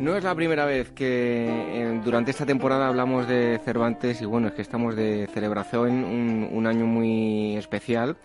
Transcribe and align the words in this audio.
No 0.00 0.16
es 0.16 0.24
la 0.24 0.34
primera 0.34 0.64
vez 0.64 0.92
que 0.92 2.00
durante 2.02 2.30
esta 2.30 2.46
temporada 2.46 2.88
hablamos 2.88 3.28
de 3.28 3.60
Cervantes 3.62 4.22
y 4.22 4.24
bueno, 4.24 4.48
es 4.48 4.54
que 4.54 4.62
estamos 4.62 4.96
de 4.96 5.28
celebración, 5.34 5.90
un, 5.90 6.48
un 6.50 6.66
año 6.66 6.86
muy 6.86 7.56
especial. 7.58 8.16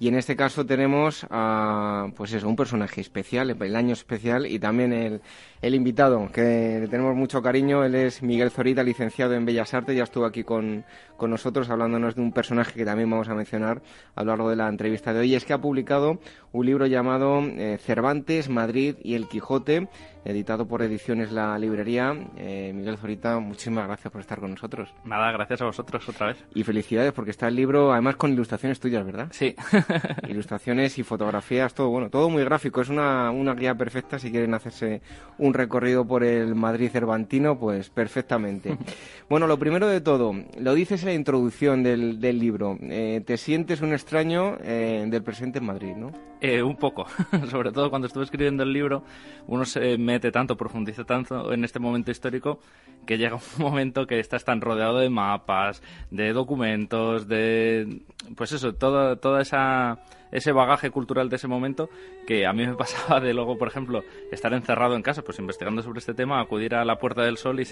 Y 0.00 0.08
en 0.08 0.14
este 0.14 0.34
caso 0.34 0.64
tenemos 0.64 1.26
a, 1.28 2.08
pues 2.16 2.32
eso, 2.32 2.48
un 2.48 2.56
personaje 2.56 3.02
especial, 3.02 3.50
el 3.50 3.76
año 3.76 3.92
especial 3.92 4.46
y 4.46 4.58
también 4.58 4.94
el, 4.94 5.20
el 5.60 5.74
invitado, 5.74 6.26
que 6.32 6.78
le 6.80 6.88
tenemos 6.88 7.14
mucho 7.14 7.42
cariño. 7.42 7.84
Él 7.84 7.94
es 7.94 8.22
Miguel 8.22 8.50
Zorita, 8.50 8.82
licenciado 8.82 9.34
en 9.34 9.44
Bellas 9.44 9.74
Artes. 9.74 9.94
Ya 9.94 10.04
estuvo 10.04 10.24
aquí 10.24 10.42
con, 10.42 10.86
con 11.18 11.30
nosotros 11.30 11.68
hablándonos 11.68 12.14
de 12.14 12.22
un 12.22 12.32
personaje 12.32 12.72
que 12.72 12.86
también 12.86 13.10
vamos 13.10 13.28
a 13.28 13.34
mencionar 13.34 13.82
a 14.14 14.24
lo 14.24 14.30
largo 14.30 14.48
de 14.48 14.56
la 14.56 14.68
entrevista 14.68 15.12
de 15.12 15.20
hoy. 15.20 15.34
Es 15.34 15.44
que 15.44 15.52
ha 15.52 15.60
publicado 15.60 16.18
un 16.52 16.64
libro 16.64 16.86
llamado 16.86 17.40
eh, 17.42 17.76
Cervantes, 17.78 18.48
Madrid 18.48 18.96
y 19.02 19.14
el 19.16 19.28
Quijote, 19.28 19.88
editado 20.24 20.66
por 20.66 20.80
Ediciones 20.80 21.30
La 21.30 21.58
Librería. 21.58 22.14
Eh, 22.38 22.72
Miguel 22.74 22.96
Zorita, 22.96 23.38
muchísimas 23.38 23.86
gracias 23.86 24.10
por 24.10 24.22
estar 24.22 24.40
con 24.40 24.52
nosotros. 24.52 24.94
Nada, 25.04 25.30
gracias 25.32 25.60
a 25.60 25.66
vosotros 25.66 26.08
otra 26.08 26.28
vez. 26.28 26.42
Y 26.54 26.64
felicidades 26.64 27.12
porque 27.12 27.32
está 27.32 27.48
el 27.48 27.56
libro, 27.56 27.92
además 27.92 28.16
con 28.16 28.32
ilustraciones 28.32 28.80
tuyas, 28.80 29.04
¿verdad? 29.04 29.28
Sí. 29.30 29.54
ilustraciones 30.28 30.98
y 30.98 31.02
fotografías, 31.02 31.74
todo 31.74 31.88
bueno, 31.88 32.10
todo 32.10 32.28
muy 32.30 32.44
gráfico. 32.44 32.80
Es 32.80 32.88
una, 32.88 33.30
una 33.30 33.54
guía 33.54 33.74
perfecta 33.74 34.18
si 34.18 34.30
quieren 34.30 34.54
hacerse 34.54 35.02
un 35.38 35.54
recorrido 35.54 36.06
por 36.06 36.24
el 36.24 36.54
Madrid 36.54 36.90
cervantino, 36.90 37.58
pues 37.58 37.90
perfectamente. 37.90 38.76
bueno, 39.28 39.46
lo 39.46 39.58
primero 39.58 39.88
de 39.88 40.00
todo, 40.00 40.34
lo 40.58 40.74
dices 40.74 41.02
en 41.02 41.08
la 41.08 41.14
introducción 41.14 41.82
del, 41.82 42.20
del 42.20 42.38
libro. 42.38 42.78
Eh, 42.82 43.22
te 43.24 43.36
sientes 43.36 43.80
un 43.80 43.92
extraño 43.92 44.56
eh, 44.62 45.04
del 45.08 45.22
presente 45.22 45.58
en 45.58 45.66
Madrid, 45.66 45.94
¿no? 45.96 46.12
Eh, 46.40 46.62
un 46.62 46.76
poco, 46.76 47.06
sobre 47.50 47.70
todo 47.70 47.90
cuando 47.90 48.06
estuve 48.06 48.24
escribiendo 48.24 48.62
el 48.62 48.72
libro, 48.72 49.04
uno 49.46 49.64
se 49.64 49.98
mete 49.98 50.32
tanto, 50.32 50.56
profundiza 50.56 51.04
tanto 51.04 51.52
en 51.52 51.64
este 51.64 51.78
momento 51.78 52.10
histórico 52.10 52.60
que 53.06 53.18
llega 53.18 53.36
un 53.36 53.42
momento 53.58 54.06
que 54.06 54.20
estás 54.20 54.44
tan 54.44 54.60
rodeado 54.60 54.98
de 54.98 55.10
mapas, 55.10 55.82
de 56.10 56.32
documentos, 56.32 57.28
de 57.28 58.02
pues 58.36 58.52
eso, 58.52 58.74
toda 58.74 59.16
toda 59.16 59.42
esa 59.42 60.00
ese 60.32 60.52
bagaje 60.52 60.90
cultural 60.90 61.28
de 61.28 61.36
ese 61.36 61.48
momento 61.48 61.90
que 62.26 62.46
a 62.46 62.52
mí 62.52 62.66
me 62.66 62.74
pasaba 62.76 63.20
de 63.20 63.34
luego, 63.34 63.58
por 63.58 63.68
ejemplo, 63.68 64.04
estar 64.30 64.52
encerrado 64.52 64.96
en 64.96 65.02
casa, 65.02 65.22
pues 65.22 65.38
investigando 65.38 65.82
sobre 65.82 65.98
este 65.98 66.14
tema, 66.14 66.40
acudir 66.40 66.74
a 66.74 66.84
la 66.84 66.96
Puerta 66.96 67.22
del 67.22 67.36
Sol 67.36 67.60
y, 67.60 67.66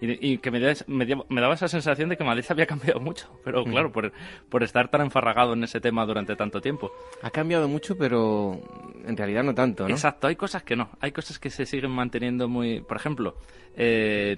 y, 0.00 0.38
que 0.38 0.50
me, 0.50 0.60
me, 0.86 1.40
daba 1.40 1.54
esa 1.54 1.68
sensación 1.68 2.08
de 2.08 2.16
que 2.16 2.24
Madrid 2.24 2.44
había 2.50 2.66
cambiado 2.66 3.00
mucho, 3.00 3.28
pero 3.44 3.64
mm. 3.64 3.70
claro, 3.70 3.92
por, 3.92 4.12
por 4.48 4.62
estar 4.62 4.90
tan 4.90 5.02
enfarragado 5.02 5.54
en 5.54 5.64
ese 5.64 5.80
tema 5.80 6.04
durante 6.06 6.36
tanto 6.36 6.60
tiempo. 6.60 6.92
Ha 7.22 7.30
cambiado 7.30 7.68
mucho, 7.68 7.96
pero 7.96 8.60
en 9.06 9.16
realidad 9.16 9.42
no 9.42 9.54
tanto, 9.54 9.88
¿no? 9.88 9.94
Exacto, 9.94 10.26
hay 10.26 10.36
cosas 10.36 10.62
que 10.62 10.76
no, 10.76 10.90
hay 11.00 11.12
cosas 11.12 11.38
que 11.38 11.50
se 11.50 11.66
siguen 11.66 11.90
manteniendo 11.90 12.48
muy... 12.48 12.80
Por 12.80 12.96
ejemplo, 12.96 13.36
eh, 13.76 14.36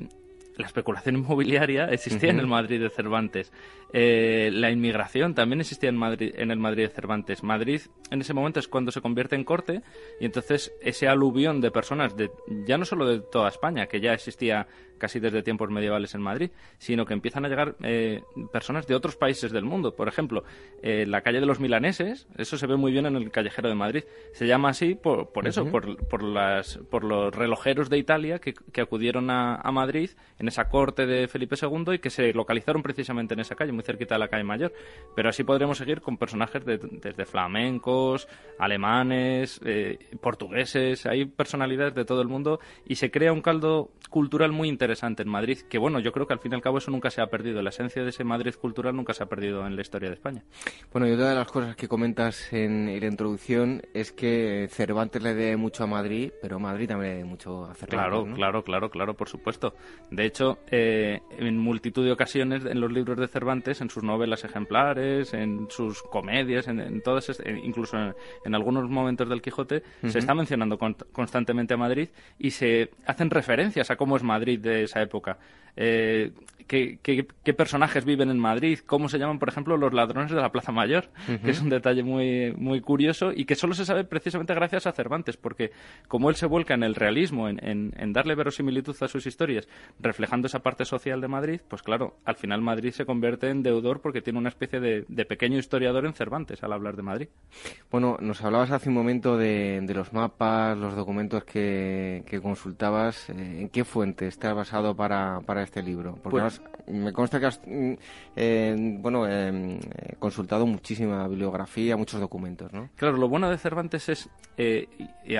la 0.56 0.66
especulación 0.66 1.16
inmobiliaria 1.16 1.86
existía 1.86 2.30
en 2.30 2.40
el 2.40 2.46
Madrid 2.46 2.80
de 2.80 2.90
Cervantes. 2.90 3.52
Eh, 3.92 4.50
la 4.52 4.70
inmigración 4.70 5.34
también 5.34 5.60
existía 5.60 5.88
en, 5.88 5.96
Madrid, 5.96 6.34
en 6.36 6.50
el 6.50 6.58
Madrid 6.58 6.84
de 6.84 6.90
Cervantes. 6.90 7.42
Madrid 7.42 7.80
en 8.10 8.20
ese 8.20 8.34
momento 8.34 8.60
es 8.60 8.68
cuando 8.68 8.92
se 8.92 9.00
convierte 9.00 9.36
en 9.36 9.44
corte 9.44 9.82
y 10.20 10.26
entonces 10.26 10.72
ese 10.80 11.08
aluvión 11.08 11.60
de 11.60 11.70
personas, 11.70 12.16
de, 12.16 12.30
ya 12.66 12.78
no 12.78 12.84
solo 12.84 13.06
de 13.06 13.20
toda 13.20 13.48
España, 13.48 13.86
que 13.86 14.00
ya 14.00 14.12
existía 14.12 14.66
casi 15.00 15.18
desde 15.18 15.42
tiempos 15.42 15.70
medievales 15.70 16.14
en 16.14 16.20
Madrid, 16.20 16.50
sino 16.78 17.04
que 17.04 17.14
empiezan 17.14 17.44
a 17.44 17.48
llegar 17.48 17.74
eh, 17.82 18.22
personas 18.52 18.86
de 18.86 18.94
otros 18.94 19.16
países 19.16 19.50
del 19.50 19.64
mundo. 19.64 19.96
Por 19.96 20.06
ejemplo, 20.06 20.44
eh, 20.82 21.06
la 21.06 21.22
calle 21.22 21.40
de 21.40 21.46
los 21.46 21.58
milaneses, 21.58 22.28
eso 22.36 22.56
se 22.56 22.66
ve 22.68 22.76
muy 22.76 22.92
bien 22.92 23.06
en 23.06 23.16
el 23.16 23.32
callejero 23.32 23.68
de 23.68 23.74
Madrid. 23.74 24.04
Se 24.32 24.46
llama 24.46 24.68
así 24.68 24.94
por, 24.94 25.32
por 25.32 25.48
eso, 25.48 25.64
por, 25.66 25.96
por, 26.06 26.22
las, 26.22 26.78
por 26.90 27.02
los 27.02 27.34
relojeros 27.34 27.90
de 27.90 27.98
Italia 27.98 28.38
que, 28.38 28.54
que 28.54 28.80
acudieron 28.80 29.30
a, 29.30 29.56
a, 29.56 29.72
Madrid 29.72 30.10
en 30.38 30.48
esa 30.48 30.68
corte 30.68 31.06
de 31.06 31.26
Felipe 31.26 31.56
II 31.60 31.94
y 31.94 31.98
que 31.98 32.10
se 32.10 32.32
localizaron 32.32 32.82
precisamente 32.82 33.34
en 33.34 33.40
esa 33.40 33.54
calle, 33.54 33.72
muy 33.72 33.82
cerquita 33.82 34.14
de 34.14 34.20
la 34.20 34.28
calle 34.28 34.44
Mayor. 34.44 34.72
Pero 35.16 35.30
así 35.30 35.42
podremos 35.42 35.78
seguir 35.78 36.00
con 36.02 36.19
personajes 36.19 36.64
de, 36.64 36.78
desde 36.78 37.25
flamencos, 37.25 38.28
alemanes, 38.58 39.60
eh, 39.64 39.98
portugueses, 40.20 41.06
hay 41.06 41.25
personalidades 41.25 41.94
de 41.94 42.04
todo 42.04 42.20
el 42.20 42.28
mundo 42.28 42.60
y 42.86 42.96
se 42.96 43.10
crea 43.10 43.32
un 43.32 43.41
caldo 43.41 43.91
cultural 44.10 44.52
muy 44.52 44.69
interesante 44.69 44.89
interesante 44.90 45.22
en 45.22 45.28
Madrid, 45.28 45.58
que 45.68 45.78
bueno, 45.78 46.00
yo 46.00 46.10
creo 46.10 46.26
que 46.26 46.32
al 46.32 46.40
fin 46.40 46.50
y 46.50 46.54
al 46.56 46.62
cabo 46.62 46.78
eso 46.78 46.90
nunca 46.90 47.10
se 47.10 47.20
ha 47.20 47.26
perdido, 47.28 47.62
la 47.62 47.70
esencia 47.70 48.02
de 48.02 48.10
ese 48.10 48.24
Madrid 48.24 48.54
cultural 48.60 48.96
nunca 48.96 49.14
se 49.14 49.22
ha 49.22 49.26
perdido 49.26 49.64
en 49.64 49.76
la 49.76 49.82
historia 49.82 50.08
de 50.08 50.16
España. 50.16 50.42
Bueno, 50.92 51.06
y 51.06 51.12
otra 51.12 51.28
de 51.28 51.36
las 51.36 51.50
cosas 51.50 51.76
que 51.76 51.86
comentas 51.86 52.52
en, 52.52 52.86
la 53.00 53.06
introducción 53.06 53.82
es 53.94 54.10
que 54.10 54.66
Cervantes 54.68 55.22
le 55.22 55.34
debe 55.34 55.56
mucho 55.56 55.84
a 55.84 55.86
Madrid, 55.86 56.32
pero 56.42 56.58
Madrid 56.58 56.88
también 56.88 57.12
le 57.12 57.16
debe 57.18 57.28
mucho 57.28 57.66
a 57.66 57.74
Cervantes. 57.74 57.88
Claro, 57.88 58.34
claro, 58.34 58.64
claro, 58.64 58.90
claro, 58.90 59.14
por 59.14 59.28
supuesto. 59.28 59.74
De 60.10 60.24
hecho, 60.24 60.58
eh, 60.72 61.20
en 61.38 61.56
multitud 61.56 62.04
de 62.04 62.10
ocasiones 62.10 62.64
en 62.64 62.80
los 62.80 62.90
libros 62.90 63.16
de 63.16 63.28
Cervantes, 63.28 63.80
en 63.80 63.90
sus 63.90 64.02
novelas 64.02 64.44
ejemplares, 64.44 65.34
en 65.34 65.68
sus 65.70 66.02
comedias, 66.02 66.66
en, 66.66 66.80
en 66.80 67.00
todas, 67.00 67.40
incluso 67.62 67.96
en, 68.44 68.54
algunos 68.54 68.90
momentos 68.90 69.28
del 69.28 69.40
Quijote, 69.40 69.84
se 70.08 70.18
está 70.18 70.34
mencionando 70.34 70.78
constantemente 71.12 71.74
a 71.74 71.76
Madrid 71.76 72.08
y 72.38 72.50
se 72.50 72.90
hacen 73.06 73.30
referencias 73.30 73.90
a 73.90 73.96
cómo 73.96 74.16
es 74.16 74.22
Madrid 74.22 74.58
de 74.58 74.79
esa 74.84 75.00
época. 75.00 75.38
Eh, 75.82 76.30
qué, 76.70 77.26
qué, 77.42 77.54
personajes 77.54 78.04
viven 78.04 78.30
en 78.30 78.38
Madrid, 78.38 78.78
cómo 78.86 79.08
se 79.08 79.18
llaman, 79.18 79.41
por 79.41 79.48
ejemplo, 79.48 79.76
los 79.76 79.92
ladrones 79.92 80.30
de 80.30 80.41
la 80.41 80.52
Plaza 80.52 80.70
Mayor, 80.70 81.08
que 81.42 81.50
es 81.50 81.60
un 81.60 81.68
detalle 81.68 82.04
muy, 82.04 82.52
muy 82.56 82.80
curioso 82.80 83.32
y 83.34 83.44
que 83.44 83.56
solo 83.56 83.74
se 83.74 83.84
sabe 83.84 84.04
precisamente 84.04 84.54
gracias 84.54 84.86
a 84.86 84.92
Cervantes, 84.92 85.36
porque 85.36 85.72
como 86.06 86.30
él 86.30 86.36
se 86.36 86.46
vuelca 86.46 86.74
en 86.74 86.84
el 86.84 86.94
realismo, 86.94 87.48
en, 87.48 87.58
en, 87.60 88.12
darle 88.12 88.36
verosimilitud 88.36 88.94
a 89.00 89.08
sus 89.08 89.26
historias, 89.26 89.69
reflejando 89.98 90.46
esa 90.46 90.60
parte 90.60 90.84
social 90.84 91.20
de 91.20 91.26
Madrid, 91.26 91.60
pues 91.66 91.82
claro, 91.82 92.19
al 92.24 92.36
final 92.36 92.62
Madrid 92.62 92.92
se 92.92 93.04
convierte 93.04 93.48
en 93.48 93.64
deudor 93.64 94.00
porque 94.00 94.22
tiene 94.22 94.38
una 94.38 94.50
especie 94.50 94.78
de, 94.78 95.04
de 95.08 95.24
pequeño 95.24 95.58
historiador 95.58 96.06
en 96.06 96.14
Cervantes 96.14 96.62
al 96.62 96.72
hablar 96.72 96.94
de 96.94 97.02
Madrid. 97.02 97.28
Bueno, 97.90 98.16
nos 98.20 98.44
hablabas 98.44 98.70
hace 98.70 98.90
un 98.90 98.94
momento 98.94 99.36
de, 99.36 99.80
de 99.82 99.94
los 99.94 100.12
mapas, 100.12 100.78
los 100.78 100.94
documentos 100.94 101.42
que, 101.42 102.22
que 102.26 102.40
consultabas. 102.40 103.28
Eh, 103.30 103.62
¿En 103.62 103.69
qué 103.70 103.84
fuentes 103.84 104.38
te 104.38 104.46
has 104.46 104.54
basado 104.54 104.94
para, 104.94 105.40
para 105.40 105.62
este 105.70 105.82
libro? 105.82 106.19
Porque 106.20 106.41
pues, 106.41 106.60
me 106.88 107.12
consta 107.12 107.38
que 107.38 107.47
has 107.47 107.60
mm, 107.64 107.92
eh, 108.34 108.97
bueno, 108.98 109.25
eh, 109.28 109.78
consultado 110.19 110.66
muchísima 110.66 111.26
bibliografía, 111.28 111.97
muchos 111.97 112.20
documentos, 112.20 112.72
¿no? 112.72 112.91
Claro, 112.97 113.16
lo 113.16 113.28
bueno 113.28 113.48
de 113.48 113.56
Cervantes 113.56 114.08
es, 114.08 114.28
eh, 114.58 114.88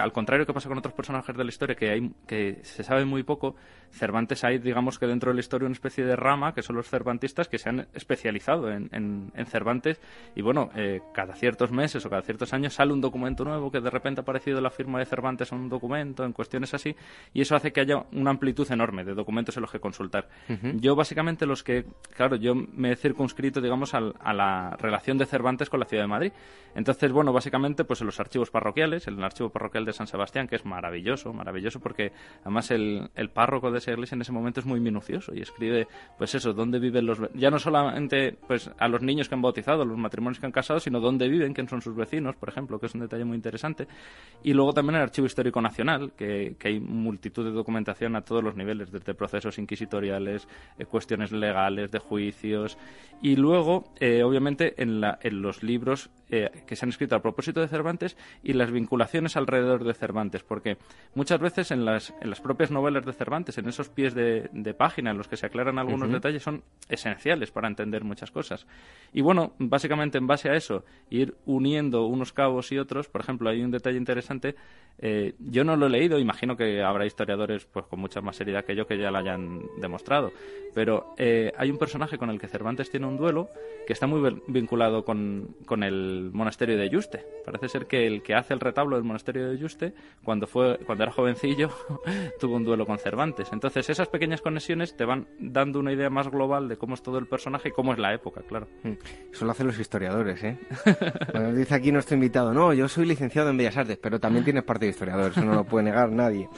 al 0.01 0.13
contrario 0.13 0.47
que 0.47 0.55
pasa 0.55 0.69
con 0.69 0.79
otros 0.79 0.95
personajes 0.95 1.37
de 1.37 1.45
la 1.45 1.49
historia, 1.51 1.75
que, 1.75 1.91
hay, 1.91 2.13
que 2.27 2.61
se 2.63 2.85
sabe 2.85 3.05
muy 3.05 3.25
poco, 3.25 3.57
Cervantes 3.91 4.45
hay, 4.45 4.59
digamos 4.59 4.99
que 4.99 5.07
dentro 5.07 5.31
de 5.31 5.35
la 5.35 5.41
historia, 5.41 5.67
una 5.67 5.75
especie 5.75 6.05
de 6.05 6.17
rama, 6.17 6.55
que 6.55 6.63
son 6.63 6.77
los 6.77 6.89
cervantistas, 6.89 7.49
que 7.49 7.59
se 7.59 7.69
han 7.69 7.87
especializado 7.95 8.71
en, 8.71 8.89
en, 8.93 9.47
Cervantes, 9.47 10.01
y 10.35 10.43
bueno, 10.43 10.71
cada 11.13 11.35
ciertos 11.35 11.73
meses 11.73 12.05
o 12.07 12.11
cada 12.11 12.23
ciertos 12.23 12.53
años 12.53 12.75
sale 12.75 12.93
un 12.93 13.01
documento 13.01 13.45
nuevo 13.45 13.71
que 13.71 13.81
de 13.81 13.91
repente 13.91 14.21
ha 14.21 14.23
aparecido 14.23 14.61
la 14.61 14.71
firma 14.71 14.99
de 14.99 15.07
Cervantes 15.07 15.51
en 15.53 15.59
un 15.59 15.69
documento, 15.69 16.25
en 16.25 16.33
cuestiones 16.33 16.73
así, 16.73 16.95
y 17.33 17.41
eso 17.41 17.57
hace 17.57 17.73
que 17.73 17.81
haya 17.81 18.05
una 18.13 18.31
amplitud 18.31 18.71
enorme 18.71 19.05
de 19.05 19.15
documentos 19.15 19.57
en 19.57 19.63
los 19.63 19.73
que 19.73 19.81
consultar. 19.81 20.29
Yo 20.77 20.95
básicamente 20.95 21.47
los 21.47 21.63
que, 21.63 21.85
claro, 22.15 22.37
yo 22.37 22.55
me 22.55 22.93
he 22.93 22.97
circunscrito, 22.97 23.61
digamos, 23.61 23.95
a 23.95 24.33
la 24.33 24.77
relación 24.79 25.19
de 25.19 25.27
Cervantes 25.27 25.69
con 25.69 25.81
la 25.81 25.87
ciudad 25.87 26.05
de 26.05 26.09
Madrid. 26.09 26.33
Entonces, 26.75 27.11
bueno, 27.11 27.33
básicamente, 27.33 27.85
pues 27.85 28.01
en 28.01 28.07
los 28.07 28.21
archivos 28.21 28.51
parroquiales, 28.51 29.07
el 29.09 29.23
archivo 29.23 29.51
parroquial 29.51 29.85
de 29.85 29.93
San 29.93 30.07
Sebastián, 30.07 30.47
que 30.47 30.57
es 30.57 30.65
maravilloso, 30.65 31.33
maravilloso, 31.33 31.81
porque 31.81 32.13
además 32.43 32.71
el, 32.71 33.11
el 33.15 33.31
párroco 33.31 33.71
de 33.71 33.80
iglesia 33.89 34.15
en 34.15 34.23
ese 34.23 34.33
momento 34.33 34.61
es 34.61 34.67
muy 34.67 34.81
minucioso 34.81 35.35
y 35.35 35.41
escribe, 35.41 35.87
pues 36.19 36.35
eso, 36.35 36.53
dónde 36.53 36.79
viven 36.79 37.07
los, 37.07 37.19
ya 37.35 37.51
no 37.51 37.59
solamente, 37.59 38.37
pues 38.47 38.71
a 38.79 38.89
los 38.89 39.03
niños 39.03 39.29
que 39.29 39.35
han 39.35 39.43
bautizado, 39.43 39.85
los 39.85 39.99
matrimonios 39.99 40.41
que 40.41 40.47
han 40.47 40.53
casado, 40.53 40.81
sino 40.81 41.01
dónde 41.01 41.29
viven, 41.29 41.55
quién 41.55 41.69
son 41.69 41.81
sus 41.81 41.95
vecinos, 41.95 42.37
por 42.37 42.49
ejemplo, 42.49 42.79
que 42.79 42.87
es 42.87 42.95
un 42.95 43.01
detalle 43.01 43.25
muy 43.25 43.37
interesante. 43.37 43.87
Y 44.43 44.53
luego 44.53 44.73
también 44.73 44.97
el 44.97 45.03
Archivo 45.03 45.27
Histórico 45.27 45.61
Nacional, 45.61 46.13
que, 46.17 46.57
que 46.59 46.69
hay 46.69 46.81
multitud 46.81 47.45
de 47.45 47.53
documentación 47.53 48.17
a 48.17 48.23
todos 48.23 48.43
los 48.43 48.57
niveles, 48.57 48.91
desde 48.91 49.15
procesos 49.15 49.59
inquisitoriales, 49.59 50.49
eh, 50.79 50.85
cuestiones 50.85 51.33
legales, 51.33 51.91
de 51.91 51.99
juicios. 51.99 52.79
Y 53.23 53.37
luego, 53.37 53.93
eh, 54.01 54.23
obviamente, 54.23 54.75
en, 54.83 55.01
la, 55.01 55.19
en 55.23 55.43
los 55.43 55.63
libros 55.63 56.11
eh, 56.31 56.51
que 56.67 56.77
se 56.77 56.85
han 56.85 56.91
escrito 56.91 57.17
a 57.17 57.23
propósito 57.23 57.61
de 57.61 57.69
Cervantes 57.69 58.17
y 58.43 58.53
las 58.55 58.71
vinculaciones 58.71 59.37
alrededor 59.37 59.85
de 59.85 59.95
Cervantes, 59.95 60.43
porque 60.43 60.79
muchas 61.15 61.41
veces 61.41 61.71
en 61.71 61.85
las, 61.85 62.15
en 62.21 62.31
las 62.31 62.41
propias 62.41 62.71
novelas 62.71 63.05
de 63.05 63.13
Cervantes, 63.13 63.59
en 63.59 63.69
esos 63.71 63.89
pies 63.89 64.15
de, 64.15 64.75
página 64.77 65.11
en 65.11 65.19
los 65.19 65.29
que 65.29 65.37
se 65.37 65.47
aclaran 65.47 65.79
algunos 65.79 66.11
detalles, 66.11 66.43
son 66.43 66.63
esenciales 66.89 67.51
para 67.51 67.69
entender 67.69 68.05
muchas 68.05 68.31
cosas. 68.31 68.67
Y 69.13 69.21
bueno, 69.21 69.53
básicamente 69.59 70.19
en 70.19 70.27
base 70.27 70.51
a 70.51 70.55
eso, 70.55 70.85
ir 71.09 71.35
uniendo 71.47 72.07
unos 72.07 72.33
cabos 72.33 72.71
y 72.73 72.79
otros, 72.79 73.09
por 73.09 73.21
ejemplo, 73.21 73.51
hay 73.51 73.63
un 73.63 73.71
detalle 73.71 73.99
interesante, 73.99 74.55
eh, 74.99 75.35
yo 75.39 75.65
no 75.65 75.77
lo 75.77 75.87
he 75.87 75.91
leído, 75.91 76.19
imagino 76.19 76.57
que 76.57 76.83
habrá 76.83 77.07
historiadores 77.07 77.65
pues 77.65 77.87
con 77.87 78.01
mucha 78.01 78.21
más 78.21 78.37
seriedad 78.37 78.65
que 78.65 78.77
yo 78.77 78.87
que 78.87 78.99
ya 78.99 79.11
lo 79.11 79.19
hayan 79.19 79.63
demostrado, 79.81 80.33
pero 80.75 81.15
eh, 81.17 81.53
hay 81.57 81.71
un 81.71 81.79
personaje 81.79 82.19
con 82.19 82.31
el 82.31 82.39
que 82.39 82.49
Cervantes 82.49 82.91
tiene 82.91 83.07
un 83.07 83.17
duelo 83.17 83.49
que 83.87 83.93
está 83.93 84.07
muy 84.07 84.41
vinculado 84.47 85.05
con, 85.05 85.57
con 85.67 85.83
el 85.83 86.31
monasterio 86.33 86.77
de 86.77 86.89
Yuste. 86.89 87.25
Parece 87.45 87.69
ser 87.69 87.87
que 87.87 88.07
el 88.07 88.23
que 88.23 88.35
hace 88.35 88.55
el 88.55 88.61
retablo 88.61 88.97
del 88.97 89.05
monasterio 89.05 89.51
de 89.51 89.59
Yuste, 89.59 89.95
cuando, 90.23 90.47
fue, 90.47 90.79
cuando 90.87 91.05
era 91.05 91.13
jovencillo, 91.13 91.71
tuvo 92.41 92.57
un 92.57 92.65
duelo 92.65 92.87
con 92.87 92.99
Cervantes. 92.99 93.53
Entonces, 93.61 93.91
esas 93.91 94.09
pequeñas 94.09 94.41
conexiones 94.41 94.97
te 94.97 95.05
van 95.05 95.27
dando 95.39 95.81
una 95.81 95.93
idea 95.93 96.09
más 96.09 96.31
global 96.31 96.67
de 96.67 96.79
cómo 96.79 96.95
es 96.95 97.03
todo 97.03 97.19
el 97.19 97.27
personaje 97.27 97.69
y 97.69 97.73
cómo 97.73 97.93
es 97.93 97.99
la 97.99 98.15
época, 98.15 98.41
claro. 98.41 98.69
Mm. 98.85 98.93
Eso 99.31 99.45
lo 99.45 99.51
hacen 99.51 99.67
los 99.67 99.79
historiadores, 99.79 100.43
¿eh? 100.43 100.57
Bueno, 101.35 101.53
dice 101.53 101.75
aquí 101.75 101.93
nuestro 101.93 102.15
invitado, 102.15 102.55
no, 102.55 102.73
yo 102.73 102.89
soy 102.89 103.05
licenciado 103.05 103.51
en 103.51 103.59
Bellas 103.59 103.77
Artes, 103.77 103.99
pero 104.01 104.19
también 104.19 104.45
tienes 104.45 104.65
parte 104.65 104.87
de 104.87 104.93
historiador, 104.93 105.33
eso 105.33 105.45
no 105.45 105.55
lo 105.55 105.65
puede 105.65 105.85
negar 105.85 106.11
nadie. 106.11 106.49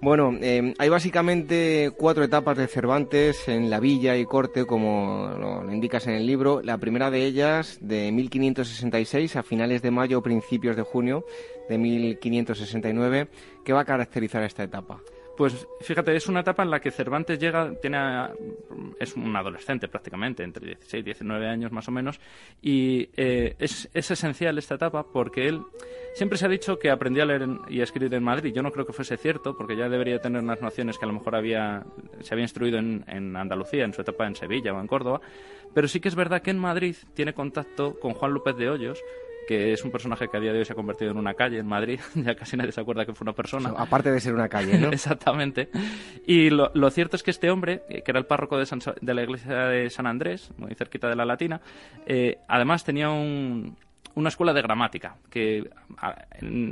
Bueno, 0.00 0.34
eh, 0.40 0.72
hay 0.78 0.88
básicamente 0.88 1.92
cuatro 1.94 2.24
etapas 2.24 2.56
de 2.56 2.68
Cervantes 2.68 3.48
en 3.48 3.68
la 3.68 3.78
villa 3.78 4.16
y 4.16 4.24
corte, 4.24 4.64
como 4.64 5.28
lo, 5.38 5.70
indicas 5.70 6.06
en 6.06 6.14
el 6.14 6.26
libro. 6.26 6.62
La 6.62 6.78
primera 6.78 7.10
de 7.10 7.22
ellas, 7.26 7.78
de 7.82 8.10
1566 8.12 9.36
a 9.36 9.42
finales 9.42 9.82
de 9.82 9.90
mayo 9.90 10.20
o 10.20 10.22
principios 10.22 10.74
de 10.74 10.82
junio 10.82 11.26
de 11.68 11.76
1569. 11.76 13.28
¿Qué 13.62 13.74
va 13.74 13.80
a 13.80 13.84
caracterizar 13.84 14.42
esta 14.42 14.62
etapa? 14.62 15.02
Pues 15.36 15.66
fíjate, 15.82 16.16
es 16.16 16.28
una 16.28 16.40
etapa 16.40 16.62
en 16.62 16.70
la 16.70 16.80
que 16.80 16.90
Cervantes 16.90 17.38
llega, 17.38 17.70
tiene, 17.80 17.98
es 18.98 19.14
un 19.16 19.36
adolescente 19.36 19.86
prácticamente, 19.86 20.42
entre 20.42 20.66
16 20.66 21.02
y 21.02 21.04
19 21.04 21.46
años 21.46 21.72
más 21.72 21.86
o 21.88 21.92
menos, 21.92 22.18
y 22.62 23.10
eh, 23.16 23.54
es, 23.58 23.88
es, 23.92 24.10
esencial 24.10 24.56
esta 24.56 24.76
etapa 24.76 25.04
porque 25.04 25.46
él 25.46 25.60
siempre 26.14 26.38
se 26.38 26.46
ha 26.46 26.48
dicho 26.48 26.78
que 26.78 26.90
aprendió 26.90 27.22
a 27.22 27.26
leer 27.26 27.46
y 27.68 27.80
a 27.80 27.84
escribir 27.84 28.14
en 28.14 28.24
Madrid. 28.24 28.54
Yo 28.54 28.62
no 28.62 28.72
creo 28.72 28.86
que 28.86 28.94
fuese 28.94 29.18
cierto, 29.18 29.54
porque 29.56 29.76
ya 29.76 29.90
debería 29.90 30.18
tener 30.20 30.42
unas 30.42 30.62
nociones 30.62 30.96
que 30.96 31.04
a 31.04 31.08
lo 31.08 31.14
mejor 31.14 31.36
había, 31.36 31.84
se 32.20 32.32
había 32.32 32.44
instruido 32.44 32.78
en, 32.78 33.04
en 33.06 33.36
Andalucía, 33.36 33.84
en 33.84 33.92
su 33.92 34.00
etapa 34.00 34.26
en 34.26 34.36
Sevilla 34.36 34.72
o 34.72 34.80
en 34.80 34.86
Córdoba, 34.86 35.20
pero 35.74 35.86
sí 35.86 36.00
que 36.00 36.08
es 36.08 36.14
verdad 36.14 36.40
que 36.40 36.50
en 36.50 36.58
Madrid 36.58 36.96
tiene 37.12 37.34
contacto 37.34 38.00
con 38.00 38.14
Juan 38.14 38.32
López 38.32 38.56
de 38.56 38.70
Hoyos, 38.70 38.98
que 39.46 39.72
es 39.72 39.84
un 39.84 39.90
personaje 39.90 40.28
que 40.28 40.36
a 40.36 40.40
día 40.40 40.52
de 40.52 40.58
hoy 40.58 40.64
se 40.64 40.72
ha 40.72 40.76
convertido 40.76 41.10
en 41.10 41.16
una 41.16 41.34
calle 41.34 41.58
en 41.58 41.66
Madrid, 41.66 42.00
ya 42.14 42.34
casi 42.34 42.56
nadie 42.56 42.72
se 42.72 42.80
acuerda 42.80 43.06
que 43.06 43.14
fue 43.14 43.24
una 43.24 43.32
persona. 43.32 43.72
aparte 43.76 44.10
de 44.10 44.20
ser 44.20 44.34
una 44.34 44.48
calle, 44.48 44.78
¿no? 44.78 44.88
Exactamente. 44.92 45.70
Y 46.26 46.50
lo, 46.50 46.90
cierto 46.90 47.16
es 47.16 47.22
que 47.22 47.30
este 47.30 47.50
hombre, 47.50 47.82
eh, 47.88 48.02
que 48.02 48.10
era 48.10 48.18
el 48.18 48.26
párroco 48.26 48.58
de, 48.58 48.66
de, 49.00 49.14
la 49.14 49.22
iglesia 49.22 49.66
de 49.66 49.90
San 49.90 50.06
Andrés, 50.06 50.50
muy 50.56 50.74
cerquita 50.74 51.08
de 51.08 51.16
la 51.16 51.24
Latina, 51.24 51.60
eh, 52.06 52.38
además 52.48 52.84
tenía 52.84 53.10
un, 53.10 53.76
una 54.16 54.30
escuela 54.30 54.54
de 54.54 54.62
gramática, 54.62 55.16
que 55.30 55.70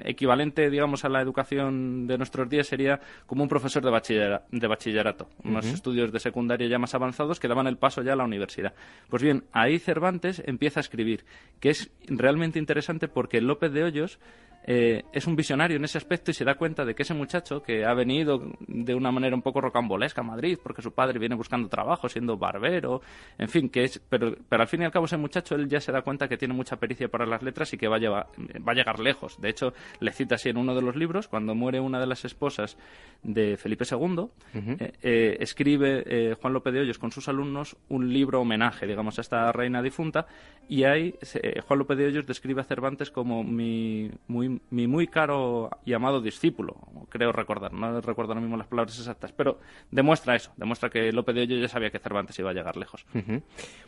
equivalente, 0.04 0.70
digamos, 0.70 1.04
a 1.04 1.10
la 1.10 1.20
educación 1.20 2.06
de 2.06 2.16
nuestros 2.16 2.48
días 2.48 2.66
sería 2.66 3.00
como 3.26 3.42
un 3.42 3.50
profesor 3.50 3.84
de, 3.84 4.40
de 4.50 4.66
bachillerato, 4.66 5.28
unos 5.44 5.66
estudios 5.66 6.10
de 6.10 6.20
secundaria 6.20 6.66
ya 6.68 6.78
más 6.78 6.94
avanzados 6.94 7.38
que 7.38 7.46
daban 7.46 7.66
el 7.66 7.76
paso 7.76 8.02
ya 8.02 8.14
a 8.14 8.16
la 8.16 8.24
universidad. 8.24 8.72
Pues 9.10 9.22
bien, 9.22 9.44
ahí 9.52 9.78
Cervantes 9.78 10.42
empieza 10.46 10.80
a 10.80 10.82
escribir, 10.82 11.26
que 11.60 11.68
es 11.68 11.90
realmente 12.08 12.58
interesante 12.58 13.08
porque 13.08 13.42
López 13.42 13.72
de 13.72 13.84
Hoyos 13.84 14.18
eh, 14.66 15.02
es 15.12 15.26
un 15.26 15.36
visionario 15.36 15.76
en 15.76 15.84
ese 15.84 15.98
aspecto 15.98 16.30
y 16.30 16.34
se 16.34 16.44
da 16.44 16.54
cuenta 16.54 16.86
de 16.86 16.94
que 16.94 17.02
ese 17.02 17.12
muchacho 17.12 17.62
que 17.62 17.84
ha 17.84 17.92
venido 17.92 18.40
de 18.66 18.94
una 18.94 19.12
manera 19.12 19.36
un 19.36 19.42
poco 19.42 19.60
rocambolesca 19.60 20.22
a 20.22 20.24
Madrid 20.24 20.58
porque 20.62 20.80
su 20.80 20.92
padre 20.92 21.18
viene 21.18 21.34
buscando 21.34 21.68
trabajo 21.68 22.08
siendo 22.08 22.38
barbero, 22.38 23.02
en 23.36 23.48
fin, 23.50 23.68
que 23.68 23.84
es, 23.84 24.00
pero, 24.08 24.34
pero 24.48 24.62
al 24.62 24.68
fin 24.68 24.80
y 24.80 24.84
al 24.86 24.90
cabo 24.90 25.04
ese 25.04 25.18
muchacho 25.18 25.54
él 25.54 25.68
ya 25.68 25.80
se 25.80 25.92
da 25.92 26.00
cuenta 26.00 26.28
que 26.28 26.38
tiene 26.38 26.54
mucha 26.54 26.76
pericia 26.76 27.08
para 27.08 27.26
las 27.26 27.42
letras 27.42 27.74
y 27.74 27.76
que 27.76 27.88
va 27.88 27.96
a, 27.96 27.98
llevar, 27.98 28.26
va 28.66 28.72
a 28.72 28.74
llegar 28.74 29.00
lejos. 29.00 29.38
De 29.38 29.50
hecho, 29.50 29.74
le 30.00 30.12
cita 30.12 30.36
así 30.36 30.48
en 30.48 30.56
uno 30.56 30.74
de 30.74 30.80
los 30.80 30.96
libros, 30.96 31.28
cuando 31.28 31.54
muere 31.54 31.78
una 31.80 32.00
de 32.00 32.06
las 32.06 32.24
esposas 32.24 32.78
de 33.22 33.58
Felipe 33.58 33.84
II, 33.90 34.28
eh, 34.54 34.92
eh, 35.02 35.36
escribe 35.40 36.36
Juan 36.40 36.54
López 36.54 36.72
de 36.72 36.80
Hoyos 36.80 36.98
con 36.98 37.12
sus 37.12 37.28
alumnos 37.28 37.76
un 37.90 38.10
libro 38.10 38.40
homenaje, 38.40 38.86
digamos, 38.86 39.18
a 39.18 39.20
esta 39.20 39.52
reina 39.52 39.82
difunta 39.82 40.26
y 40.68 40.84
ahí 40.84 41.14
Juan 41.66 41.78
López 41.78 41.98
de 41.98 42.06
Hoyos 42.06 42.26
describe 42.26 42.62
a 42.62 42.64
Cervantes 42.64 43.10
como 43.10 43.44
mi 43.44 44.10
muy 44.28 44.53
mi 44.70 44.86
muy 44.86 45.06
caro 45.06 45.70
y 45.84 45.92
amado 45.92 46.20
discípulo, 46.20 46.76
creo 47.08 47.32
recordar, 47.32 47.72
no 47.72 48.00
recuerdo 48.00 48.32
ahora 48.32 48.40
mismo 48.40 48.56
las 48.56 48.66
palabras 48.66 48.98
exactas, 48.98 49.32
pero 49.32 49.58
demuestra 49.90 50.36
eso, 50.36 50.52
demuestra 50.56 50.90
que 50.90 51.12
López 51.12 51.34
de 51.34 51.42
Hoyo 51.42 51.56
ya 51.58 51.68
sabía 51.68 51.90
que 51.90 51.98
Cervantes 51.98 52.38
iba 52.38 52.50
a 52.50 52.52
llegar 52.52 52.76
lejos. 52.76 53.06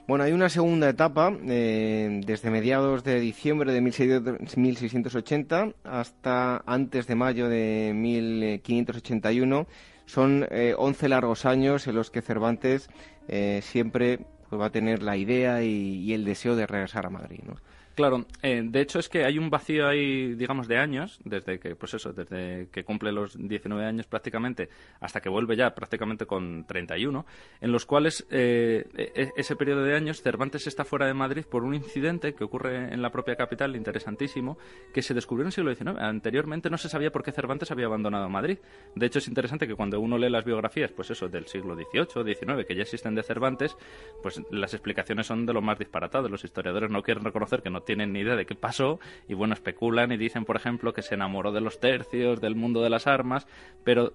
Bueno, 0.06 0.24
hay 0.24 0.32
una 0.32 0.48
segunda 0.48 0.88
etapa, 0.88 1.32
eh, 1.46 2.20
desde 2.24 2.50
mediados 2.50 3.04
de 3.04 3.20
diciembre 3.20 3.72
de 3.72 3.80
1680 3.80 5.72
hasta 5.84 6.62
antes 6.66 7.06
de 7.06 7.14
mayo 7.14 7.48
de 7.48 7.92
1581, 7.94 9.66
son 10.06 10.46
eh, 10.50 10.74
11 10.76 11.08
largos 11.08 11.44
años 11.44 11.86
en 11.86 11.96
los 11.96 12.10
que 12.10 12.22
Cervantes 12.22 12.88
eh, 13.28 13.60
siempre 13.62 14.20
pues, 14.48 14.60
va 14.60 14.66
a 14.66 14.70
tener 14.70 15.02
la 15.02 15.16
idea 15.16 15.62
y, 15.62 16.04
y, 16.04 16.14
el 16.14 16.24
deseo 16.24 16.54
de 16.54 16.66
regresar 16.66 17.06
a 17.06 17.10
Madrid. 17.10 17.40
¿no? 17.44 17.56
Claro, 17.96 18.26
eh, 18.42 18.60
de 18.62 18.80
hecho 18.82 18.98
es 18.98 19.08
que 19.08 19.24
hay 19.24 19.38
un 19.38 19.48
vacío 19.48 19.88
ahí, 19.88 20.34
digamos, 20.34 20.68
de 20.68 20.76
años, 20.76 21.18
desde 21.24 21.58
que, 21.58 21.74
pues 21.76 21.94
eso, 21.94 22.12
desde 22.12 22.68
que 22.70 22.84
cumple 22.84 23.10
los 23.10 23.38
19 23.38 23.86
años 23.86 24.06
prácticamente 24.06 24.68
hasta 25.00 25.22
que 25.22 25.30
vuelve 25.30 25.56
ya 25.56 25.74
prácticamente 25.74 26.26
con 26.26 26.66
31, 26.66 27.24
en 27.62 27.72
los 27.72 27.86
cuales 27.86 28.26
eh, 28.30 28.84
e, 28.94 29.30
ese 29.38 29.56
periodo 29.56 29.82
de 29.82 29.96
años 29.96 30.20
Cervantes 30.20 30.66
está 30.66 30.84
fuera 30.84 31.06
de 31.06 31.14
Madrid 31.14 31.46
por 31.50 31.64
un 31.64 31.74
incidente 31.74 32.34
que 32.34 32.44
ocurre 32.44 32.92
en 32.92 33.00
la 33.00 33.08
propia 33.08 33.34
capital, 33.34 33.74
interesantísimo, 33.74 34.58
que 34.92 35.00
se 35.00 35.14
descubrió 35.14 35.44
en 35.44 35.46
el 35.46 35.52
siglo 35.52 35.74
XIX. 35.74 35.98
Anteriormente 35.98 36.68
no 36.68 36.76
se 36.76 36.90
sabía 36.90 37.10
por 37.10 37.22
qué 37.22 37.32
Cervantes 37.32 37.70
había 37.70 37.86
abandonado 37.86 38.28
Madrid. 38.28 38.58
De 38.94 39.06
hecho 39.06 39.20
es 39.20 39.28
interesante 39.28 39.66
que 39.66 39.74
cuando 39.74 40.00
uno 40.00 40.18
lee 40.18 40.28
las 40.28 40.44
biografías, 40.44 40.92
pues 40.92 41.10
eso, 41.12 41.30
del 41.30 41.46
siglo 41.46 41.74
XVIII, 41.74 42.34
XIX, 42.34 42.66
que 42.66 42.74
ya 42.74 42.82
existen 42.82 43.14
de 43.14 43.22
Cervantes, 43.22 43.74
pues 44.22 44.42
las 44.50 44.74
explicaciones 44.74 45.26
son 45.26 45.46
de 45.46 45.54
lo 45.54 45.62
más 45.62 45.78
disparatadas. 45.78 46.30
Los 46.30 46.44
historiadores 46.44 46.90
no 46.90 47.02
quieren 47.02 47.24
reconocer 47.24 47.62
que 47.62 47.70
no 47.70 47.85
tienen 47.86 48.12
ni 48.12 48.20
idea 48.20 48.36
de 48.36 48.44
qué 48.44 48.54
pasó 48.54 49.00
y 49.28 49.34
bueno, 49.34 49.54
especulan 49.54 50.12
y 50.12 50.18
dicen, 50.18 50.44
por 50.44 50.56
ejemplo, 50.56 50.92
que 50.92 51.00
se 51.00 51.14
enamoró 51.14 51.52
de 51.52 51.62
los 51.62 51.80
tercios, 51.80 52.40
del 52.40 52.54
mundo 52.54 52.82
de 52.82 52.90
las 52.90 53.06
armas, 53.06 53.46
pero 53.84 54.12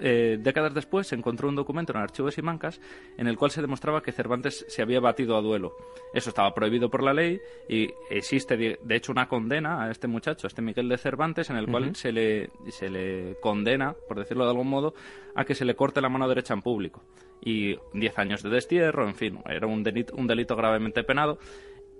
eh, 0.00 0.38
décadas 0.40 0.74
después 0.74 1.08
se 1.08 1.16
encontró 1.16 1.48
un 1.48 1.56
documento 1.56 1.92
en 1.92 1.98
Archivos 1.98 2.38
y 2.38 2.42
Mancas 2.42 2.80
en 3.18 3.26
el 3.26 3.36
cual 3.36 3.50
se 3.50 3.60
demostraba 3.60 4.02
que 4.02 4.12
Cervantes 4.12 4.64
se 4.68 4.82
había 4.82 5.00
batido 5.00 5.36
a 5.36 5.40
duelo. 5.40 5.72
Eso 6.14 6.30
estaba 6.30 6.54
prohibido 6.54 6.88
por 6.88 7.02
la 7.02 7.12
ley 7.12 7.40
y 7.68 7.90
existe, 8.10 8.56
de 8.56 8.96
hecho, 8.96 9.12
una 9.12 9.28
condena 9.28 9.84
a 9.84 9.90
este 9.90 10.06
muchacho, 10.06 10.46
a 10.46 10.48
este 10.48 10.62
Miguel 10.62 10.88
de 10.88 10.98
Cervantes, 10.98 11.50
en 11.50 11.56
el 11.56 11.66
cual 11.66 11.96
se, 11.96 12.12
le, 12.12 12.50
se 12.68 12.88
le 12.88 13.36
condena, 13.40 13.94
por 14.06 14.18
decirlo 14.18 14.44
de 14.44 14.50
algún 14.50 14.68
modo, 14.68 14.94
a 15.34 15.44
que 15.44 15.54
se 15.54 15.64
le 15.64 15.74
corte 15.74 16.00
la 16.00 16.08
mano 16.08 16.28
derecha 16.28 16.54
en 16.54 16.62
público. 16.62 17.02
Y 17.42 17.76
10 17.92 18.18
años 18.18 18.42
de 18.42 18.50
destierro, 18.50 19.06
en 19.06 19.14
fin, 19.14 19.40
era 19.46 19.66
un 19.66 19.82
delito, 19.82 20.14
un 20.16 20.26
delito 20.26 20.56
gravemente 20.56 21.04
penado. 21.04 21.38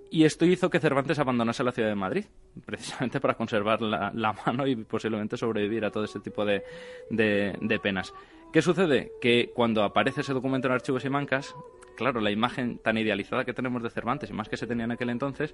Y 0.09 0.23
esto 0.23 0.45
hizo 0.45 0.69
que 0.69 0.79
Cervantes 0.79 1.19
abandonase 1.19 1.63
la 1.63 1.71
ciudad 1.71 1.89
de 1.89 1.95
Madrid, 1.95 2.25
precisamente 2.65 3.19
para 3.19 3.35
conservar 3.35 3.81
la, 3.81 4.33
mano 4.45 4.67
y 4.67 4.75
posiblemente 4.75 5.37
sobrevivir 5.37 5.85
a 5.85 5.91
todo 5.91 6.05
ese 6.05 6.19
tipo 6.19 6.45
de, 6.45 6.63
de 7.09 7.79
penas. 7.79 8.13
¿Qué 8.51 8.61
sucede? 8.61 9.11
Que 9.21 9.51
cuando 9.53 9.83
aparece 9.83 10.21
ese 10.21 10.33
documento 10.33 10.67
en 10.67 10.73
archivos 10.73 11.03
y 11.03 11.09
mancas, 11.09 11.53
claro, 11.97 12.21
la 12.21 12.31
imagen 12.31 12.77
tan 12.77 12.97
idealizada 12.97 13.43
que 13.43 13.53
tenemos 13.53 13.83
de 13.83 13.89
Cervantes 13.89 14.29
y 14.29 14.33
más 14.33 14.47
que 14.47 14.55
se 14.55 14.65
tenía 14.65 14.85
en 14.85 14.91
aquel 14.91 15.09
entonces, 15.09 15.53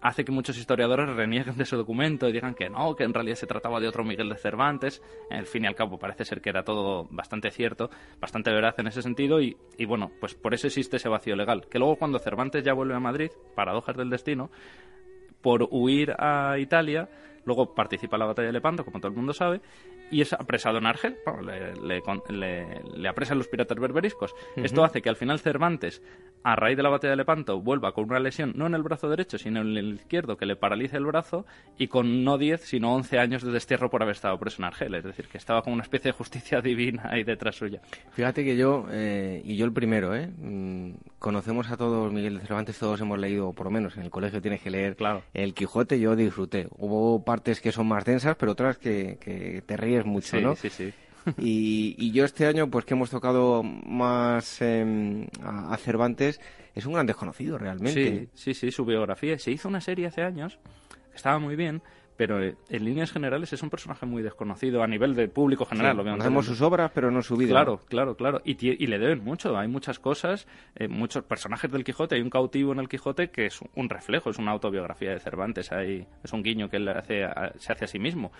hace 0.00 0.24
que 0.24 0.32
muchos 0.32 0.58
historiadores 0.58 1.08
renieguen 1.14 1.56
de 1.56 1.62
ese 1.62 1.76
documento 1.76 2.28
y 2.28 2.32
digan 2.32 2.54
que 2.54 2.68
no, 2.68 2.96
que 2.96 3.04
en 3.04 3.14
realidad 3.14 3.36
se 3.36 3.46
trataba 3.46 3.78
de 3.78 3.86
otro 3.86 4.02
Miguel 4.02 4.28
de 4.30 4.36
Cervantes. 4.36 5.00
En 5.30 5.46
fin 5.46 5.64
y 5.64 5.66
al 5.68 5.76
cabo, 5.76 5.96
parece 5.96 6.24
ser 6.24 6.40
que 6.40 6.50
era 6.50 6.64
todo 6.64 7.06
bastante 7.10 7.52
cierto, 7.52 7.88
bastante 8.20 8.50
veraz 8.50 8.78
en 8.78 8.88
ese 8.88 9.00
sentido 9.00 9.40
y, 9.40 9.56
y 9.78 9.84
bueno, 9.84 10.10
pues 10.18 10.34
por 10.34 10.54
eso 10.54 10.66
existe 10.66 10.96
ese 10.96 11.08
vacío 11.08 11.36
legal. 11.36 11.66
Que 11.70 11.78
luego 11.78 11.96
cuando 11.96 12.18
Cervantes 12.18 12.64
ya 12.64 12.72
vuelve 12.72 12.94
a 12.94 13.00
Madrid, 13.00 13.30
paradojas 13.54 13.96
del 13.96 14.10
destino, 14.10 14.50
por 15.40 15.68
huir 15.70 16.14
a 16.18 16.58
Italia, 16.58 17.08
luego 17.44 17.74
participa 17.74 18.16
en 18.16 18.20
la 18.20 18.26
batalla 18.26 18.46
de 18.46 18.52
Lepanto, 18.54 18.84
como 18.84 18.98
todo 18.98 19.08
el 19.08 19.16
mundo 19.16 19.32
sabe, 19.32 19.60
y 20.14 20.20
es 20.20 20.32
apresado 20.32 20.78
en 20.78 20.86
Argel. 20.86 21.16
le, 22.30 23.08
apresan 23.08 23.36
los 23.36 23.48
piratas 23.48 23.76
berberiscos. 23.76 24.32
Esto 24.54 24.84
hace 24.84 25.02
que 25.02 25.08
al 25.08 25.16
final 25.16 25.40
Cervantes, 25.40 26.02
a 26.44 26.54
raíz 26.54 26.76
de 26.76 26.84
la 26.84 26.88
batalla 26.88 27.10
de 27.10 27.16
Lepanto, 27.16 27.60
vuelva 27.60 27.92
con 27.92 28.04
una 28.04 28.20
lesión 28.20 28.52
no 28.54 28.68
en 28.68 28.74
el 28.74 28.84
brazo 28.84 29.08
derecho, 29.08 29.38
sino 29.38 29.62
en 29.62 29.76
el 29.76 29.94
izquierdo, 29.94 30.36
que 30.36 30.46
le 30.46 30.54
paraliza 30.54 30.98
el 30.98 31.06
brazo, 31.06 31.46
y 31.78 31.88
con 31.88 32.22
no 32.22 32.38
10, 32.38 32.60
sino 32.60 32.94
11 32.94 33.18
años 33.18 33.42
de 33.42 33.50
destierro 33.50 33.90
por 33.90 34.02
haber 34.02 34.14
estado 34.14 34.38
preso 34.38 34.62
en 34.62 34.66
Argel. 34.66 34.94
Es 34.94 35.02
decir, 35.02 35.26
que 35.26 35.36
estaba 35.36 35.62
como 35.62 35.74
una 35.74 35.82
especie 35.82 36.12
de 36.12 36.16
justicia 36.16 36.60
divina 36.62 37.08
ahí 37.10 37.24
detrás 37.24 37.56
suya. 37.56 37.80
Fíjate 38.12 38.44
que 38.44 38.56
yo, 38.56 38.86
eh, 38.92 39.42
y 39.44 39.56
yo 39.56 39.64
el 39.64 39.72
primero, 39.72 40.14
¿eh? 40.14 40.28
Mm, 40.28 40.92
conocemos 41.18 41.72
a 41.72 41.76
todos 41.76 42.12
Miguel 42.12 42.38
de 42.38 42.46
Cervantes, 42.46 42.78
todos 42.78 43.00
hemos 43.00 43.18
leído, 43.18 43.52
por 43.52 43.66
lo 43.66 43.72
menos 43.72 43.96
en 43.96 44.04
el 44.04 44.10
colegio 44.10 44.40
tienes 44.40 44.62
que 44.62 44.70
leer 44.70 44.94
claro. 44.94 45.24
El 45.32 45.54
Quijote, 45.54 45.98
yo 45.98 46.14
disfruté. 46.14 46.68
Hubo 46.78 47.24
partes 47.24 47.60
que 47.60 47.72
son 47.72 47.88
más 47.88 48.04
densas, 48.04 48.36
pero 48.36 48.52
otras 48.52 48.78
que, 48.78 49.18
que 49.20 49.60
te 49.66 49.76
ríes 49.76 50.03
mucho, 50.04 50.40
¿no? 50.40 50.56
Sí, 50.56 50.70
sí. 50.70 50.92
Y, 51.38 51.94
y, 51.98 52.12
yo 52.12 52.24
este 52.24 52.46
año, 52.46 52.68
pues 52.70 52.84
que 52.84 52.94
hemos 52.94 53.08
tocado 53.08 53.62
más 53.62 54.60
eh, 54.60 55.26
a, 55.42 55.76
Cervantes, 55.78 56.40
es 56.74 56.84
un 56.84 56.92
gran 56.92 57.06
desconocido 57.06 57.56
realmente. 57.56 58.28
Sí, 58.34 58.52
sí, 58.52 58.54
sí, 58.54 58.70
su 58.70 58.84
biografía. 58.84 59.38
Se 59.38 59.50
hizo 59.50 59.68
una 59.68 59.80
serie 59.80 60.06
hace 60.06 60.22
años, 60.22 60.58
estaba 61.14 61.38
muy 61.38 61.56
bien, 61.56 61.80
pero 62.16 62.42
eh, 62.42 62.56
en 62.68 62.84
líneas 62.84 63.12
generales 63.12 63.52
es 63.52 63.62
un 63.62 63.70
personaje 63.70 64.06
muy 64.06 64.22
desconocido 64.22 64.82
a 64.82 64.86
nivel 64.86 65.14
de 65.14 65.28
público 65.28 65.64
general. 65.64 65.96
Sí, 65.96 66.02
conocemos 66.02 66.46
sus 66.46 66.60
obras, 66.60 66.90
pero 66.94 67.10
no 67.10 67.22
su 67.22 67.36
vida. 67.36 67.50
Claro, 67.50 67.80
claro, 67.88 68.16
claro. 68.16 68.40
Y, 68.44 68.56
y, 68.66 68.86
le 68.86 68.98
deben 68.98 69.24
mucho. 69.24 69.56
Hay 69.56 69.68
muchas 69.68 69.98
cosas, 69.98 70.46
eh, 70.76 70.88
muchos 70.88 71.24
personajes 71.24 71.70
del 71.70 71.84
Quijote. 71.84 72.14
Hay 72.14 72.20
un 72.20 72.30
cautivo 72.30 72.72
en 72.72 72.78
el 72.78 72.88
Quijote 72.88 73.30
que 73.30 73.46
es 73.46 73.60
un 73.74 73.88
reflejo, 73.88 74.30
es 74.30 74.38
una 74.38 74.52
autobiografía 74.52 75.10
de 75.10 75.20
Cervantes. 75.20 75.72
Hay, 75.72 76.06
es 76.22 76.32
un 76.32 76.42
guiño 76.42 76.68
que 76.70 76.76
él 76.76 76.88
hace 76.88 77.26
se 77.58 77.72
hace 77.72 77.84
a 77.84 77.88
sí 77.88 77.98
mismo. 77.98 78.32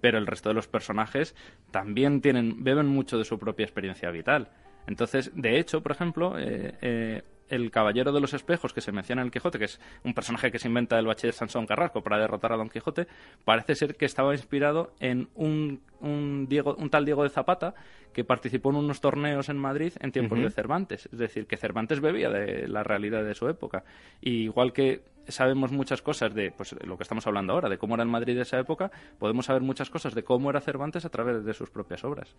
Pero 0.00 0.18
el 0.18 0.26
resto 0.26 0.50
de 0.50 0.54
los 0.54 0.68
personajes 0.68 1.34
también 1.70 2.20
tienen, 2.20 2.62
beben 2.62 2.86
mucho 2.86 3.18
de 3.18 3.24
su 3.24 3.38
propia 3.38 3.64
experiencia 3.64 4.10
vital. 4.10 4.50
Entonces, 4.86 5.30
de 5.34 5.58
hecho, 5.58 5.82
por 5.82 5.92
ejemplo, 5.92 6.38
eh, 6.38 6.74
eh, 6.82 7.22
el 7.52 7.70
Caballero 7.70 8.12
de 8.12 8.20
los 8.20 8.32
Espejos 8.32 8.72
que 8.72 8.80
se 8.80 8.92
menciona 8.92 9.20
en 9.22 9.26
el 9.26 9.32
Quijote, 9.32 9.58
que 9.58 9.66
es 9.66 9.78
un 10.04 10.14
personaje 10.14 10.50
que 10.50 10.58
se 10.58 10.68
inventa 10.68 10.98
el 10.98 11.06
bachiller 11.06 11.34
Sansón 11.34 11.66
Carrasco 11.66 12.02
para 12.02 12.18
derrotar 12.18 12.52
a 12.52 12.56
Don 12.56 12.70
Quijote, 12.70 13.06
parece 13.44 13.74
ser 13.74 13.94
que 13.94 14.06
estaba 14.06 14.32
inspirado 14.32 14.94
en 15.00 15.28
un, 15.34 15.80
un, 16.02 16.46
Diego, 16.48 16.74
un 16.76 16.90
tal 16.90 17.04
Diego 17.04 17.22
de 17.22 17.30
Zapata 17.30 17.74
que 18.12 18.24
participó 18.24 18.70
en 18.70 18.76
unos 18.76 19.00
torneos 19.00 19.48
en 19.48 19.56
Madrid 19.56 19.92
en 20.00 20.12
tiempos 20.12 20.38
de 20.38 20.50
Cervantes. 20.50 21.08
Es 21.12 21.18
decir, 21.18 21.46
que 21.46 21.56
Cervantes 21.56 22.00
bebía 22.00 22.28
de 22.28 22.68
la 22.68 22.82
realidad 22.82 23.24
de 23.24 23.34
su 23.34 23.48
época. 23.48 23.84
Y 24.20 24.42
igual 24.42 24.72
que 24.72 25.02
sabemos 25.28 25.70
muchas 25.72 26.02
cosas 26.02 26.34
de 26.34 26.50
pues, 26.50 26.74
lo 26.84 26.96
que 26.96 27.02
estamos 27.02 27.26
hablando 27.26 27.52
ahora, 27.52 27.68
de 27.68 27.78
cómo 27.78 27.94
era 27.94 28.02
el 28.02 28.08
Madrid 28.08 28.34
de 28.34 28.42
esa 28.42 28.58
época, 28.58 28.90
podemos 29.18 29.46
saber 29.46 29.62
muchas 29.62 29.90
cosas 29.90 30.14
de 30.14 30.24
cómo 30.24 30.50
era 30.50 30.60
Cervantes 30.60 31.04
a 31.04 31.10
través 31.10 31.44
de 31.44 31.54
sus 31.54 31.70
propias 31.70 32.04
obras. 32.04 32.34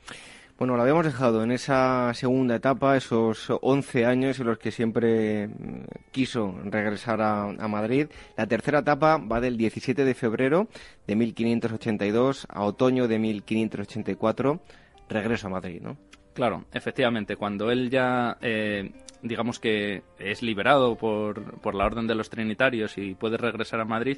Bueno, 0.57 0.75
lo 0.75 0.81
habíamos 0.81 1.05
dejado 1.05 1.43
en 1.43 1.51
esa 1.51 2.13
segunda 2.13 2.55
etapa, 2.55 2.97
esos 2.97 3.47
11 3.61 4.05
años 4.05 4.39
en 4.39 4.47
los 4.47 4.57
que 4.57 4.71
siempre 4.71 5.47
mm, 5.47 5.83
quiso 6.11 6.55
regresar 6.65 7.21
a, 7.21 7.43
a 7.43 7.67
Madrid. 7.67 8.07
La 8.37 8.47
tercera 8.47 8.79
etapa 8.79 9.17
va 9.17 9.39
del 9.39 9.57
17 9.57 10.03
de 10.03 10.13
febrero 10.13 10.67
de 11.07 11.15
1582 11.15 12.47
a 12.49 12.63
otoño 12.63 13.07
de 13.07 13.19
1584 13.53 14.61
regreso 15.09 15.47
a 15.47 15.49
Madrid, 15.51 15.81
¿no? 15.81 15.97
Claro, 16.33 16.65
efectivamente, 16.73 17.35
cuando 17.35 17.69
él 17.69 17.89
ya, 17.89 18.37
eh, 18.41 18.91
digamos 19.21 19.59
que 19.59 20.01
es 20.17 20.41
liberado 20.41 20.95
por, 20.95 21.59
por, 21.61 21.75
la 21.75 21.85
orden 21.85 22.07
de 22.07 22.15
los 22.15 22.29
trinitarios 22.29 22.97
y 22.97 23.13
puede 23.13 23.37
regresar 23.37 23.79
a 23.79 23.85
Madrid, 23.85 24.17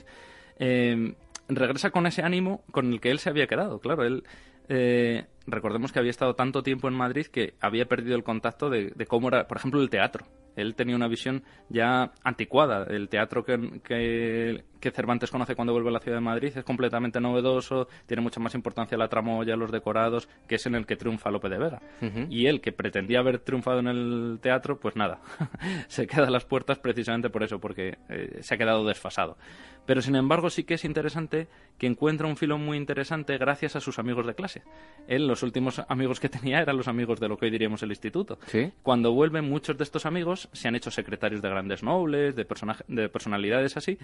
eh, 0.58 1.14
regresa 1.50 1.92
con 1.92 2.08
ese 2.08 2.24
ánimo 2.24 2.64
con 2.72 2.92
el 2.92 3.02
que 3.02 3.12
él 3.12 3.20
se 3.20 3.30
había 3.30 3.48
quedado. 3.48 3.80
Claro, 3.80 4.06
él 4.06 4.24
eh, 4.70 5.26
recordemos 5.48 5.92
que 5.92 6.00
había 6.00 6.12
estado 6.12 6.36
tanto 6.36 6.64
tiempo 6.64 6.88
en 6.88 6.94
Madrid 6.94 7.28
que 7.28 7.56
había 7.60 7.86
perdido 7.86 8.16
el 8.16 8.24
contacto 8.24 8.70
de, 8.70 8.94
cómo 9.08 9.28
era, 9.30 9.48
por 9.48 9.58
ejemplo, 9.58 9.82
el 9.82 9.90
teatro. 9.90 10.26
Él 10.56 10.74
tenía 10.74 10.96
una 10.96 11.10
visión 11.10 11.44
ya 11.68 12.14
anticuada. 12.24 12.86
El 12.86 13.10
teatro 13.10 13.44
que, 13.44 13.82
que, 13.84 14.92
Cervantes 14.92 15.32
conoce 15.32 15.56
cuando 15.56 15.74
vuelve 15.74 15.90
a 15.90 15.94
la 15.94 16.00
ciudad 16.00 16.18
de 16.18 16.22
Madrid 16.22 16.54
es 16.56 16.64
completamente 16.64 17.20
novedoso, 17.20 17.88
tiene 18.06 18.22
mucha 18.22 18.40
más 18.40 18.54
importancia 18.54 18.98
la 18.98 19.10
tramoya, 19.10 19.56
los 19.56 19.72
decorados, 19.72 20.30
que 20.48 20.56
es 20.56 20.66
en 20.68 20.76
el 20.76 20.86
que 20.86 20.96
triunfa 20.96 21.32
Lope 21.32 21.50
de 21.50 21.58
Vega. 21.58 21.82
Y 22.30 22.46
él, 22.46 22.62
que 22.62 22.72
pretendía 22.72 23.20
haber 23.20 23.40
triunfado 23.40 23.80
en 23.80 23.88
el 23.88 24.40
teatro, 24.42 24.80
pues 24.80 24.96
nada, 24.96 25.22
se 25.88 26.06
queda 26.06 26.28
a 26.28 26.30
las 26.30 26.46
puertas 26.46 26.78
precisamente 26.78 27.32
por 27.32 27.44
eso, 27.44 27.60
porque 27.60 27.98
eh, 28.10 28.38
se 28.42 28.54
ha 28.54 28.58
quedado 28.58 28.86
desfasado. 28.86 29.38
Pero 29.86 30.02
sin 30.02 30.16
embargo 30.16 30.50
sí 30.50 30.64
que 30.64 30.76
es 30.76 30.86
interesante 30.86 31.48
que 31.78 31.88
encuentra 31.88 32.28
un 32.28 32.38
filo 32.38 32.58
muy 32.58 32.78
interesante 32.78 33.38
gracias 33.38 33.76
a 33.76 33.82
sus 33.82 34.00
amigos 34.00 34.26
de 34.26 34.36
clase. 34.36 34.64
Él, 35.08 35.28
los 35.36 35.44
últimos 35.44 35.82
amigos 35.90 36.22
que 36.22 36.30
tenía 36.30 36.62
eran 36.62 36.78
los 36.78 36.88
amigos 36.88 37.20
de 37.20 37.28
lo 37.28 37.38
que 37.38 37.46
hoy 37.46 37.52
diríamos 37.52 37.84
el 37.84 37.90
instituto. 37.90 38.40
Cuando 38.84 39.12
vuelven 39.12 39.44
muchos 39.50 39.78
de 39.78 39.84
estos 39.84 40.06
amigos 40.06 40.48
se 40.54 40.70
han 40.70 40.76
hecho 40.76 40.92
secretarios 40.92 41.42
de 41.42 41.50
grandes 41.50 41.84
nobles, 41.84 42.38
de, 42.38 42.48
de 42.88 43.10
personalidades 43.10 43.76
así, 43.76 43.98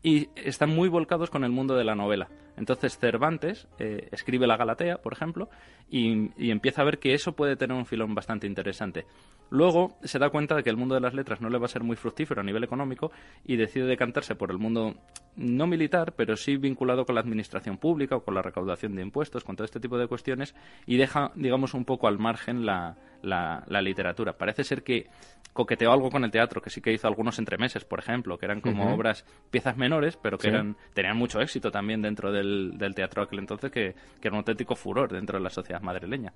y 0.00 0.28
están 0.36 0.70
muy 0.70 0.88
volcados 0.88 1.28
con 1.28 1.42
el 1.42 1.50
mundo 1.50 1.74
de 1.74 1.82
la 1.82 1.96
novela. 1.96 2.28
Entonces 2.56 2.98
Cervantes 2.98 3.66
eh, 3.80 4.08
escribe 4.12 4.46
la 4.46 4.56
Galatea, 4.56 4.98
por 4.98 5.12
ejemplo, 5.12 5.50
y, 5.90 6.30
y 6.40 6.52
empieza 6.52 6.82
a 6.82 6.84
ver 6.84 7.00
que 7.00 7.14
eso 7.14 7.32
puede 7.32 7.56
tener 7.56 7.76
un 7.76 7.84
filón 7.84 8.14
bastante 8.14 8.46
interesante. 8.46 9.06
Luego 9.50 9.96
se 10.02 10.18
da 10.18 10.30
cuenta 10.30 10.54
de 10.54 10.62
que 10.62 10.70
el 10.70 10.76
mundo 10.76 10.94
de 10.94 11.00
las 11.00 11.14
letras 11.14 11.40
no 11.40 11.50
le 11.50 11.58
va 11.58 11.66
a 11.66 11.68
ser 11.68 11.82
muy 11.82 11.96
fructífero 11.96 12.40
a 12.40 12.44
nivel 12.44 12.64
económico 12.64 13.10
y 13.44 13.56
decide 13.56 13.86
decantarse 13.86 14.34
por 14.34 14.50
el 14.50 14.58
mundo 14.58 14.94
no 15.36 15.66
militar, 15.66 16.14
pero 16.16 16.34
sí 16.36 16.56
vinculado 16.56 17.04
con 17.04 17.14
la 17.14 17.20
administración 17.20 17.76
pública 17.76 18.16
o 18.16 18.24
con 18.24 18.34
la 18.34 18.42
recaudación 18.42 18.96
de 18.96 19.02
impuestos, 19.02 19.44
con 19.44 19.54
todo 19.54 19.64
este 19.64 19.78
tipo 19.78 19.98
de 19.98 20.08
cuestiones, 20.08 20.54
y 20.86 20.96
deja, 20.96 21.32
digamos, 21.34 21.74
un 21.74 21.84
poco 21.84 22.08
al 22.08 22.18
margen 22.18 22.66
la, 22.66 22.96
la, 23.22 23.82
literatura. 23.82 24.36
Parece 24.36 24.64
ser 24.64 24.82
que 24.82 25.08
coqueteó 25.52 25.90
algo 25.90 26.10
con 26.10 26.22
el 26.22 26.30
teatro, 26.30 26.60
que 26.60 26.68
sí 26.68 26.82
que 26.82 26.92
hizo 26.92 27.08
algunos 27.08 27.38
entremeses, 27.38 27.84
por 27.84 27.98
ejemplo, 27.98 28.36
que 28.36 28.44
eran 28.44 28.60
como 28.60 28.92
obras, 28.94 29.24
piezas 29.50 29.76
menores, 29.76 30.18
pero 30.20 30.36
que 30.36 30.48
eran 30.48 30.76
tenían 30.92 31.16
mucho 31.16 31.40
éxito 31.40 31.70
también 31.70 32.02
dentro 32.02 32.30
del, 32.30 32.76
del 32.76 32.94
teatro 32.94 33.22
aquel 33.22 33.38
entonces, 33.38 33.72
que, 33.72 33.94
que, 34.20 34.28
era 34.28 34.32
un 34.32 34.38
auténtico 34.38 34.76
furor 34.76 35.10
dentro 35.10 35.38
de 35.38 35.44
la 35.44 35.48
sociedad 35.48 35.80
madrileña. 35.80 36.34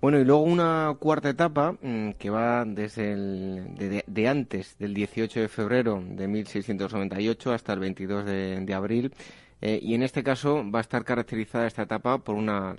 Bueno, 0.00 0.18
y 0.18 0.24
luego 0.24 0.42
una 0.42 0.96
cuarta 0.98 1.28
etapa 1.28 1.72
mm, 1.72 2.12
que 2.12 2.30
va 2.30 2.64
desde 2.64 3.12
el, 3.12 4.02
de, 4.06 4.28
antes 4.28 4.78
del 4.78 4.94
18 4.94 5.40
de 5.40 5.48
febrero 5.48 6.02
de 6.02 6.26
1698 6.26 7.52
hasta 7.52 7.74
el 7.74 7.80
22 7.80 8.24
de, 8.24 8.74
abril, 8.74 9.12
eh, 9.60 9.78
y 9.80 9.94
en 9.94 10.02
este 10.02 10.22
caso 10.22 10.64
va 10.70 10.78
a 10.78 10.82
estar 10.82 11.04
caracterizada 11.04 11.66
esta 11.66 11.82
etapa 11.82 12.18
por 12.18 12.34
una 12.34 12.76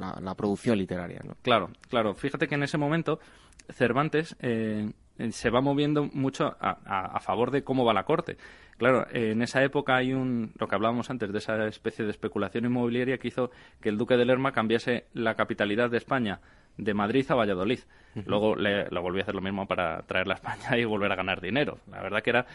la, 0.00 0.34
producción 0.34 0.78
literaria. 0.78 1.20
¿no? 1.24 1.36
Claro, 1.42 1.70
claro. 1.88 2.14
Fíjate 2.14 2.48
que 2.48 2.54
en 2.54 2.62
ese 2.62 2.78
momento 2.78 3.20
Cervantes 3.68 4.36
eh, 4.40 4.90
se 5.30 5.50
va 5.50 5.60
moviendo 5.60 6.04
mucho 6.12 6.56
a, 6.60 7.20
favor 7.20 7.50
de 7.50 7.62
cómo 7.62 7.84
va 7.84 7.94
la 7.94 8.04
corte. 8.04 8.36
Claro, 8.78 9.06
en 9.12 9.42
esa 9.42 9.62
época 9.62 9.96
hay 9.96 10.14
un, 10.14 10.52
lo 10.58 10.66
que 10.66 10.74
hablábamos 10.74 11.10
antes, 11.10 11.30
de 11.30 11.38
esa 11.38 11.66
especie 11.66 12.04
de 12.04 12.10
especulación 12.10 12.64
inmobiliaria 12.64 13.18
que 13.18 13.28
hizo 13.28 13.50
que 13.80 13.90
el 13.90 13.98
duque 13.98 14.16
de 14.16 14.24
Lerma 14.24 14.52
cambiase 14.52 15.04
la 15.12 15.34
capitalidad 15.34 15.90
de 15.90 15.98
España 15.98 16.40
de 16.76 16.94
Madrid 16.94 17.26
a 17.28 17.34
Valladolid. 17.34 17.80
Luego 18.26 18.56
le, 18.56 18.88
lo 18.90 19.02
volví 19.02 19.20
a 19.20 19.22
hacer 19.22 19.36
lo 19.36 19.40
mismo 19.40 19.66
para 19.66 20.02
traerla 20.02 20.34
a 20.34 20.36
España 20.36 20.76
y 20.76 20.84
volver 20.84 21.12
a 21.12 21.14
ganar 21.14 21.40
dinero. 21.40 21.78
La 21.90 22.02
verdad 22.02 22.22
que 22.22 22.30
era, 22.30 22.46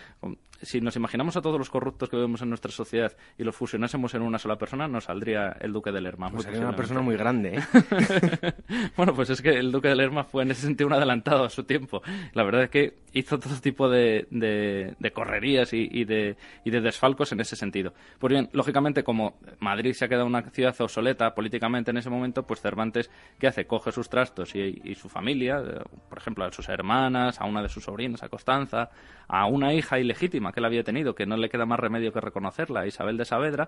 si 0.62 0.82
nos 0.82 0.96
imaginamos 0.96 1.38
a 1.38 1.42
todos 1.42 1.58
los 1.58 1.70
corruptos 1.70 2.10
que 2.10 2.18
vemos 2.18 2.42
en 2.42 2.50
nuestra 2.50 2.72
sociedad 2.72 3.16
y 3.38 3.44
los 3.44 3.56
fusionásemos 3.56 4.14
en 4.16 4.22
una 4.22 4.38
sola 4.38 4.58
persona, 4.58 4.88
nos 4.88 5.06
saldría 5.06 5.56
el 5.62 5.72
duque 5.72 5.92
de 5.92 6.02
Lerma. 6.02 6.30
Pues 6.30 6.44
sería 6.44 6.60
una 6.60 6.76
persona 6.76 7.02
muy 7.02 7.16
grande, 7.16 7.58
¿eh? 7.58 8.54
bueno, 8.98 9.14
pues 9.14 9.30
es 9.30 9.42
que 9.42 9.52
el 9.52 9.72
duque 9.72 9.88
de 9.88 9.96
Lerma 9.96 10.24
fue 10.24 10.44
en 10.44 10.52
ese 10.52 10.64
sentido 10.64 10.88
un 10.88 10.94
adelantado 10.94 11.46
a 11.46 11.50
su 11.50 11.64
tiempo. 11.64 12.02
La 12.34 12.44
verdad 12.44 12.64
es 12.64 12.70
que 12.70 12.94
hizo 13.14 13.40
todo 13.40 13.56
tipo 13.62 13.90
de, 13.90 14.28
de, 14.30 15.12
correrías 15.12 15.72
y, 15.74 16.04
de, 16.04 16.36
y 16.66 16.70
de 16.70 16.82
desfalcos 16.82 17.32
en 17.32 17.40
ese 17.40 17.56
sentido. 17.56 17.94
Pues 18.20 18.32
bien, 18.32 18.50
lógicamente, 18.52 19.04
como 19.04 19.38
Madrid 19.60 19.94
se 19.94 20.06
ha 20.06 20.10
quedado 20.10 20.26
una 20.26 20.42
ciudad 20.50 20.76
obsoleta 20.80 21.34
políticamente 21.34 21.92
en 21.92 21.98
ese 21.98 22.10
momento, 22.10 22.44
pues 22.44 22.62
Cervantes, 22.62 23.10
¿qué 23.40 23.48
hace? 23.48 23.66
Coge 23.66 23.94
sus 23.94 24.05
trastos 24.10 24.56
y 24.56 24.96
su 24.96 25.10
familia 25.10 25.64
por 26.10 26.18
ejemplo, 26.18 26.46
a 26.46 26.52
sus 26.52 26.70
hermanas, 26.70 27.40
a 27.42 27.46
una 27.46 27.62
de 27.62 27.70
sus 27.70 27.84
sobrinas, 27.84 28.24
a 28.24 28.30
Constanza, 28.30 28.90
a 29.28 29.46
una 29.48 29.74
hija 29.74 30.00
ilegítima 30.00 30.52
que 30.52 30.60
él 30.60 30.66
había 30.66 30.84
tenido, 30.84 31.16
que 31.16 31.26
no 31.26 31.38
le 31.38 31.50
queda 31.50 31.66
más 31.66 31.80
remedio 31.80 32.14
que 32.14 32.22
reconocerla, 32.22 32.88
Isabel 32.88 33.18
de 33.18 33.26
Saavedra, 33.26 33.68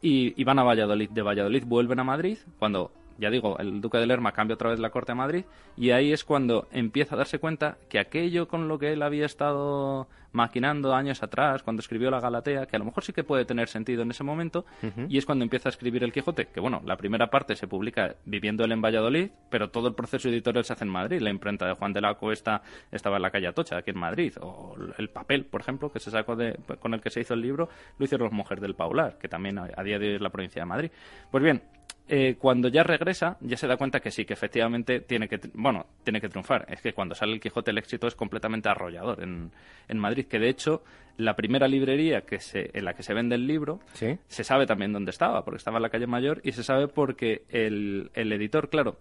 y, 0.00 0.40
y 0.40 0.44
van 0.44 0.58
a 0.58 0.62
Valladolid. 0.62 1.10
De 1.10 1.22
Valladolid 1.22 1.64
vuelven 1.66 2.00
a 2.00 2.04
Madrid, 2.04 2.38
cuando 2.58 2.90
ya 3.18 3.30
digo, 3.30 3.58
el 3.58 3.80
duque 3.80 3.98
de 3.98 4.06
Lerma 4.06 4.32
cambia 4.32 4.54
otra 4.54 4.70
vez 4.70 4.78
la 4.78 4.90
corte 4.90 5.12
a 5.12 5.14
Madrid 5.14 5.44
y 5.76 5.90
ahí 5.90 6.12
es 6.12 6.24
cuando 6.24 6.68
empieza 6.72 7.14
a 7.14 7.18
darse 7.18 7.38
cuenta 7.38 7.76
que 7.88 7.98
aquello 7.98 8.48
con 8.48 8.68
lo 8.68 8.78
que 8.78 8.92
él 8.92 9.02
había 9.02 9.26
estado 9.26 10.08
maquinando 10.34 10.92
años 10.92 11.22
atrás, 11.22 11.62
cuando 11.62 11.80
escribió 11.80 12.10
la 12.10 12.18
Galatea, 12.18 12.66
que 12.66 12.74
a 12.74 12.78
lo 12.80 12.84
mejor 12.84 13.04
sí 13.04 13.12
que 13.12 13.22
puede 13.22 13.44
tener 13.44 13.68
sentido 13.68 14.02
en 14.02 14.10
ese 14.10 14.24
momento, 14.24 14.66
y 15.08 15.16
es 15.16 15.24
cuando 15.24 15.44
empieza 15.44 15.68
a 15.68 15.70
escribir 15.70 16.02
el 16.02 16.12
Quijote, 16.12 16.46
que 16.46 16.58
bueno, 16.58 16.82
la 16.84 16.96
primera 16.96 17.28
parte 17.28 17.54
se 17.54 17.68
publica 17.68 18.16
viviendo 18.24 18.64
él 18.64 18.72
en 18.72 18.82
Valladolid, 18.82 19.30
pero 19.48 19.70
todo 19.70 19.86
el 19.86 19.94
proceso 19.94 20.28
editorial 20.28 20.64
se 20.64 20.72
hace 20.72 20.84
en 20.84 20.90
Madrid. 20.90 21.20
La 21.20 21.30
imprenta 21.30 21.66
de 21.66 21.74
Juan 21.74 21.92
de 21.92 22.00
la 22.00 22.14
Cuesta 22.14 22.62
estaba 22.90 23.16
en 23.16 23.22
la 23.22 23.30
calle 23.30 23.46
Atocha, 23.46 23.78
aquí 23.78 23.92
en 23.92 23.98
Madrid, 23.98 24.34
o 24.40 24.74
el 24.98 25.08
papel, 25.08 25.44
por 25.44 25.60
ejemplo, 25.60 25.92
que 25.92 26.00
se 26.00 26.10
sacó 26.10 26.34
de, 26.34 26.58
con 26.80 26.94
el 26.94 27.00
que 27.00 27.10
se 27.10 27.20
hizo 27.20 27.34
el 27.34 27.40
libro, 27.40 27.68
lo 27.96 28.04
hicieron 28.04 28.26
las 28.26 28.34
mujeres 28.34 28.60
del 28.60 28.74
Paular, 28.74 29.18
que 29.18 29.28
también 29.28 29.60
a 29.60 29.82
día 29.84 30.00
de 30.00 30.08
hoy 30.08 30.14
es 30.16 30.20
la 30.20 30.30
provincia 30.30 30.62
de 30.62 30.66
Madrid. 30.66 30.90
Pues 31.30 31.44
bien, 31.44 31.62
eh, 32.06 32.36
cuando 32.38 32.68
ya 32.68 32.82
regresa, 32.82 33.38
ya 33.40 33.56
se 33.56 33.66
da 33.66 33.76
cuenta 33.76 34.00
que 34.00 34.10
sí, 34.10 34.24
que 34.24 34.34
efectivamente 34.34 35.00
tiene 35.00 35.26
que, 35.26 35.40
bueno, 35.54 35.86
tiene 36.02 36.20
que 36.20 36.28
triunfar. 36.28 36.66
Es 36.68 36.82
que 36.82 36.92
cuando 36.92 37.14
sale 37.14 37.32
el 37.32 37.40
Quijote 37.40 37.70
el 37.70 37.78
éxito 37.78 38.06
es 38.06 38.14
completamente 38.14 38.68
arrollador 38.68 39.22
en, 39.22 39.50
en 39.88 39.98
Madrid, 39.98 40.26
que 40.26 40.38
de 40.38 40.50
hecho 40.50 40.82
la 41.16 41.34
primera 41.34 41.66
librería 41.66 42.22
que 42.22 42.40
se, 42.40 42.70
en 42.76 42.84
la 42.84 42.94
que 42.94 43.02
se 43.02 43.14
vende 43.14 43.36
el 43.36 43.46
libro 43.46 43.80
se 43.94 44.44
sabe 44.44 44.66
también 44.66 44.92
dónde 44.92 45.10
estaba, 45.10 45.44
porque 45.44 45.58
estaba 45.58 45.78
en 45.78 45.82
la 45.82 45.90
calle 45.90 46.06
Mayor 46.06 46.40
y 46.44 46.52
se 46.52 46.62
sabe 46.62 46.88
porque 46.88 47.44
el, 47.48 48.10
el 48.14 48.32
editor, 48.32 48.68
claro, 48.68 48.98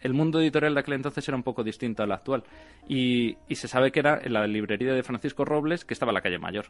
el 0.00 0.12
mundo 0.12 0.40
editorial 0.40 0.74
de 0.74 0.80
aquel 0.80 0.94
entonces 0.94 1.26
era 1.26 1.36
un 1.36 1.42
poco 1.42 1.64
distinto 1.64 2.02
al 2.02 2.12
actual. 2.12 2.44
Y, 2.88 3.38
y, 3.48 3.54
se 3.54 3.66
sabe 3.66 3.90
que 3.90 4.00
era 4.00 4.20
en 4.22 4.34
la 4.34 4.46
librería 4.46 4.92
de 4.92 5.02
Francisco 5.02 5.44
Robles, 5.44 5.84
que 5.84 5.94
estaba 5.94 6.10
en 6.10 6.14
la 6.14 6.20
calle 6.20 6.38
Mayor. 6.38 6.66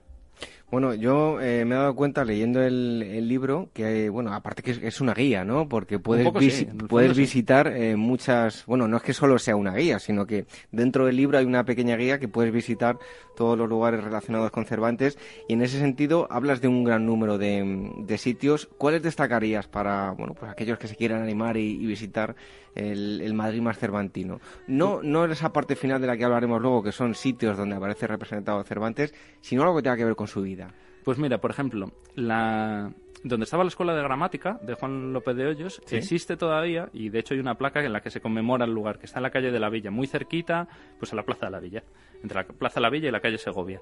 Bueno, 0.69 0.95
yo 0.95 1.41
eh, 1.41 1.65
me 1.65 1.77
he 1.77 1.79
dado 1.79 1.95
cuenta 1.95 2.25
leyendo 2.25 2.61
el, 2.61 3.29
libro 3.29 3.71
que, 3.73 4.11
bueno, 4.11 4.35
aparte 4.35 4.65
que 4.65 4.73
es, 4.73 5.01
una 5.01 5.15
guía, 5.15 5.45
¿no? 5.45 5.69
Porque 5.69 6.01
puedes, 6.01 6.67
puedes 6.89 7.17
visitar 7.17 7.69
eh, 7.69 7.95
muchas, 7.95 8.67
bueno, 8.67 8.89
no 8.89 8.97
es 8.97 9.03
que 9.05 9.15
solo 9.15 9.39
sea 9.39 9.55
una 9.55 9.75
guía, 9.75 10.01
sino 10.01 10.27
que 10.27 10.47
dentro 10.73 11.07
del 11.07 11.17
libro 11.17 11.39
hay 11.39 11.45
una 11.45 11.65
pequeña 11.65 11.97
guía 11.97 12.19
que 12.19 12.27
puedes 12.27 12.53
visitar 12.53 12.99
todos 13.37 13.57
los 13.57 13.69
lugares 13.69 14.03
relacionados 14.03 14.51
con 14.51 14.65
Cervantes 14.65 15.19
y 15.49 15.53
en 15.53 15.63
ese 15.63 15.79
sentido 15.79 16.27
hablas 16.31 16.61
de 16.61 16.67
un 16.67 16.83
gran 16.83 17.07
número 17.07 17.39
de, 17.39 18.17
sitios. 18.19 18.69
¿Cuáles 18.77 19.03
destacarías 19.03 19.69
para, 19.69 20.11
bueno, 20.13 20.35
pues 20.35 20.51
aquellos 20.51 20.79
que 20.79 20.89
se 20.89 20.97
quieran 20.97 21.23
animar 21.23 21.57
y, 21.57 21.77
visitar 21.87 22.35
el, 22.75 23.21
el, 23.21 23.35
Madrid 23.35 23.61
más 23.61 23.79
cervantino? 23.79 24.41
No, 24.67 25.01
no 25.03 25.27
esa 25.27 25.53
parte 25.53 25.77
final 25.77 26.01
de 26.01 26.09
la 26.09 26.17
que 26.17 26.25
hablaremos 26.25 26.61
luego, 26.61 26.83
que 26.83 26.93
son 26.93 27.15
sitios 27.15 27.57
donde 27.57 27.77
aparece 27.77 28.07
representado 28.07 28.65
Cervantes, 28.65 29.15
sino 29.41 29.63
algo 29.63 29.77
que 29.77 29.83
tenga 29.83 29.97
que 29.97 30.05
ver 30.05 30.17
con 30.17 30.26
su 30.27 30.43
vida. 30.43 30.75
Pues 31.05 31.19
mira, 31.19 31.39
por 31.39 31.51
ejemplo, 31.51 31.93
la 32.15 32.93
donde 33.23 33.45
estaba 33.45 33.65
la 33.65 33.69
escuela 33.69 33.95
de 33.95 34.03
gramática 34.03 34.59
de 34.63 34.75
Juan 34.75 35.13
López 35.13 35.37
de 35.37 35.47
Hoyos 35.47 35.83
existe 35.91 36.37
todavía 36.37 36.89
y 36.93 37.09
de 37.09 37.19
hecho 37.19 37.35
hay 37.35 37.41
una 37.41 37.57
placa 37.57 37.85
en 37.85 37.93
la 37.93 38.01
que 38.01 38.11
se 38.11 38.21
conmemora 38.21 38.65
el 38.65 38.73
lugar 38.73 38.99
que 38.99 39.07
está 39.07 39.19
en 39.19 39.25
la 39.25 39.31
calle 39.31 39.51
de 39.51 39.59
la 39.59 39.69
Villa, 39.69 39.91
muy 39.91 40.07
cerquita, 40.07 40.69
pues 40.99 41.13
a 41.13 41.17
la 41.17 41.25
Plaza 41.25 41.47
de 41.47 41.53
la 41.53 41.61
Villa, 41.61 41.83
entre 42.23 42.43
la 42.43 42.45
Plaza 42.47 42.77
de 42.77 42.83
la 42.83 42.91
Villa 42.91 43.09
y 43.09 43.13
la 43.13 43.21
calle 43.21 43.39
Segovia. 43.39 43.81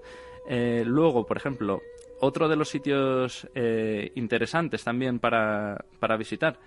Eh, 0.49 0.83
luego, 0.87 1.27
por 1.27 1.37
ejemplo, 1.37 1.83
otro 2.21 2.49
de 2.49 2.57
los 2.57 2.69
sitios 2.69 3.49
eh, 3.55 4.13
interesantes 4.15 4.83
también 4.85 5.19
para, 5.19 5.85
para 5.99 6.17
visitar 6.17 6.59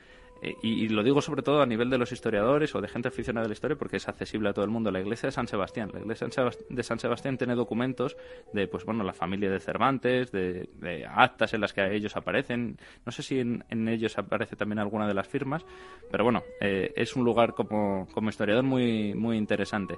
eh, 0.41 0.55
y, 0.61 0.87
lo 0.89 1.03
digo 1.03 1.21
sobre 1.21 1.41
todo 1.41 1.61
a 1.61 1.65
nivel 1.65 1.89
de 1.89 1.97
los 1.97 2.11
historiadores 2.11 2.73
o 2.75 2.81
de 2.81 2.87
gente 2.87 3.07
aficionada 3.07 3.45
a 3.45 3.47
la 3.47 3.53
historia 3.53 3.77
porque 3.77 3.97
es 3.97 4.07
accesible 4.07 4.49
a 4.49 4.53
todo 4.53 4.65
el 4.65 4.71
mundo. 4.71 4.91
La 4.91 4.99
iglesia 4.99 5.27
de 5.27 5.31
San 5.31 5.47
Sebastián. 5.47 5.91
La 5.93 5.99
iglesia 5.99 6.27
de 6.69 6.83
San 6.83 6.99
Sebastián 6.99 7.37
tiene 7.37 7.55
documentos 7.55 8.17
de, 8.53 8.67
pues 8.67 8.85
bueno, 8.85 9.03
la 9.03 9.13
familia 9.13 9.49
de 9.49 9.59
Cervantes, 9.59 10.31
de, 10.31 10.67
actas 11.09 11.53
en 11.53 11.61
las 11.61 11.73
que 11.73 11.95
ellos 11.95 12.15
aparecen. 12.15 12.77
No 13.05 13.11
sé 13.11 13.23
si 13.23 13.39
en, 13.39 13.87
ellos 13.87 14.17
aparece 14.17 14.55
también 14.55 14.79
alguna 14.79 15.07
de 15.07 15.13
las 15.13 15.27
firmas, 15.27 15.65
pero 16.11 16.23
bueno, 16.23 16.43
eh, 16.61 16.93
es 16.95 17.15
un 17.15 17.23
lugar 17.23 17.53
como, 17.53 18.07
como 18.13 18.29
historiador 18.29 18.63
muy, 18.63 19.13
muy 19.13 19.37
interesante. 19.37 19.97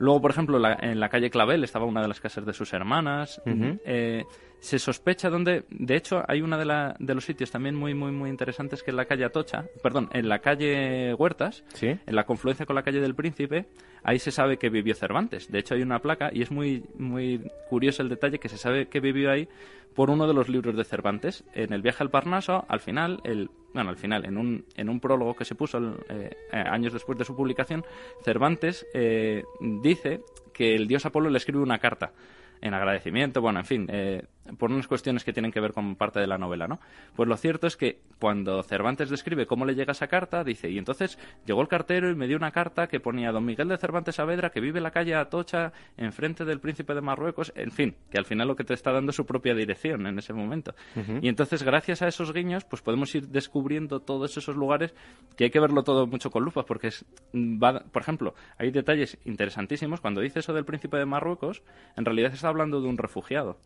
Luego, 0.00 0.22
por 0.22 0.30
ejemplo, 0.30 0.58
en 0.80 0.98
la 0.98 1.08
calle 1.10 1.28
Clavel 1.28 1.62
estaba 1.62 1.84
una 1.84 2.00
de 2.00 2.08
las 2.08 2.20
casas 2.20 2.46
de 2.46 2.54
sus 2.54 2.72
hermanas. 2.72 3.40
Eh, 3.84 4.24
se 4.58 4.78
sospecha 4.78 5.28
donde, 5.28 5.64
de 5.68 5.94
hecho, 5.94 6.22
hay 6.26 6.40
una 6.40 6.56
de, 6.56 6.94
de, 6.98 7.14
los 7.14 7.24
sitios 7.24 7.50
también 7.50 7.74
muy, 7.74 7.92
muy, 7.92 8.10
muy 8.10 8.30
interesantes 8.30 8.82
que 8.82 8.92
es 8.92 8.94
la 8.94 9.04
calle 9.04 9.26
Atocha, 9.26 9.66
perdón, 9.82 10.08
en 10.14 10.30
la 10.30 10.38
calle 10.38 11.12
Huertas, 11.14 11.64
en 11.82 12.00
la 12.06 12.24
confluencia 12.24 12.64
con 12.64 12.76
la 12.76 12.82
calle 12.82 13.00
del 13.00 13.14
Príncipe, 13.14 13.66
ahí 14.02 14.18
se 14.18 14.30
sabe 14.30 14.56
que 14.56 14.70
vivió 14.70 14.94
Cervantes. 14.94 15.50
De 15.52 15.58
hecho, 15.58 15.74
hay 15.74 15.82
una 15.82 15.98
placa 15.98 16.30
y 16.32 16.40
es 16.40 16.50
muy, 16.50 16.82
muy 16.96 17.50
curioso 17.68 18.02
el 18.02 18.08
detalle 18.08 18.38
que 18.38 18.48
se 18.48 18.56
sabe 18.56 18.88
que 18.88 19.00
vivió 19.00 19.30
ahí 19.30 19.48
por 19.94 20.10
uno 20.10 20.26
de 20.26 20.34
los 20.34 20.48
libros 20.48 20.76
de 20.76 20.84
Cervantes. 20.84 21.44
En 21.54 21.72
el 21.72 21.82
viaje 21.82 22.02
al 22.02 22.10
Parnaso, 22.10 22.64
al 22.68 22.80
final, 22.80 23.20
el, 23.24 23.50
bueno, 23.74 23.90
al 23.90 23.96
final, 23.96 24.24
en 24.24 24.36
un, 24.36 24.64
en 24.76 24.88
un 24.88 25.00
prólogo 25.00 25.34
que 25.34 25.44
se 25.44 25.54
puso 25.54 25.78
eh, 26.08 26.30
eh, 26.52 26.56
años 26.56 26.92
después 26.92 27.18
de 27.18 27.24
su 27.24 27.36
publicación, 27.36 27.84
Cervantes 28.24 28.86
eh, 28.94 29.44
dice 29.60 30.20
que 30.52 30.74
el 30.74 30.86
dios 30.86 31.06
Apolo 31.06 31.30
le 31.30 31.38
escribe 31.38 31.62
una 31.62 31.78
carta 31.78 32.12
en 32.60 32.74
agradecimiento, 32.74 33.40
bueno, 33.40 33.60
en 33.60 33.64
fin, 33.64 33.86
eh, 33.90 34.22
por 34.58 34.70
unas 34.70 34.86
cuestiones 34.86 35.24
que 35.24 35.32
tienen 35.32 35.52
que 35.52 35.60
ver 35.60 35.72
con 35.72 35.96
parte 35.96 36.20
de 36.20 36.26
la 36.26 36.38
novela, 36.38 36.66
¿no? 36.66 36.80
Pues 37.14 37.28
lo 37.28 37.36
cierto 37.36 37.66
es 37.66 37.76
que 37.76 38.00
cuando 38.18 38.62
Cervantes 38.62 39.10
describe 39.10 39.46
cómo 39.46 39.64
le 39.64 39.74
llega 39.74 39.92
esa 39.92 40.08
carta, 40.08 40.44
dice, 40.44 40.70
y 40.70 40.78
entonces 40.78 41.18
llegó 41.46 41.62
el 41.62 41.68
cartero 41.68 42.10
y 42.10 42.14
me 42.14 42.26
dio 42.26 42.36
una 42.36 42.50
carta 42.50 42.86
que 42.86 43.00
ponía 43.00 43.32
Don 43.32 43.44
Miguel 43.44 43.68
de 43.68 43.78
Cervantes 43.78 44.16
Saavedra, 44.16 44.50
que 44.50 44.60
vive 44.60 44.78
en 44.78 44.84
la 44.84 44.90
calle 44.90 45.14
Atocha, 45.14 45.72
enfrente 45.96 46.44
del 46.44 46.60
príncipe 46.60 46.94
de 46.94 47.00
Marruecos, 47.00 47.52
en 47.54 47.70
fin, 47.70 47.96
que 48.10 48.18
al 48.18 48.24
final 48.24 48.48
lo 48.48 48.56
que 48.56 48.64
te 48.64 48.74
está 48.74 48.92
dando 48.92 49.10
es 49.10 49.16
su 49.16 49.26
propia 49.26 49.54
dirección 49.54 50.06
en 50.06 50.18
ese 50.18 50.32
momento. 50.32 50.74
Y 51.22 51.28
entonces, 51.28 51.62
gracias 51.62 52.02
a 52.02 52.08
esos 52.08 52.32
guiños, 52.32 52.64
pues 52.64 52.82
podemos 52.82 53.14
ir 53.14 53.28
descubriendo 53.28 54.00
todos 54.00 54.36
esos 54.36 54.56
lugares 54.56 54.94
que 55.36 55.44
hay 55.44 55.50
que 55.50 55.60
verlo 55.60 55.82
todo 55.82 56.06
mucho 56.06 56.30
con 56.30 56.44
lupa, 56.44 56.64
porque 56.64 56.88
es, 56.88 57.04
va, 57.34 57.80
por 57.80 58.02
ejemplo, 58.02 58.34
hay 58.58 58.70
detalles 58.70 59.18
interesantísimos. 59.24 60.00
Cuando 60.00 60.20
dice 60.20 60.40
eso 60.40 60.52
del 60.52 60.64
príncipe 60.64 60.96
de 60.96 61.06
Marruecos, 61.06 61.62
en 61.96 62.04
realidad 62.04 62.32
está 62.32 62.48
hablando 62.48 62.80
de 62.80 62.88
un 62.88 62.98
refugiado 62.98 63.58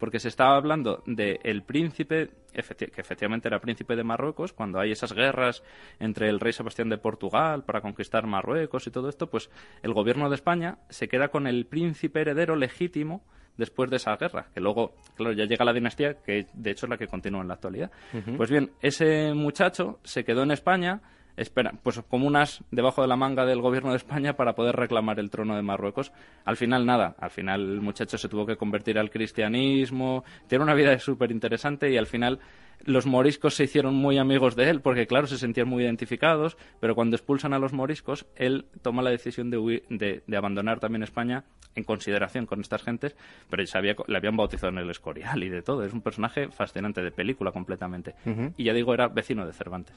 porque 0.00 0.18
se 0.18 0.28
estaba 0.28 0.56
hablando 0.56 1.04
del 1.06 1.38
el 1.44 1.62
príncipe, 1.62 2.30
que 2.52 3.00
efectivamente 3.00 3.46
era 3.48 3.60
príncipe 3.60 3.94
de 3.94 4.02
Marruecos, 4.02 4.54
cuando 4.54 4.80
hay 4.80 4.92
esas 4.92 5.12
guerras 5.12 5.62
entre 6.00 6.30
el 6.30 6.40
rey 6.40 6.54
Sebastián 6.54 6.88
de 6.88 6.96
Portugal 6.96 7.64
para 7.64 7.82
conquistar 7.82 8.26
Marruecos 8.26 8.86
y 8.86 8.90
todo 8.90 9.10
esto, 9.10 9.28
pues 9.28 9.50
el 9.82 9.92
gobierno 9.92 10.28
de 10.30 10.36
España 10.36 10.78
se 10.88 11.06
queda 11.06 11.28
con 11.28 11.46
el 11.46 11.66
príncipe 11.66 12.22
heredero 12.22 12.56
legítimo 12.56 13.22
después 13.58 13.90
de 13.90 13.96
esa 13.96 14.16
guerra, 14.16 14.46
que 14.54 14.60
luego, 14.60 14.94
claro, 15.14 15.34
ya 15.34 15.44
llega 15.44 15.66
la 15.66 15.74
dinastía, 15.74 16.14
que 16.14 16.46
de 16.54 16.70
hecho 16.70 16.86
es 16.86 16.90
la 16.90 16.96
que 16.96 17.06
continúa 17.06 17.42
en 17.42 17.48
la 17.48 17.54
actualidad. 17.54 17.90
Pues 18.38 18.50
bien, 18.50 18.70
ese 18.80 19.34
muchacho 19.34 20.00
se 20.02 20.24
quedó 20.24 20.44
en 20.44 20.52
España, 20.52 21.02
espera, 21.36 21.72
pues 21.82 22.00
como 22.08 22.26
unas 22.26 22.62
debajo 22.70 23.02
de 23.02 23.08
la 23.08 23.16
manga 23.16 23.46
del 23.46 23.60
gobierno 23.60 23.90
de 23.90 23.96
España 23.96 24.36
para 24.36 24.54
poder 24.54 24.76
reclamar 24.76 25.18
el 25.18 25.30
trono 25.30 25.56
de 25.56 25.62
Marruecos. 25.62 26.12
Al 26.44 26.56
final 26.56 26.86
nada, 26.86 27.16
al 27.18 27.30
final 27.30 27.60
el 27.60 27.80
muchacho 27.80 28.18
se 28.18 28.28
tuvo 28.28 28.46
que 28.46 28.56
convertir 28.56 28.98
al 28.98 29.10
cristianismo, 29.10 30.24
tiene 30.48 30.64
una 30.64 30.74
vida 30.74 30.98
súper 30.98 31.30
interesante 31.30 31.90
y 31.90 31.96
al 31.96 32.06
final 32.06 32.40
los 32.84 33.06
moriscos 33.06 33.54
se 33.54 33.64
hicieron 33.64 33.94
muy 33.94 34.18
amigos 34.18 34.56
de 34.56 34.70
él 34.70 34.80
porque 34.80 35.06
claro, 35.06 35.26
se 35.26 35.38
sentían 35.38 35.68
muy 35.68 35.84
identificados, 35.84 36.56
pero 36.80 36.94
cuando 36.94 37.16
expulsan 37.16 37.52
a 37.52 37.58
los 37.58 37.72
moriscos, 37.72 38.26
él 38.36 38.66
toma 38.82 39.02
la 39.02 39.10
decisión 39.10 39.50
de, 39.50 40.22
de, 40.26 40.36
abandonar 40.36 40.80
también 40.80 41.02
España 41.02 41.44
en 41.74 41.84
consideración 41.84 42.46
con 42.46 42.60
estas 42.60 42.82
gentes, 42.82 43.16
pero 43.48 43.62
le 44.06 44.16
habían 44.16 44.36
bautizado 44.36 44.72
en 44.72 44.78
el 44.78 44.90
Escorial 44.90 45.42
y 45.42 45.48
de 45.48 45.62
todo. 45.62 45.84
Es 45.84 45.92
un 45.92 46.00
personaje 46.00 46.48
fascinante 46.48 47.02
de 47.02 47.10
película 47.10 47.52
completamente. 47.52 48.14
Y 48.56 48.64
ya 48.64 48.72
digo, 48.72 48.92
era 48.94 49.08
vecino 49.08 49.46
de 49.46 49.52
Cervantes. 49.52 49.94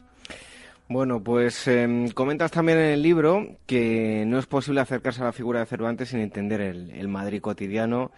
Bueno, 0.89 1.23
pues 1.23 1.67
em, 1.67 2.09
comentas 2.09 2.51
también 2.51 2.77
en 2.77 2.91
el 2.91 3.01
libro 3.01 3.57
que 3.65 4.25
no 4.27 4.37
es 4.37 4.45
posible 4.45 4.81
acercarse 4.81 5.21
a 5.21 5.25
la 5.25 5.31
figura 5.31 5.59
de 5.59 5.65
Cervantes 5.65 6.09
sin 6.09 6.19
entender 6.19 6.61
el, 6.61 7.07
Madrid 7.07 7.41
cotidiano, 7.41 8.11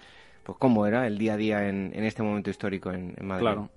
pues 0.44 0.58
cómo 0.58 0.86
era 0.86 1.08
el 1.08 1.18
día 1.18 1.34
a 1.34 1.38
día 1.38 1.70
en, 1.70 1.94
este 2.04 2.24
momento 2.24 2.50
histórico 2.50 2.92
en, 2.92 3.16
Madrid. 3.22 3.44
Claro. 3.44 3.70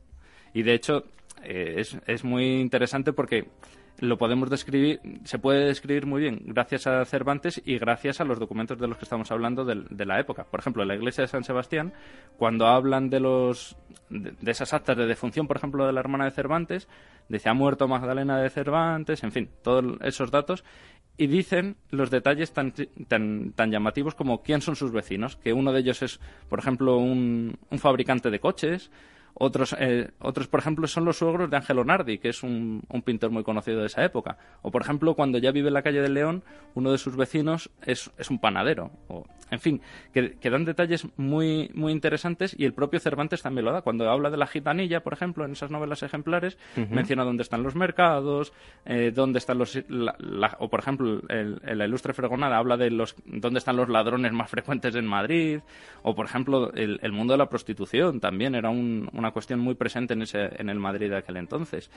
Y 0.55 0.63
de 0.63 0.75
hecho 0.75 1.05
eh, 1.45 1.85
es 2.07 2.25
muy 2.25 2.61
interesante 2.61 3.13
porque 3.13 3.47
lo 4.01 4.17
podemos 4.19 4.49
describir, 4.51 5.01
se 5.25 5.39
puede 5.39 5.67
describir 5.67 6.07
muy 6.07 6.21
bien 6.21 6.41
gracias 6.45 6.87
a 6.87 7.05
Cervantes 7.05 7.61
y 7.65 7.79
gracias 7.79 8.21
a 8.21 8.25
los 8.25 8.39
documentos 8.39 8.79
de 8.79 8.87
los 8.87 8.97
que 8.97 9.05
estamos 9.05 9.31
hablando 9.31 9.65
de, 9.65 10.07
la 10.07 10.21
época. 10.21 10.45
Por 10.45 10.61
ejemplo, 10.61 10.83
en 10.83 10.89
la 10.89 10.95
iglesia 10.95 11.23
de 11.23 11.29
San 11.29 11.45
Sebastián, 11.45 11.93
cuando 12.37 12.67
hablan 12.67 13.11
de 13.11 13.21
los 13.21 13.77
de, 14.09 14.51
esas 14.51 14.73
actas 14.73 14.97
de 14.97 15.07
defunción, 15.07 15.47
por 15.47 15.57
ejemplo, 15.57 15.87
de 15.87 15.93
la 15.93 16.01
hermana 16.01 16.25
de 16.25 16.31
Cervantes, 16.31 16.89
dice 17.29 17.49
ha 17.49 17.55
muerto 17.55 17.89
Magdalena 17.89 18.39
de 18.41 18.51
Cervantes, 18.51 19.23
en 19.25 19.33
fin, 19.33 19.51
todos 19.63 19.85
esos 20.03 20.31
datos 20.31 20.65
y 21.17 21.27
dicen 21.27 21.77
los 21.91 22.11
detalles 22.11 22.53
tan, 22.53 22.73
tan, 23.09 23.53
tan, 23.53 23.73
llamativos 23.73 24.15
como 24.15 24.43
quién 24.43 24.61
son 24.61 24.77
sus 24.77 24.93
vecinos, 24.93 25.37
que 25.37 25.53
uno 25.53 25.73
de 25.73 25.81
ellos 25.81 26.01
es, 26.03 26.21
por 26.49 26.61
ejemplo, 26.61 26.97
un, 26.97 27.59
un 27.71 27.79
fabricante 27.81 28.31
de 28.31 28.39
coches, 28.39 28.93
otros, 29.41 29.75
eh, 29.79 30.11
otros, 30.19 30.49
por 30.49 30.61
ejemplo, 30.61 30.87
son 30.89 31.05
los 31.05 31.19
suegros 31.19 31.49
de 31.49 31.57
Angelo 31.57 31.85
Nardi, 31.85 32.19
que 32.19 32.29
es 32.29 32.43
un, 32.43 32.83
un, 32.89 33.03
pintor 33.03 33.31
muy 33.31 33.45
conocido 33.45 33.81
de 33.81 33.87
esa 33.87 34.05
época. 34.05 34.37
O, 34.63 34.71
por 34.73 34.83
ejemplo, 34.83 35.15
cuando 35.15 35.39
ya 35.39 35.53
vive 35.53 35.69
en 35.69 35.75
la 35.75 35.83
calle 35.83 36.01
del 36.01 36.15
León, 36.15 36.43
uno 36.75 36.91
de 36.91 36.99
sus 36.99 37.17
vecinos 37.17 37.71
es, 37.87 38.11
es 38.19 38.31
un 38.31 38.41
panadero. 38.41 38.91
O, 39.07 39.25
en 39.51 39.61
fin, 39.61 39.81
que, 40.13 40.51
dan 40.51 40.65
detalles 40.65 41.07
muy, 41.17 41.71
muy 41.75 41.93
interesantes 41.93 42.55
y 42.59 42.65
el 42.65 42.75
propio 42.75 43.01
Cervantes 43.01 43.43
también 43.43 43.65
lo 43.65 43.73
da. 43.73 43.83
Cuando 43.83 44.11
habla 44.11 44.31
de 44.31 44.37
la 44.37 44.47
gitanilla, 44.47 45.01
por 45.01 45.13
ejemplo, 45.13 45.45
en 45.45 45.53
esas 45.53 45.71
novelas 45.71 46.03
ejemplares, 46.03 46.59
menciona 46.91 47.25
dónde 47.25 47.43
están 47.43 47.63
los 47.63 47.75
mercados, 47.75 48.53
eh, 48.85 49.13
dónde 49.15 49.39
están 49.39 49.59
los... 49.59 49.79
o, 50.59 50.69
por 50.69 50.81
ejemplo, 50.81 51.23
el, 51.29 51.61
la 51.63 51.87
ilustre 51.87 52.13
fregonada 52.13 52.59
habla 52.59 52.77
de 52.77 52.91
los 52.91 53.15
dónde 53.25 53.59
están 53.59 53.77
los 53.77 53.89
ladrones 53.89 54.33
más 54.33 54.51
frecuentes 54.51 54.95
en 54.95 55.07
Madrid. 55.07 55.61
O, 56.03 56.15
por 56.15 56.27
ejemplo, 56.27 56.73
el, 56.75 56.99
el 57.03 57.13
mundo 57.13 57.33
de 57.33 57.39
la 57.39 57.49
prostitución 57.49 58.21
también 58.21 58.55
era 58.55 58.69
un, 58.69 59.09
una 59.13 59.28
cuestión 59.31 59.61
muy 59.61 59.75
presente 59.75 60.15
en, 60.15 60.23
ese, 60.23 60.49
en 60.61 60.69
el 60.69 60.79
Madrid 60.79 61.11
de 61.11 61.19
aquel 61.19 61.37
entonces. 61.37 61.91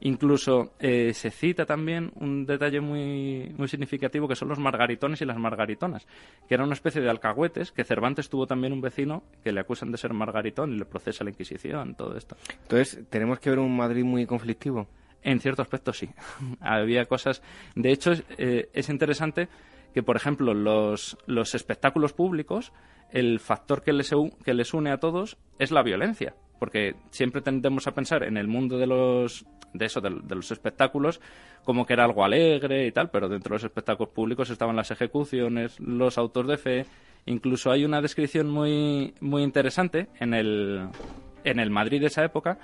Incluso 0.00 0.74
eh, 0.78 1.12
se 1.14 1.30
cita 1.30 1.64
también 1.64 2.12
un 2.16 2.44
detalle 2.44 2.80
muy, 2.80 3.54
muy 3.56 3.68
significativo 3.68 4.28
que 4.28 4.36
son 4.36 4.48
los 4.48 4.58
margaritones 4.58 5.22
y 5.22 5.24
las 5.24 5.38
margaritonas, 5.38 6.06
que 6.48 6.54
era 6.54 6.64
una 6.64 6.74
especie 6.74 7.00
de 7.00 7.08
alcahuetes 7.08 7.72
que 7.72 7.84
Cervantes 7.84 8.28
tuvo 8.28 8.46
también 8.46 8.72
un 8.72 8.80
vecino 8.80 9.22
que 9.42 9.52
le 9.52 9.60
acusan 9.60 9.90
de 9.90 9.98
ser 9.98 10.12
margaritón 10.12 10.72
y 10.72 10.78
le 10.78 10.84
procesa 10.84 11.24
la 11.24 11.30
Inquisición, 11.30 11.94
todo 11.94 12.16
esto. 12.16 12.36
Entonces, 12.62 13.08
¿tenemos 13.08 13.40
que 13.40 13.50
ver 13.50 13.58
un 13.58 13.74
Madrid 13.76 14.04
muy 14.04 14.26
conflictivo? 14.26 14.86
En 15.22 15.40
cierto 15.40 15.62
aspecto 15.62 15.92
sí. 15.92 16.08
Había 16.60 17.06
cosas. 17.06 17.42
De 17.74 17.90
hecho, 17.90 18.12
eh, 18.38 18.68
es 18.72 18.88
interesante 18.88 19.48
que, 19.94 20.02
por 20.02 20.16
ejemplo, 20.16 20.52
los, 20.52 21.16
los 21.26 21.54
espectáculos 21.54 22.12
públicos, 22.12 22.72
el 23.10 23.40
factor 23.40 23.82
que 23.82 23.92
les, 23.92 24.10
que 24.44 24.54
les 24.54 24.74
une 24.74 24.90
a 24.90 24.98
todos 24.98 25.38
es 25.58 25.70
la 25.70 25.82
violencia 25.82 26.34
porque 26.58 26.94
siempre 27.10 27.42
tendemos 27.42 27.86
a 27.86 27.94
pensar 27.94 28.22
en 28.22 28.36
el 28.36 28.48
mundo 28.48 28.78
de 28.78 28.86
los 28.86 29.46
de 29.72 29.86
eso, 29.86 30.00
de, 30.00 30.10
los 30.10 30.50
espectáculos, 30.50 31.20
como 31.64 31.86
que 31.86 31.92
era 31.92 32.04
algo 32.04 32.24
alegre 32.24 32.86
y 32.86 32.92
tal, 32.92 33.10
pero 33.10 33.28
dentro 33.28 33.50
de 33.50 33.56
los 33.56 33.64
espectáculos 33.64 34.12
públicos 34.12 34.50
estaban 34.50 34.76
las 34.76 34.90
ejecuciones, 34.90 35.78
los 35.80 36.18
autos 36.18 36.46
de 36.46 36.56
fe, 36.56 36.86
incluso 37.26 37.70
hay 37.70 37.84
una 37.84 38.00
descripción 38.00 38.48
muy, 38.48 39.14
muy 39.20 39.42
interesante 39.42 40.08
en 40.18 40.34
el, 40.34 40.88
en 41.44 41.60
el 41.60 41.70
Madrid 41.70 42.00
de 42.00 42.06
esa 42.06 42.24
época, 42.24 42.58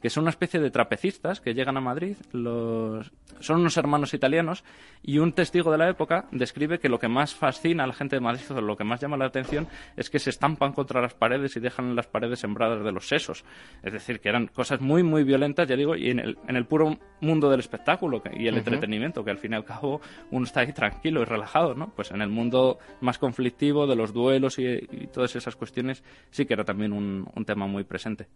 que 0.00 0.10
son 0.10 0.22
una 0.22 0.30
especie 0.30 0.60
de 0.60 0.70
trapecistas 0.70 1.40
que 1.40 1.54
llegan 1.54 1.76
a 1.76 1.80
Madrid, 1.80 2.16
los... 2.32 3.12
son 3.40 3.60
unos 3.60 3.76
hermanos 3.76 4.14
italianos, 4.14 4.64
y 5.02 5.18
un 5.18 5.32
testigo 5.32 5.72
de 5.72 5.78
la 5.78 5.88
época 5.88 6.26
describe 6.30 6.78
que 6.78 6.88
lo 6.88 6.98
que 6.98 7.08
más 7.08 7.34
fascina 7.34 7.84
a 7.84 7.86
la 7.86 7.92
gente 7.94 8.16
de 8.16 8.20
Madrid, 8.20 8.42
o 8.50 8.60
lo 8.60 8.76
que 8.76 8.84
más 8.84 9.00
llama 9.00 9.16
la 9.16 9.26
atención, 9.26 9.66
es 9.96 10.10
que 10.10 10.18
se 10.18 10.30
estampan 10.30 10.72
contra 10.72 11.00
las 11.00 11.14
paredes 11.14 11.56
y 11.56 11.60
dejan 11.60 11.96
las 11.96 12.06
paredes 12.06 12.40
sembradas 12.40 12.84
de 12.84 12.92
los 12.92 13.08
sesos. 13.08 13.44
Es 13.82 13.92
decir, 13.92 14.20
que 14.20 14.28
eran 14.28 14.46
cosas 14.46 14.80
muy, 14.80 15.02
muy 15.02 15.24
violentas, 15.24 15.68
ya 15.68 15.76
digo, 15.76 15.96
y 15.96 16.10
en 16.10 16.20
el, 16.20 16.38
en 16.46 16.56
el 16.56 16.66
puro 16.66 16.98
mundo 17.20 17.50
del 17.50 17.60
espectáculo 17.60 18.22
y 18.32 18.46
el 18.46 18.58
entretenimiento, 18.58 19.24
que 19.24 19.30
al 19.30 19.38
fin 19.38 19.52
y 19.52 19.56
al 19.56 19.64
cabo 19.64 20.00
uno 20.30 20.44
está 20.44 20.60
ahí 20.60 20.72
tranquilo 20.72 21.22
y 21.22 21.24
relajado, 21.24 21.74
¿no? 21.74 21.92
Pues 21.94 22.12
en 22.12 22.22
el 22.22 22.28
mundo 22.28 22.78
más 23.00 23.18
conflictivo 23.18 23.86
de 23.86 23.96
los 23.96 24.12
duelos 24.12 24.58
y, 24.58 24.78
todas 25.12 25.34
esas 25.36 25.56
cuestiones 25.56 26.02
sí 26.30 26.44
que 26.44 26.54
era 26.54 26.64
también 26.64 26.92
un, 26.92 27.28
un 27.34 27.44
tema 27.44 27.66
muy 27.66 27.84
presente. 27.84 28.28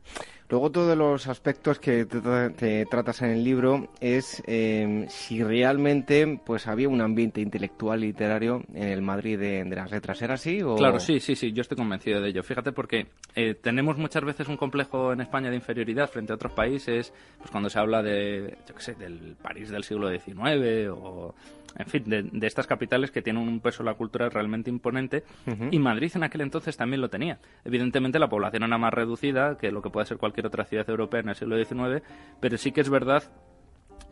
Luego 0.48 0.70
todos 0.70 0.96
los 0.96 1.26
aspectos 1.28 1.51
aspectos 1.52 1.78
que 1.78 2.06
te, 2.06 2.86
tratas 2.86 3.20
en 3.20 3.30
el 3.30 3.44
libro 3.44 3.88
es 4.00 4.42
eh, 4.46 5.04
si 5.08 5.42
realmente 5.42 6.40
pues 6.46 6.66
había 6.66 6.88
un 6.88 7.02
ambiente 7.02 7.42
intelectual 7.42 8.00
literario 8.00 8.62
en 8.72 8.88
el 8.88 9.02
Madrid 9.02 9.38
de, 9.38 9.64
las 9.64 9.90
letras. 9.90 10.22
¿Era 10.22 10.34
así? 10.34 10.62
O... 10.62 10.76
Claro, 10.76 10.98
sí, 10.98 11.20
sí, 11.20 11.36
sí, 11.36 11.52
yo 11.52 11.60
estoy 11.60 11.76
convencido 11.76 12.22
de 12.22 12.30
ello. 12.30 12.42
Fíjate 12.42 12.72
porque 12.72 13.08
eh, 13.34 13.54
tenemos 13.54 13.98
muchas 13.98 14.24
veces 14.24 14.48
un 14.48 14.56
complejo 14.56 15.12
en 15.12 15.20
España 15.20 15.50
de 15.50 15.56
inferioridad 15.56 16.08
frente 16.08 16.32
a 16.32 16.36
otros 16.36 16.52
países, 16.52 17.12
pues 17.36 17.50
cuando 17.50 17.68
se 17.68 17.78
habla 17.78 18.02
de, 18.02 18.56
yo 18.66 18.74
qué 18.74 18.82
sé, 18.82 18.94
del 18.94 19.36
París 19.42 19.68
del 19.68 19.84
siglo 19.84 20.08
XIX 20.08 20.88
o 20.90 21.34
en 21.76 21.86
fin, 21.86 22.04
de, 22.06 22.46
estas 22.46 22.66
capitales 22.66 23.10
que 23.10 23.22
tienen 23.22 23.46
un 23.48 23.60
peso 23.60 23.82
en 23.82 23.86
la 23.86 23.94
cultura 23.94 24.28
realmente 24.28 24.70
imponente. 24.70 25.24
Y 25.70 25.78
Madrid 25.78 26.12
en 26.14 26.24
aquel 26.24 26.42
entonces 26.42 26.76
también 26.76 27.00
lo 27.00 27.08
tenía. 27.08 27.38
Evidentemente 27.64 28.18
la 28.18 28.28
población 28.28 28.64
era 28.64 28.78
más 28.78 28.92
reducida 28.92 29.56
que 29.56 29.70
lo 29.70 29.82
que 29.82 29.90
puede 29.90 30.06
ser 30.06 30.18
cualquier 30.18 30.46
otra 30.46 30.64
ciudad 30.64 30.88
europea 30.88 31.20
en 31.20 31.30
el 31.30 31.34
siglo 31.34 31.56
XIX, 31.56 32.02
pero 32.40 32.56
sí 32.56 32.72
que 32.72 32.80
es 32.80 32.90
verdad 32.90 33.24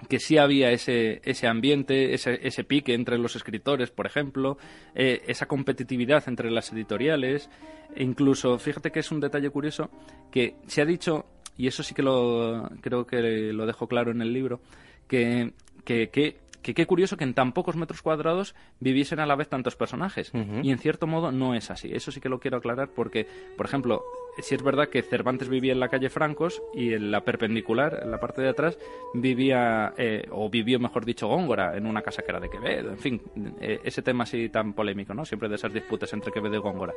que 0.08 0.18
sí 0.18 0.38
había 0.38 0.70
ese, 0.70 1.20
ese 1.24 1.46
ambiente, 1.46 2.14
ese, 2.14 2.38
ese 2.42 2.64
pique 2.64 2.94
entre 2.94 3.18
los 3.18 3.36
escritores, 3.36 3.90
por 3.90 4.06
ejemplo, 4.06 4.56
eh, 4.94 5.22
esa 5.26 5.46
competitividad 5.46 6.24
entre 6.26 6.50
las 6.50 6.72
editoriales, 6.72 7.50
e 7.94 8.02
incluso, 8.02 8.58
fíjate 8.58 8.90
que 8.90 9.00
es 9.00 9.10
un 9.10 9.20
detalle 9.20 9.50
curioso, 9.50 9.90
que 10.30 10.56
se 10.66 10.80
ha 10.80 10.86
dicho, 10.86 11.26
y 11.56 11.66
eso 11.66 11.82
sí 11.82 11.94
que 11.94 12.02
lo 12.02 12.70
creo 12.80 13.06
que 13.06 13.52
lo 13.52 13.66
dejo 13.66 13.88
claro 13.88 14.10
en 14.10 14.22
el 14.22 14.32
libro, 14.32 14.60
que, 15.06 15.52
que, 15.84 16.08
que 16.08 16.38
que 16.62 16.74
qué 16.74 16.86
curioso 16.86 17.16
que 17.16 17.24
en 17.24 17.34
tan 17.34 17.52
pocos 17.52 17.76
metros 17.76 18.02
cuadrados 18.02 18.54
viviesen 18.80 19.20
a 19.20 19.26
la 19.26 19.36
vez 19.36 19.48
tantos 19.48 19.76
personajes. 19.76 20.32
Y 20.62 20.70
en 20.70 20.78
cierto 20.78 21.06
modo 21.06 21.32
no 21.32 21.54
es 21.54 21.70
así. 21.70 21.90
Eso 21.92 22.12
sí 22.12 22.20
que 22.20 22.28
lo 22.28 22.40
quiero 22.40 22.58
aclarar 22.58 22.90
porque, 22.94 23.26
por 23.56 23.66
ejemplo, 23.66 24.02
si 24.38 24.54
es 24.54 24.62
verdad 24.62 24.88
que 24.88 25.02
Cervantes 25.02 25.48
vivía 25.48 25.72
en 25.72 25.80
la 25.80 25.88
calle 25.88 26.08
Francos 26.08 26.62
y 26.74 26.92
en 26.92 27.10
la 27.10 27.22
perpendicular, 27.22 28.00
en 28.02 28.10
la 28.10 28.18
parte 28.18 28.42
de 28.42 28.48
atrás, 28.48 28.78
vivía, 29.14 29.92
eh, 29.96 30.26
o 30.30 30.48
vivió, 30.48 30.78
mejor 30.78 31.04
dicho, 31.04 31.28
Góngora, 31.28 31.76
en 31.76 31.86
una 31.86 32.02
casa 32.02 32.22
que 32.22 32.30
era 32.30 32.40
de 32.40 32.50
Quevedo. 32.50 32.90
En 32.90 32.98
fin, 32.98 33.22
eh, 33.60 33.80
ese 33.84 34.02
tema 34.02 34.24
así 34.24 34.48
tan 34.48 34.72
polémico, 34.74 35.14
¿no? 35.14 35.24
Siempre 35.24 35.48
de 35.48 35.56
esas 35.56 35.72
disputas 35.72 36.12
entre 36.12 36.32
Quevedo 36.32 36.56
y 36.56 36.58
Góngora. 36.58 36.94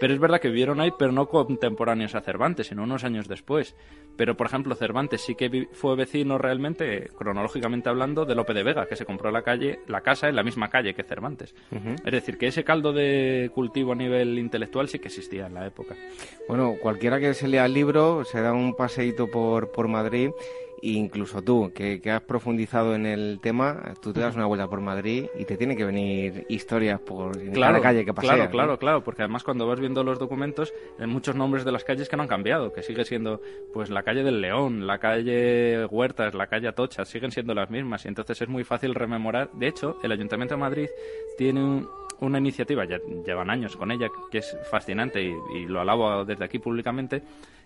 Pero 0.00 0.12
es 0.12 0.20
verdad 0.20 0.40
que 0.40 0.48
vivieron 0.48 0.80
ahí, 0.80 0.92
pero 0.98 1.12
no 1.12 1.28
contemporáneos 1.28 2.14
a 2.14 2.20
Cervantes, 2.20 2.68
sino 2.68 2.82
unos 2.82 3.04
años 3.04 3.28
después. 3.28 3.76
Pero, 4.16 4.36
por 4.36 4.46
ejemplo, 4.46 4.74
Cervantes 4.74 5.22
sí 5.22 5.34
que 5.34 5.68
fue 5.72 5.96
vecino 5.96 6.38
realmente, 6.38 7.10
cronológicamente 7.16 7.88
hablando, 7.88 8.24
de 8.24 8.34
Lope 8.34 8.54
de 8.54 8.62
Vega, 8.62 8.86
que 8.86 8.96
se 8.96 9.03
compró 9.04 9.30
la 9.30 9.42
calle, 9.42 9.80
la 9.86 10.00
casa 10.00 10.28
en 10.28 10.36
la 10.36 10.42
misma 10.42 10.68
calle 10.68 10.94
que 10.94 11.02
Cervantes. 11.02 11.54
Es 12.04 12.12
decir, 12.12 12.38
que 12.38 12.46
ese 12.46 12.64
caldo 12.64 12.92
de 12.92 13.50
cultivo 13.54 13.92
a 13.92 13.96
nivel 13.96 14.38
intelectual 14.38 14.88
sí 14.88 14.98
que 14.98 15.08
existía 15.08 15.46
en 15.46 15.54
la 15.54 15.66
época. 15.66 15.94
Bueno, 16.48 16.76
cualquiera 16.80 17.20
que 17.20 17.34
se 17.34 17.48
lea 17.48 17.66
el 17.66 17.74
libro 17.74 18.24
se 18.24 18.40
da 18.40 18.52
un 18.52 18.74
paseíto 18.74 19.30
por, 19.30 19.70
por 19.72 19.88
Madrid 19.88 20.30
incluso 20.82 21.42
tú, 21.42 21.72
que, 21.74 22.00
has 22.10 22.22
profundizado 22.22 22.94
en 22.94 23.06
el 23.06 23.40
tema, 23.40 23.94
tú 24.02 24.12
te 24.12 24.20
das 24.20 24.36
una 24.36 24.46
vuelta 24.46 24.68
por 24.68 24.80
Madrid 24.80 25.26
y 25.38 25.44
te 25.44 25.56
tiene 25.56 25.76
que 25.76 25.84
venir 25.84 26.46
historias 26.48 27.00
por 27.00 27.32
cada 27.52 27.80
calle 27.80 28.04
que 28.04 28.12
paseas. 28.12 28.34
Claro, 28.34 28.50
claro, 28.50 28.78
claro, 28.78 29.04
porque 29.04 29.22
además 29.22 29.44
cuando 29.44 29.66
vas 29.66 29.80
viendo 29.80 30.04
los 30.04 30.18
documentos, 30.18 30.72
hay 30.98 31.06
muchos 31.06 31.34
nombres 31.36 31.64
de 31.64 31.72
las 31.72 31.84
calles 31.84 32.08
que 32.08 32.16
no 32.16 32.22
han 32.22 32.28
cambiado, 32.28 32.72
que 32.72 32.82
sigue 32.82 33.04
siendo 33.04 33.40
pues 33.72 33.90
la 33.90 34.02
calle 34.02 34.22
del 34.22 34.40
León, 34.40 34.86
la 34.86 34.98
calle 34.98 35.86
Huertas, 35.86 36.34
la 36.34 36.46
calle 36.46 36.68
Atocha, 36.68 37.04
siguen 37.04 37.30
siendo 37.30 37.54
las 37.54 37.70
mismas 37.70 38.04
y 38.04 38.08
entonces 38.08 38.40
es 38.42 38.48
muy 38.48 38.64
fácil 38.64 38.94
rememorar. 38.94 39.50
De 39.52 39.68
hecho, 39.68 39.98
el 40.02 40.12
Ayuntamiento 40.12 40.54
de 40.54 40.60
Madrid 40.60 40.88
tiene 41.36 41.84
una 42.20 42.38
iniciativa, 42.38 42.84
ya 42.84 42.98
llevan 43.24 43.50
años 43.50 43.76
con 43.76 43.90
ella, 43.90 44.08
que 44.30 44.38
es 44.38 44.56
fascinante 44.70 45.22
y, 45.22 45.34
y 45.54 45.66
lo 45.66 45.80
alabo 45.80 46.24
desde 46.24 46.44
aquí 46.44 46.58
públicamente, 46.58 47.22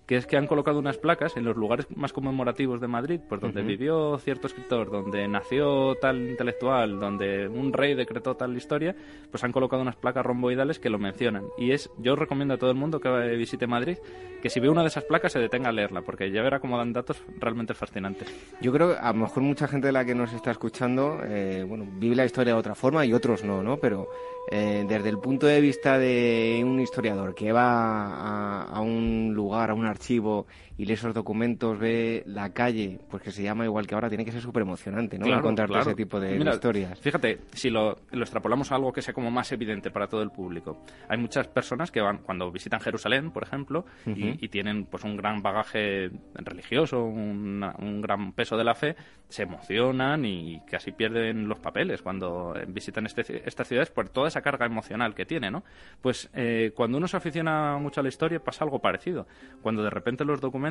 que 0.08 0.16
es 0.16 0.26
que 0.26 0.38
han 0.38 0.46
colocado 0.46 0.78
unas 0.78 0.96
placas 0.96 1.36
en 1.36 1.44
los 1.44 1.54
lugares 1.54 1.86
más 1.94 2.14
conmemorativos 2.14 2.80
de 2.80 2.88
Madrid, 2.88 3.20
pues 3.28 3.42
donde 3.42 3.60
vivió 3.62 4.16
cierto 4.16 4.46
escritor, 4.46 4.90
donde 4.90 5.28
nació 5.28 5.96
tal 5.96 6.30
intelectual, 6.30 6.98
donde 6.98 7.46
un 7.46 7.74
rey 7.74 7.94
decretó 7.94 8.34
tal 8.34 8.56
historia, 8.56 8.96
pues 9.30 9.44
han 9.44 9.52
colocado 9.52 9.82
unas 9.82 9.96
placas 9.96 10.24
romboidales 10.24 10.78
que 10.78 10.88
lo 10.88 10.98
mencionan. 10.98 11.44
Y 11.58 11.72
es, 11.72 11.90
yo 11.98 12.16
recomiendo 12.16 12.54
a 12.54 12.56
todo 12.56 12.70
el 12.70 12.76
mundo 12.78 13.00
que 13.00 13.10
visite 13.36 13.66
Madrid 13.66 13.98
que 14.40 14.48
si 14.48 14.60
ve 14.60 14.70
una 14.70 14.80
de 14.80 14.88
esas 14.88 15.04
placas 15.04 15.32
se 15.32 15.40
detenga 15.40 15.68
a 15.68 15.72
leerla, 15.72 16.00
porque 16.00 16.30
ya 16.30 16.42
verá 16.42 16.58
cómo 16.58 16.78
dan 16.78 16.94
datos 16.94 17.22
realmente 17.38 17.74
fascinantes. 17.74 18.34
Yo 18.62 18.72
creo 18.72 18.94
que 18.94 18.98
a 18.98 19.12
lo 19.12 19.18
mejor 19.18 19.42
mucha 19.42 19.68
gente 19.68 19.88
de 19.88 19.92
la 19.92 20.06
que 20.06 20.14
nos 20.14 20.32
está 20.32 20.52
escuchando, 20.52 21.20
eh, 21.24 21.64
bueno, 21.68 21.86
vive 21.98 22.16
la 22.16 22.24
historia 22.24 22.54
de 22.54 22.58
otra 22.58 22.74
forma 22.74 23.04
y 23.04 23.12
otros 23.12 23.44
no, 23.44 23.62
¿no? 23.62 23.76
Pero 23.76 24.08
eh, 24.50 24.84
desde 24.88 25.08
el 25.10 25.18
punto 25.18 25.46
de 25.46 25.60
vista 25.60 25.98
de 25.98 26.62
un 26.64 26.80
historiador 26.80 27.34
que 27.34 27.52
va 27.52 28.64
a, 28.64 28.80
un 28.80 29.32
lugar, 29.34 29.70
a 29.70 29.74
un 29.74 29.84
archivo 29.84 30.46
y 30.78 30.84
lee 30.86 30.92
esos 30.94 31.12
documentos, 31.12 31.76
ve 31.76 32.22
la 32.24 32.50
calle, 32.50 33.00
pues 33.10 33.20
que 33.20 33.32
se 33.32 33.42
llama 33.42 33.64
igual 33.64 33.86
que 33.86 33.96
ahora, 33.96 34.08
tiene 34.08 34.24
que 34.24 34.30
ser 34.30 34.40
súper 34.40 34.62
emocionante, 34.62 35.18
¿no? 35.18 35.26
Encontrar 35.26 35.68
ese 35.80 35.94
tipo 35.94 36.20
de, 36.20 36.36
historias. 36.38 36.98
Fíjate, 37.00 37.40
si 37.52 37.68
lo, 37.68 37.98
lo, 38.12 38.22
extrapolamos 38.22 38.70
a 38.70 38.76
algo 38.76 38.92
que 38.92 39.02
sea 39.02 39.12
como 39.12 39.30
más 39.30 39.50
evidente 39.50 39.90
para 39.90 40.06
todo 40.06 40.22
el 40.22 40.30
público. 40.30 40.84
Hay 41.08 41.18
muchas 41.18 41.48
personas 41.48 41.90
que 41.90 42.00
van, 42.00 42.18
cuando 42.18 42.50
visitan 42.52 42.80
Jerusalén, 42.80 43.32
por 43.32 43.42
ejemplo, 43.42 43.84
y, 44.06 44.48
tienen 44.48 44.86
pues 44.86 45.04
un 45.04 45.16
gran 45.16 45.42
bagaje 45.42 46.10
religioso, 46.34 47.04
un 47.04 48.00
gran 48.00 48.32
peso 48.32 48.56
de 48.56 48.64
la 48.64 48.74
fe, 48.74 48.96
se 49.28 49.42
emocionan 49.42 50.24
y 50.24 50.60
casi 50.70 50.92
pierden 50.92 51.48
los 51.48 51.58
papeles 51.58 52.02
cuando 52.02 52.54
visitan 52.68 53.04
este, 53.06 53.46
estas 53.46 53.68
ciudades 53.68 53.90
por 53.90 54.08
toda 54.08 54.28
esa 54.28 54.40
carga 54.40 54.64
emocional 54.66 55.14
que 55.14 55.26
tiene, 55.26 55.50
¿no? 55.50 55.64
Pues 56.00 56.30
eh, 56.34 56.72
cuando 56.74 56.96
uno 56.98 57.08
se 57.08 57.16
aficiona 57.16 57.76
mucho 57.78 58.00
a 58.00 58.02
la 58.02 58.08
historia 58.08 58.40
pasa 58.40 58.64
algo 58.64 58.78
parecido. 58.78 59.26
Cuando 59.60 59.82
de 59.82 59.90
repente 59.90 60.24
los 60.24 60.40
documentos, 60.40 60.67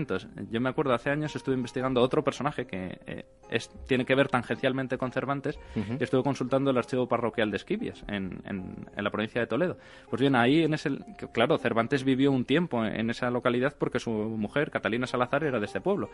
yo 0.49 0.61
me 0.61 0.69
acuerdo 0.69 0.93
hace 0.93 1.09
años 1.09 1.35
estuve 1.35 1.55
investigando 1.55 2.01
otro 2.01 2.23
personaje 2.23 2.65
que 2.65 2.99
eh, 3.05 3.25
es, 3.49 3.69
tiene 3.87 4.05
que 4.05 4.15
ver 4.15 4.27
tangencialmente 4.27 4.97
con 4.97 5.11
Cervantes 5.11 5.59
y 5.75 6.03
estuve 6.03 6.23
consultando 6.23 6.71
el 6.71 6.77
archivo 6.77 7.07
parroquial 7.07 7.51
de 7.51 7.57
Esquivias 7.57 8.03
en, 8.07 8.41
en, 8.45 8.87
la 8.95 9.09
provincia 9.09 9.41
de 9.41 9.47
Toledo. 9.47 9.77
Pues 10.09 10.19
bien, 10.19 10.35
ahí 10.35 10.63
en 10.63 10.73
ese, 10.73 10.91
claro, 11.33 11.57
Cervantes 11.57 12.03
vivió 12.03 12.31
un 12.31 12.45
tiempo 12.45 12.85
en 12.85 13.09
esa 13.09 13.29
localidad 13.31 13.75
porque 13.77 13.99
su 13.99 14.11
mujer, 14.11 14.71
Catalina 14.71 15.07
Salazar, 15.07 15.43
era 15.43 15.59
de 15.59 15.65
este 15.65 15.81
pueblo. 15.81 16.09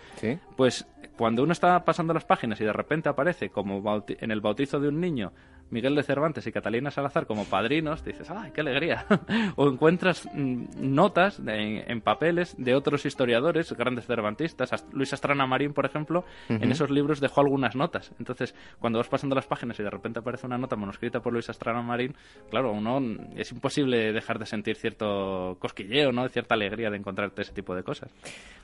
Pues 0.56 0.86
cuando 1.17 1.43
uno 1.43 1.52
está 1.52 1.84
pasando 1.86 2.13
las 2.13 2.26
páginas 2.26 2.60
y 2.62 2.63
de 2.63 2.74
repente 2.74 3.10
aparece 3.10 3.50
como 3.50 4.04
en 4.08 4.32
el 4.32 4.41
bautizo 4.41 4.80
de 4.80 4.88
un 4.88 5.00
niño 5.00 5.32
Miguel 5.73 5.95
de 5.95 6.03
Cervantes 6.03 6.47
y 6.47 6.51
Catalina 6.51 6.91
Salazar 6.91 7.25
como 7.25 7.45
padrinos, 7.45 8.05
dices, 8.05 8.29
¡ay, 8.29 8.51
qué 8.53 8.62
alegría! 8.62 9.05
o 9.55 9.67
encuentras 9.67 10.29
mm, 10.33 10.65
notas 10.77 11.41
en 11.45 11.99
papeles 12.01 12.55
de 12.57 12.75
otros 12.75 13.05
historiadores, 13.05 13.73
grandes 13.73 14.05
cervantistas. 14.05 14.86
Luis 14.93 15.12
Astrana 15.13 15.45
Marín, 15.45 15.73
por 15.73 15.86
ejemplo, 15.86 16.23
en 16.47 16.71
esos 16.71 16.89
libros 16.89 17.19
dejó 17.19 17.41
algunas 17.41 17.75
notas. 17.75 18.12
Entonces, 18.19 18.55
cuando 18.79 18.99
vas 18.99 19.07
pasando 19.07 19.36
las 19.36 19.47
páginas 19.47 19.79
y 19.79 19.83
de 19.83 19.89
repente 19.89 20.19
aparece 20.19 20.45
una 20.45 20.57
nota 20.57 20.75
manuscrita 20.75 21.19
por 21.19 21.33
Luis 21.33 21.49
Astrana 21.49 21.81
Marín, 21.81 22.15
claro, 22.49 22.71
uno 22.71 23.01
es 23.36 23.51
imposible 23.51 24.13
dejar 24.13 24.39
de 24.39 24.45
sentir 24.45 24.75
cierto 24.75 25.57
cosquilleo, 25.59 26.12
¿no? 26.12 26.27
Cierta 26.29 26.55
alegría 26.55 26.89
de 26.89 26.97
encontrarte 26.97 27.41
ese 27.41 27.53
tipo 27.53 27.75
de 27.75 27.83
cosas. 27.83 28.12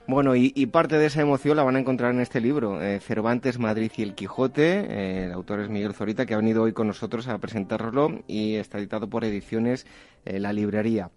Bueno, 0.07 0.35
y, 0.35 0.65
parte 0.67 0.97
de 0.97 1.05
esa 1.05 1.21
emoción 1.21 1.55
la 1.55 1.63
van 1.63 1.75
a 1.75 1.79
encontrar 1.79 2.11
en 2.13 2.19
este 2.19 2.41
libro, 2.41 2.81
eh, 2.81 2.99
Cervantes, 2.99 3.59
Madrid 3.59 3.91
y 3.95 4.01
el 4.01 4.15
Quijote. 4.15 4.79
Eh, 4.79 5.25
el 5.25 5.31
autor 5.31 5.59
es 5.59 5.69
Miguel 5.69 5.93
Zorita, 5.93 6.25
que 6.25 6.33
ha 6.33 6.37
venido 6.37 6.63
hoy 6.63 6.73
con 6.73 6.87
nosotros 6.87 6.98
a 7.03 7.37
presentarlo 7.37 8.23
y 8.27 8.55
está 8.55 8.79
editado 8.79 9.09
por 9.09 9.23
Ediciones 9.23 9.85
eh, 10.25 10.39
La 10.39 10.53
Librería. 10.53 11.09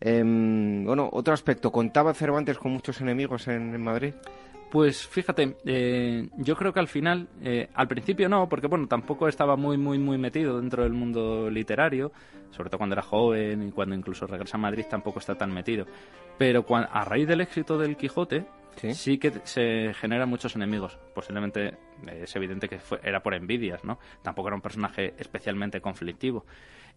Em, 0.00 0.84
bueno, 0.84 1.08
otro 1.12 1.32
aspecto, 1.32 1.72
¿contaba 1.72 2.12
Cervantes 2.14 2.58
con 2.58 2.72
muchos 2.72 3.00
enemigos 3.00 3.48
en, 3.48 3.82
Madrid? 3.82 4.14
Pues 4.70 5.06
fíjate, 5.06 5.56
yo 6.36 6.56
creo 6.56 6.72
que 6.72 6.80
al 6.80 6.88
final, 6.88 7.28
al 7.72 7.88
principio 7.88 8.28
no, 8.28 8.48
porque 8.48 8.66
bueno, 8.66 8.88
tampoco 8.88 9.28
estaba 9.28 9.56
muy, 9.56 9.78
muy, 9.78 9.96
muy 9.98 10.18
metido 10.18 10.60
dentro 10.60 10.82
del 10.82 10.92
mundo 10.92 11.48
literario, 11.48 12.12
sobre 12.50 12.68
todo 12.68 12.78
cuando 12.78 12.94
era 12.94 13.02
joven 13.02 13.68
y 13.68 13.70
cuando 13.70 13.94
incluso 13.94 14.26
regresa 14.26 14.56
a 14.56 14.60
Madrid 14.60 14.84
tampoco 14.90 15.20
está 15.20 15.36
tan 15.36 15.52
metido. 15.52 15.86
Pero 16.36 16.66
a 16.70 17.04
raíz 17.04 17.28
del 17.28 17.40
éxito 17.40 17.78
del 17.78 17.96
Quijote, 17.96 18.44
sí, 18.94 19.18
que 19.18 19.32
se 19.44 19.94
generan 19.94 20.28
muchos 20.28 20.56
enemigos. 20.56 20.98
Posiblemente 21.14 21.74
eh, 22.06 22.22
es 22.24 22.36
evidente 22.36 22.68
que 22.68 22.78
era 23.02 23.22
por 23.22 23.34
envidias, 23.34 23.84
¿no? 23.84 23.98
Tampoco 24.22 24.48
era 24.48 24.56
un 24.56 24.62
personaje 24.62 25.14
especialmente 25.18 25.80
conflictivo. 25.80 26.44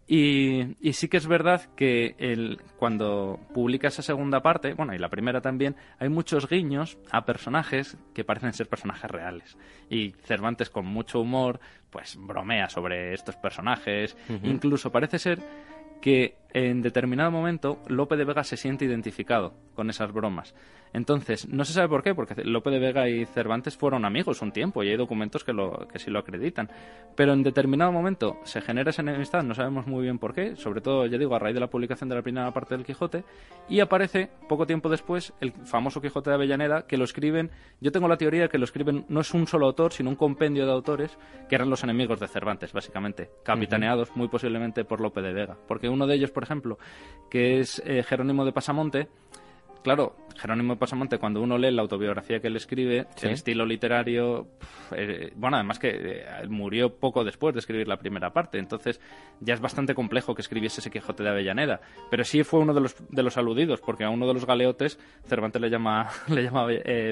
Y, 0.06 0.74
sí 0.92 1.08
que 1.08 1.18
es 1.18 1.26
verdad 1.28 1.72
que 1.76 2.16
el, 2.18 2.60
cuando 2.78 3.38
publica 3.54 3.88
esa 3.88 4.02
segunda 4.02 4.40
parte, 4.42 4.74
bueno, 4.74 4.92
y 4.92 4.98
la 4.98 5.08
primera 5.08 5.40
también, 5.40 5.76
hay 6.00 6.08
muchos 6.08 6.48
guiños 6.48 6.98
a 7.12 7.24
personajes 7.24 7.96
que 8.12 8.24
parecen 8.24 8.52
ser 8.52 8.68
personajes 8.68 9.08
reales. 9.08 9.56
Y 9.88 10.10
Cervantes, 10.24 10.68
con 10.68 10.86
mucho 10.86 11.20
humor, 11.20 11.60
pues 11.90 12.16
bromea 12.18 12.68
sobre 12.68 13.14
estos 13.14 13.36
personajes. 13.36 14.16
Incluso 14.42 14.90
parece 14.90 15.20
ser 15.20 15.38
que 16.00 16.39
en 16.52 16.82
determinado 16.82 17.30
momento 17.30 17.78
Lope 17.88 18.16
de 18.16 18.24
Vega 18.24 18.44
se 18.44 18.56
siente 18.56 18.84
identificado 18.84 19.54
con 19.74 19.90
esas 19.90 20.12
bromas. 20.12 20.54
Entonces, 20.92 21.48
no 21.48 21.64
se 21.64 21.72
sabe 21.72 21.88
por 21.88 22.02
qué, 22.02 22.14
porque 22.14 22.42
Lope 22.44 22.70
de 22.70 22.78
Vega 22.78 23.08
y 23.08 23.24
Cervantes 23.26 23.76
fueron 23.76 24.04
amigos 24.04 24.42
un 24.42 24.50
tiempo 24.50 24.82
y 24.82 24.88
hay 24.88 24.96
documentos 24.96 25.44
que, 25.44 25.52
lo, 25.52 25.86
que 25.86 25.98
sí 25.98 26.10
lo 26.10 26.18
acreditan. 26.18 26.68
Pero 27.14 27.32
en 27.32 27.42
determinado 27.42 27.92
momento 27.92 28.38
se 28.44 28.60
genera 28.60 28.90
esa 28.90 29.02
enemistad, 29.02 29.44
no 29.44 29.54
sabemos 29.54 29.86
muy 29.86 30.02
bien 30.02 30.18
por 30.18 30.34
qué, 30.34 30.56
sobre 30.56 30.80
todo, 30.80 31.06
ya 31.06 31.18
digo, 31.18 31.34
a 31.34 31.38
raíz 31.38 31.54
de 31.54 31.60
la 31.60 31.70
publicación 31.70 32.08
de 32.08 32.16
la 32.16 32.22
primera 32.22 32.50
parte 32.52 32.76
del 32.76 32.84
Quijote, 32.84 33.24
y 33.68 33.80
aparece 33.80 34.30
poco 34.48 34.66
tiempo 34.66 34.88
después 34.88 35.32
el 35.40 35.52
famoso 35.52 36.00
Quijote 36.00 36.30
de 36.30 36.34
Avellaneda, 36.34 36.86
que 36.86 36.96
lo 36.96 37.04
escriben, 37.04 37.50
yo 37.80 37.92
tengo 37.92 38.08
la 38.08 38.16
teoría 38.16 38.48
que 38.48 38.58
lo 38.58 38.64
escriben 38.64 39.04
no 39.08 39.20
es 39.20 39.32
un 39.32 39.46
solo 39.46 39.66
autor, 39.66 39.92
sino 39.92 40.10
un 40.10 40.16
compendio 40.16 40.66
de 40.66 40.72
autores 40.72 41.16
que 41.48 41.54
eran 41.54 41.70
los 41.70 41.84
enemigos 41.84 42.18
de 42.18 42.26
Cervantes, 42.26 42.72
básicamente, 42.72 43.30
capitaneados 43.44 44.16
muy 44.16 44.28
posiblemente 44.28 44.84
por 44.84 45.00
Lope 45.00 45.22
de 45.22 45.32
Vega. 45.32 45.56
Porque 45.68 45.88
uno 45.88 46.06
de 46.06 46.16
ellos, 46.16 46.30
por 46.30 46.39
ejemplo, 46.42 46.78
que 47.30 47.60
es 47.60 47.82
eh, 47.84 48.02
Jerónimo 48.02 48.44
de 48.44 48.52
Pasamonte, 48.52 49.08
claro, 49.82 50.16
Jerónimo 50.36 50.74
de 50.74 50.78
Pasamonte, 50.78 51.18
cuando 51.18 51.42
uno 51.42 51.58
lee 51.58 51.70
la 51.70 51.82
autobiografía 51.82 52.40
que 52.40 52.46
él 52.46 52.56
escribe, 52.56 53.06
el 53.22 53.30
estilo 53.30 53.66
literario, 53.66 54.48
eh, 54.96 55.32
bueno, 55.36 55.56
además 55.56 55.78
que 55.78 55.90
eh, 55.92 56.24
murió 56.48 56.96
poco 56.96 57.24
después 57.24 57.54
de 57.54 57.60
escribir 57.60 57.88
la 57.88 57.98
primera 57.98 58.32
parte, 58.32 58.58
entonces 58.58 59.00
ya 59.40 59.54
es 59.54 59.60
bastante 59.60 59.94
complejo 59.94 60.34
que 60.34 60.42
escribiese 60.42 60.80
ese 60.80 60.90
Quijote 60.90 61.22
de 61.22 61.30
Avellaneda, 61.30 61.80
pero 62.10 62.24
sí 62.24 62.42
fue 62.42 62.60
uno 62.60 62.74
de 62.74 62.80
los, 62.80 62.96
de 63.10 63.22
los 63.22 63.36
aludidos, 63.36 63.80
porque 63.80 64.04
a 64.04 64.10
uno 64.10 64.26
de 64.26 64.34
los 64.34 64.46
galeotes 64.46 64.98
Cervantes 65.26 65.60
le 65.60 65.70
llama, 65.70 66.08
le 66.28 66.42
llama 66.42 66.66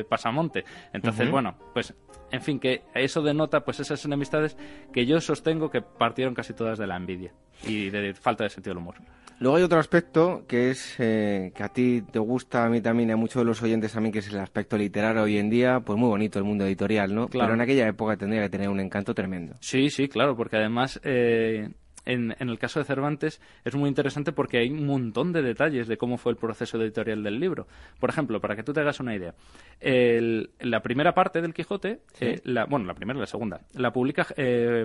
Pasamonte. 0.08 0.64
Entonces, 0.92 1.30
bueno, 1.30 1.56
pues, 1.74 1.94
en 2.30 2.42
fin, 2.42 2.60
que 2.60 2.82
eso 2.94 3.22
denota 3.22 3.64
pues 3.64 3.80
esas 3.80 4.04
enemistades 4.04 4.56
que 4.92 5.06
yo 5.06 5.20
sostengo 5.20 5.70
que 5.70 5.82
partieron 5.82 6.34
casi 6.34 6.52
todas 6.54 6.78
de 6.78 6.86
la 6.86 6.96
envidia 6.96 7.32
y 7.66 7.90
de 7.90 8.14
falta 8.14 8.44
de 8.44 8.50
sentido 8.50 8.74
del 8.74 8.82
humor. 8.82 8.96
Luego 9.40 9.56
hay 9.56 9.62
otro 9.62 9.78
aspecto 9.78 10.44
que 10.48 10.70
es 10.70 10.96
eh, 10.98 11.52
que 11.54 11.62
a 11.62 11.68
ti 11.68 12.02
te 12.02 12.18
gusta, 12.18 12.64
a 12.64 12.68
mí 12.68 12.80
también, 12.80 13.10
y 13.10 13.12
a 13.12 13.16
muchos 13.16 13.40
de 13.40 13.44
los 13.44 13.62
oyentes 13.62 13.92
también, 13.92 14.12
que 14.12 14.18
es 14.18 14.28
el 14.28 14.38
aspecto 14.38 14.76
literario 14.76 15.22
hoy 15.22 15.38
en 15.38 15.48
día, 15.48 15.80
pues 15.80 15.96
muy 15.96 16.08
bonito 16.08 16.40
el 16.40 16.44
mundo 16.44 16.64
editorial, 16.64 17.14
¿no? 17.14 17.28
Claro. 17.28 17.46
Pero 17.46 17.54
en 17.54 17.60
aquella 17.60 17.86
época 17.86 18.16
tendría 18.16 18.42
que 18.42 18.50
tener 18.50 18.68
un 18.68 18.80
encanto 18.80 19.14
tremendo. 19.14 19.54
Sí, 19.60 19.90
sí, 19.90 20.08
claro, 20.08 20.36
porque 20.36 20.56
además 20.56 21.00
eh, 21.04 21.68
en, 22.04 22.34
el 22.36 22.58
caso 22.58 22.80
de 22.80 22.84
Cervantes 22.84 23.40
es 23.64 23.76
muy 23.76 23.88
interesante 23.88 24.32
porque 24.32 24.58
hay 24.58 24.70
un 24.70 24.84
montón 24.84 25.32
de 25.32 25.40
detalles 25.42 25.86
de 25.86 25.96
cómo 25.96 26.18
fue 26.18 26.32
el 26.32 26.36
proceso 26.36 26.82
editorial 26.82 27.22
del 27.22 27.38
libro. 27.38 27.68
Por 28.00 28.10
ejemplo, 28.10 28.40
para 28.40 28.56
que 28.56 28.64
tú 28.64 28.72
te 28.72 28.80
hagas 28.80 28.98
una 28.98 29.14
idea, 29.14 29.34
la 29.80 30.82
primera 30.82 31.14
parte 31.14 31.40
del 31.40 31.54
Quijote, 31.54 32.00
eh, 32.18 32.40
la, 32.42 32.64
bueno, 32.64 32.86
la 32.86 32.94
primera 32.94 33.16
y 33.16 33.20
la 33.20 33.26
segunda, 33.26 33.60
la 33.74 33.92
publica 33.92 34.24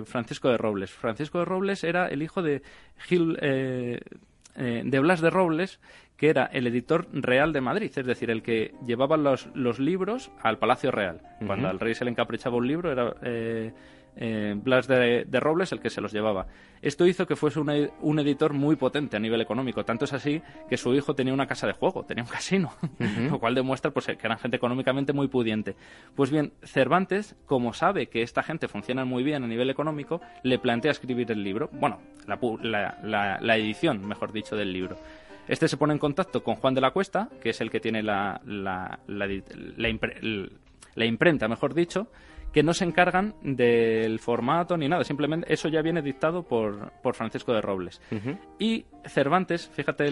Francisco 0.04 0.48
de 0.48 0.58
Robles. 0.58 0.92
Francisco 0.92 1.40
de 1.40 1.44
Robles 1.44 1.82
era 1.82 2.06
el 2.06 2.22
hijo 2.22 2.40
de 2.40 2.62
Gil 2.98 3.36
eh, 4.56 4.82
de 4.84 4.98
Blas 5.00 5.20
de 5.20 5.30
Robles, 5.30 5.80
que 6.16 6.28
era 6.28 6.44
el 6.46 6.66
editor 6.66 7.08
real 7.12 7.52
de 7.52 7.60
Madrid, 7.60 7.90
es 7.94 8.06
decir, 8.06 8.30
el 8.30 8.42
que 8.42 8.74
llevaba 8.86 9.16
los, 9.16 9.48
los 9.54 9.78
libros 9.78 10.30
al 10.42 10.58
Palacio 10.58 10.90
Real. 10.90 11.20
Cuando 11.46 11.68
al 11.68 11.80
rey 11.80 11.94
se 11.94 12.04
le 12.04 12.10
encaprichaba 12.10 12.56
un 12.56 12.68
libro, 12.68 12.92
era 12.92 13.14
eh, 13.22 13.72
eh, 14.16 14.54
Blas 14.56 14.86
de, 14.86 15.26
Robles 15.40 15.72
el 15.72 15.80
que 15.80 15.90
se 15.90 16.00
los 16.00 16.12
llevaba. 16.12 16.46
Esto 16.82 17.06
hizo 17.06 17.26
que 17.26 17.34
fuese 17.34 17.60
un 17.60 18.18
editor 18.18 18.52
muy 18.52 18.76
potente 18.76 19.16
a 19.16 19.20
nivel 19.20 19.40
económico. 19.40 19.84
Tanto 19.84 20.04
es 20.04 20.12
así 20.12 20.42
que 20.68 20.76
su 20.76 20.94
hijo 20.94 21.14
tenía 21.14 21.32
una 21.32 21.46
casa 21.46 21.66
de 21.66 21.72
juego, 21.72 22.04
tenía 22.04 22.22
un 22.22 22.30
casino, 22.30 22.72
lo 23.30 23.38
cual 23.38 23.54
demuestra 23.54 23.90
pues, 23.90 24.06
que 24.06 24.18
eran 24.22 24.38
gente 24.38 24.56
económicamente 24.56 25.12
muy 25.12 25.28
pudiente. 25.28 25.76
Pues 26.14 26.30
bien, 26.30 26.52
Cervantes, 26.62 27.36
como 27.46 27.72
sabe 27.72 28.08
que 28.08 28.22
esta 28.22 28.42
gente 28.42 28.68
funciona 28.68 29.04
muy 29.04 29.22
bien 29.22 29.44
a 29.44 29.46
nivel 29.46 29.70
económico, 29.70 30.20
le 30.42 30.58
plantea 30.58 30.90
escribir 30.90 31.30
el 31.32 31.42
libro, 31.42 31.70
bueno, 31.72 32.00
la, 32.26 33.56
edición, 33.56 34.06
mejor 34.06 34.32
dicho, 34.32 34.56
del 34.56 34.72
libro. 34.72 34.98
Este 35.48 35.68
se 35.68 35.76
pone 35.76 35.92
en 35.92 35.98
contacto 35.98 36.42
con 36.42 36.54
Juan 36.56 36.74
de 36.74 36.80
la 36.80 36.90
Cuesta, 36.90 37.28
que 37.40 37.50
es 37.50 37.60
el 37.60 37.70
que 37.70 37.80
tiene 37.80 38.02
la, 38.02 38.40
la, 38.46 38.98
la 39.06 41.04
imprenta, 41.04 41.48
mejor 41.48 41.74
dicho, 41.74 42.08
que 42.54 42.62
no 42.62 42.72
se 42.72 42.84
encargan 42.84 43.34
del 43.42 44.20
formato 44.20 44.76
ni 44.76 44.88
nada, 44.88 45.02
simplemente 45.02 45.52
eso 45.52 45.68
ya 45.68 45.82
viene 45.82 46.02
dictado 46.02 46.44
por, 46.44 46.92
por 47.02 47.16
Francisco 47.16 47.52
de 47.52 47.60
Robles. 47.60 48.00
Y 48.60 48.86
Cervantes, 49.04 49.68
fíjate 49.68 50.08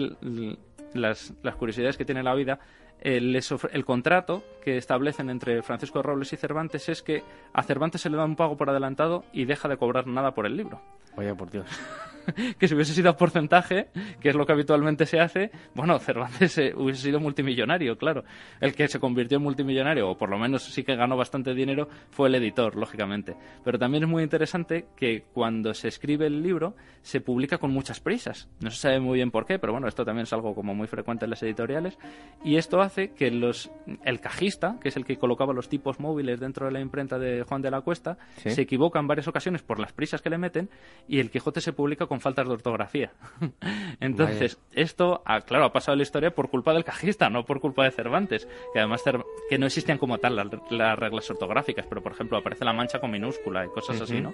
las, 0.93 1.33
las, 1.41 1.55
curiosidades 1.55 1.95
que 1.95 2.03
tiene 2.03 2.21
la 2.21 2.35
vida, 2.35 2.59
eh, 2.99 3.39
el 3.71 3.85
contrato 3.85 4.43
que 4.61 4.75
establecen 4.75 5.29
entre 5.29 5.61
Francisco 5.61 5.99
de 5.99 6.03
Robles 6.03 6.33
y 6.33 6.35
Cervantes 6.35 6.89
es 6.89 7.01
que 7.01 7.23
a 7.53 7.63
Cervantes 7.63 8.01
se 8.01 8.09
le 8.09 8.17
da 8.17 8.25
un 8.25 8.35
pago 8.35 8.57
por 8.57 8.69
adelantado 8.69 9.23
y 9.31 9.45
deja 9.45 9.69
de 9.69 9.77
cobrar 9.77 10.05
nada 10.07 10.33
por 10.33 10.45
el 10.45 10.57
libro. 10.57 10.81
Vaya 11.15 11.33
por 11.35 11.49
Dios. 11.49 11.65
que 12.59 12.67
si 12.67 12.75
hubiese 12.75 12.93
sido 12.93 13.09
a 13.09 13.17
porcentaje, 13.17 13.87
que 14.19 14.29
es 14.29 14.35
lo 14.35 14.45
que 14.45 14.53
habitualmente 14.53 15.05
se 15.05 15.19
hace, 15.19 15.51
bueno, 15.73 15.97
Cervantes 15.99 16.57
eh, 16.57 16.73
hubiese 16.75 17.01
sido 17.01 17.19
multimillonario, 17.19 17.97
claro. 17.97 18.23
El 18.59 18.75
que 18.75 18.87
se 18.87 18.99
convirtió 18.99 19.37
en 19.37 19.43
multimillonario, 19.43 20.09
o 20.09 20.17
por 20.17 20.29
lo 20.29 20.37
menos 20.37 20.63
sí 20.63 20.83
que 20.83 20.95
ganó 20.95 21.17
bastante 21.17 21.53
dinero, 21.53 21.87
fue 22.09 22.29
el 22.29 22.35
editor, 22.35 22.75
lógicamente. 22.75 23.35
Pero 23.63 23.79
también 23.79 24.03
es 24.03 24.09
muy 24.09 24.23
interesante 24.23 24.85
que 24.95 25.23
cuando 25.33 25.73
se 25.73 25.87
escribe 25.87 26.27
el 26.27 26.41
libro, 26.41 26.75
se 27.01 27.21
publica 27.21 27.57
con 27.57 27.71
muchas 27.71 27.99
prisas. 27.99 28.47
No 28.61 28.71
se 28.71 28.77
sabe 28.77 28.99
muy 28.99 29.15
bien 29.15 29.31
por 29.31 29.45
qué, 29.45 29.59
pero 29.59 29.73
bueno, 29.73 29.87
esto 29.87 30.05
también 30.05 30.23
es 30.23 30.33
algo 30.33 30.55
como 30.55 30.73
muy 30.73 30.87
frecuente 30.87 31.25
en 31.25 31.31
las 31.31 31.43
editoriales. 31.43 31.97
Y 32.43 32.55
esto 32.55 32.81
hace 32.81 33.11
que 33.11 33.29
los, 33.29 33.69
el 34.03 34.19
cajista, 34.19 34.77
que 34.81 34.89
es 34.89 34.97
el 34.97 35.05
que 35.05 35.17
colocaba 35.17 35.53
los 35.53 35.69
tipos 35.69 35.99
móviles 35.99 36.39
dentro 36.39 36.65
de 36.65 36.71
la 36.71 36.79
imprenta 36.79 37.19
de 37.19 37.43
Juan 37.43 37.61
de 37.61 37.71
la 37.71 37.81
Cuesta, 37.81 38.17
se 38.37 38.61
equivoca 38.61 38.99
en 38.99 39.07
varias 39.07 39.27
ocasiones 39.27 39.61
por 39.61 39.79
las 39.79 39.91
prisas 39.91 40.21
que 40.21 40.29
le 40.29 40.37
meten 40.37 40.69
y 41.07 41.19
el 41.19 41.29
Quijote 41.29 41.61
se 41.61 41.73
publica 41.73 42.05
con 42.07 42.12
faltas 42.21 42.47
de 42.47 42.53
ortografía. 42.53 43.11
Entonces, 43.99 44.59
esto, 44.73 45.21
ah, 45.25 45.41
claro, 45.41 45.65
ha 45.65 45.73
pasado 45.73 45.95
la 45.95 46.03
historia 46.03 46.33
por 46.33 46.49
culpa 46.49 46.73
del 46.73 46.83
cajista, 46.83 47.29
no 47.29 47.45
por 47.45 47.59
culpa 47.59 47.83
de 47.83 47.91
Cervantes, 47.91 48.47
que 48.73 48.79
además 48.79 49.03
que 49.49 49.57
no 49.57 49.65
existían 49.65 49.97
como 49.97 50.17
tal 50.17 50.35
las, 50.35 50.99
reglas 50.99 51.29
ortográficas, 51.29 51.85
pero 51.87 52.01
por 52.01 52.11
ejemplo 52.13 52.37
aparece 52.37 52.65
la 52.65 52.73
mancha 52.73 52.99
con 52.99 53.11
minúscula 53.11 53.65
y 53.65 53.69
cosas 53.69 54.01
así, 54.01 54.21
¿no? 54.21 54.33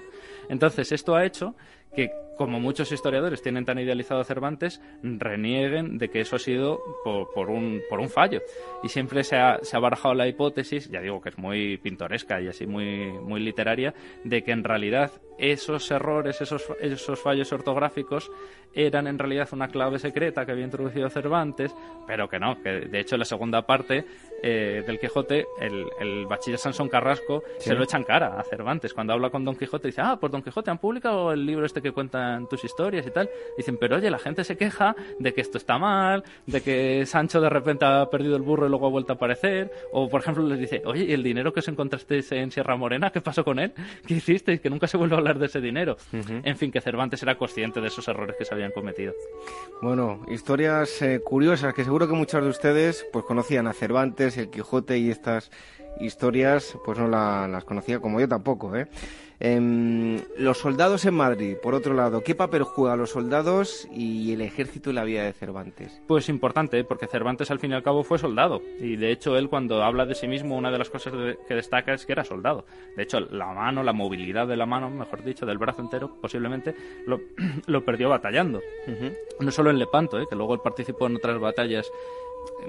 Entonces, 0.49 0.91
esto 0.91 1.15
ha 1.15 1.25
hecho 1.25 1.55
que, 1.95 2.11
como 2.37 2.59
muchos 2.59 2.91
historiadores 2.91 3.41
tienen 3.41 3.65
tan 3.65 3.79
idealizado 3.79 4.21
a 4.21 4.25
Cervantes, 4.25 4.81
renieguen 5.03 5.97
de 5.97 6.09
que 6.09 6.21
eso 6.21 6.35
ha 6.35 6.39
sido 6.39 6.79
por, 7.03 7.49
un, 7.49 7.81
por 7.89 7.99
un 7.99 8.09
fallo. 8.09 8.41
Y 8.83 8.89
siempre 8.89 9.23
se 9.23 9.35
ha, 9.35 9.59
se 9.61 9.75
ha, 9.75 9.79
barajado 9.79 10.13
la 10.13 10.27
hipótesis, 10.27 10.89
ya 10.89 11.01
digo 11.01 11.21
que 11.21 11.29
es 11.29 11.37
muy 11.37 11.77
pintoresca 11.77 12.41
y 12.41 12.47
así 12.47 12.65
muy, 12.65 13.11
muy 13.11 13.39
literaria, 13.39 13.93
de 14.23 14.43
que 14.43 14.51
en 14.51 14.63
realidad 14.63 15.11
esos 15.37 15.89
errores, 15.89 16.41
esos, 16.41 16.65
esos 16.81 17.19
fallos 17.19 17.51
ortográficos 17.53 18.29
eran 18.73 19.07
en 19.07 19.17
realidad 19.17 19.49
una 19.51 19.69
clave 19.69 19.97
secreta 19.97 20.45
que 20.45 20.51
había 20.51 20.65
introducido 20.65 21.09
Cervantes, 21.09 21.73
pero 22.05 22.29
que 22.29 22.39
no, 22.39 22.61
que 22.61 22.69
de 22.69 22.99
hecho 22.99 23.15
en 23.15 23.19
la 23.19 23.25
segunda 23.25 23.65
parte 23.65 24.05
eh, 24.43 24.83
del 24.85 24.99
Quijote, 24.99 25.47
el, 25.59 25.85
el 25.99 26.25
bachiller 26.27 26.59
Sansón 26.59 26.89
Carrasco 26.89 27.43
se 27.57 27.73
lo 27.73 27.83
echan 27.83 28.03
cara 28.03 28.39
a 28.39 28.43
Cervantes. 28.43 28.93
Cuando 28.93 29.13
habla 29.13 29.29
con 29.29 29.43
Don 29.43 29.55
Quijote 29.55 29.87
dice, 29.87 30.01
ah, 30.01 30.17
pues 30.19 30.31
Don 30.31 30.43
Quijote 30.43 30.71
han 30.71 30.77
publicado 30.77 31.31
el 31.31 31.45
libro 31.45 31.65
este 31.65 31.78
que 31.81 31.91
cuentan 31.91 32.47
tus 32.47 32.63
historias 32.63 33.05
y 33.07 33.11
tal. 33.11 33.29
Dicen, 33.57 33.77
pero 33.79 33.97
oye, 33.97 34.09
la 34.09 34.19
gente 34.19 34.43
se 34.43 34.57
queja 34.57 34.95
de 35.19 35.33
que 35.33 35.41
esto 35.41 35.57
está 35.57 35.77
mal, 35.77 36.23
de 36.45 36.61
que 36.61 37.05
Sancho 37.05 37.41
de 37.41 37.49
repente 37.49 37.85
ha 37.85 38.09
perdido 38.09 38.35
el 38.35 38.41
burro 38.41 38.65
y 38.65 38.69
luego 38.69 38.87
ha 38.87 38.89
vuelto 38.89 39.13
a 39.13 39.15
aparecer. 39.15 39.71
O, 39.91 40.09
por 40.09 40.21
ejemplo, 40.21 40.43
les 40.43 40.59
dice, 40.59 40.81
oye, 40.85 41.05
¿y 41.05 41.13
el 41.13 41.23
dinero 41.23 41.53
que 41.53 41.59
os 41.59 41.67
encontrasteis 41.67 42.31
en 42.31 42.51
Sierra 42.51 42.75
Morena, 42.75 43.11
qué 43.11 43.21
pasó 43.21 43.43
con 43.43 43.59
él? 43.59 43.73
¿Qué 44.07 44.15
hicisteis? 44.15 44.61
Que 44.61 44.69
nunca 44.69 44.87
se 44.87 44.97
vuelve 44.97 45.15
a 45.15 45.19
hablar 45.19 45.39
de 45.39 45.45
ese 45.47 45.61
dinero. 45.61 45.97
En 46.11 46.57
fin, 46.57 46.71
que 46.71 46.81
Cervantes 46.81 47.21
era 47.23 47.37
consciente 47.37 47.81
de 47.81 47.87
esos 47.87 48.07
errores 48.07 48.35
que 48.37 48.45
se 48.45 48.53
habían 48.53 48.71
cometido. 48.71 49.13
Bueno, 49.81 50.25
historias 50.29 51.01
eh, 51.01 51.21
curiosas 51.23 51.73
que 51.73 51.83
seguro 51.83 52.07
que 52.07 52.13
muchos 52.13 52.43
de 52.43 52.49
ustedes 52.49 53.05
pues 53.11 53.25
conocían 53.25 53.67
a 53.67 53.73
Cervantes, 53.73 54.37
el 54.37 54.49
Quijote 54.49 54.97
y 54.97 55.09
estas 55.09 55.51
historias 55.99 56.77
pues 56.85 56.97
no 56.97 57.07
las 57.07 57.63
conocía 57.65 57.99
como 57.99 58.19
yo 58.19 58.27
tampoco, 58.27 58.75
¿eh? 58.75 58.87
Em, 59.41 60.19
los 60.37 60.57
soldados 60.57 61.05
en 61.05 61.13
Madrid, 61.13 61.55
por 61.61 61.73
otro 61.73 61.93
lado, 61.93 62.23
¿qué 62.23 62.35
papel 62.35 62.63
juegan 62.63 62.99
los 62.99 63.11
soldados 63.11 63.87
y 63.89 64.33
el 64.33 64.41
ejército 64.41 64.89
en 64.89 64.97
la 64.97 65.05
vida 65.05 65.23
de 65.23 65.31
Cervantes? 65.31 66.01
Pues 66.07 66.27
importante, 66.27 66.83
porque 66.83 67.07
Cervantes 67.07 67.49
al 67.49 67.59
fin 67.59 67.71
y 67.71 67.73
al 67.73 67.83
cabo 67.83 68.03
fue 68.03 68.19
soldado. 68.19 68.61
Y 68.79 68.97
de 68.97 69.11
hecho 69.11 69.37
él 69.37 69.47
cuando 69.47 69.81
habla 69.81 70.05
de 70.05 70.15
sí 70.15 70.27
mismo, 70.27 70.57
una 70.57 70.71
de 70.71 70.77
las 70.77 70.89
cosas 70.89 71.13
que 71.47 71.55
destaca 71.55 71.93
es 71.93 72.05
que 72.05 72.11
era 72.11 72.25
soldado. 72.25 72.65
De 72.97 73.03
hecho, 73.03 73.21
la 73.21 73.53
mano, 73.53 73.81
la 73.81 73.93
movilidad 73.93 74.45
de 74.45 74.57
la 74.57 74.65
mano, 74.65 74.89
mejor 74.89 75.23
dicho, 75.23 75.45
del 75.45 75.57
brazo 75.57 75.81
entero, 75.81 76.17
posiblemente, 76.21 76.75
lo, 77.05 77.21
perdió 77.85 78.09
batallando. 78.09 78.61
No 79.39 79.51
solo 79.51 79.69
en 79.69 79.79
Lepanto, 79.79 80.19
¿eh? 80.19 80.25
que 80.29 80.35
luego 80.35 80.53
él 80.53 80.59
participó 80.61 81.07
en 81.07 81.15
otras 81.15 81.39
batallas 81.39 81.89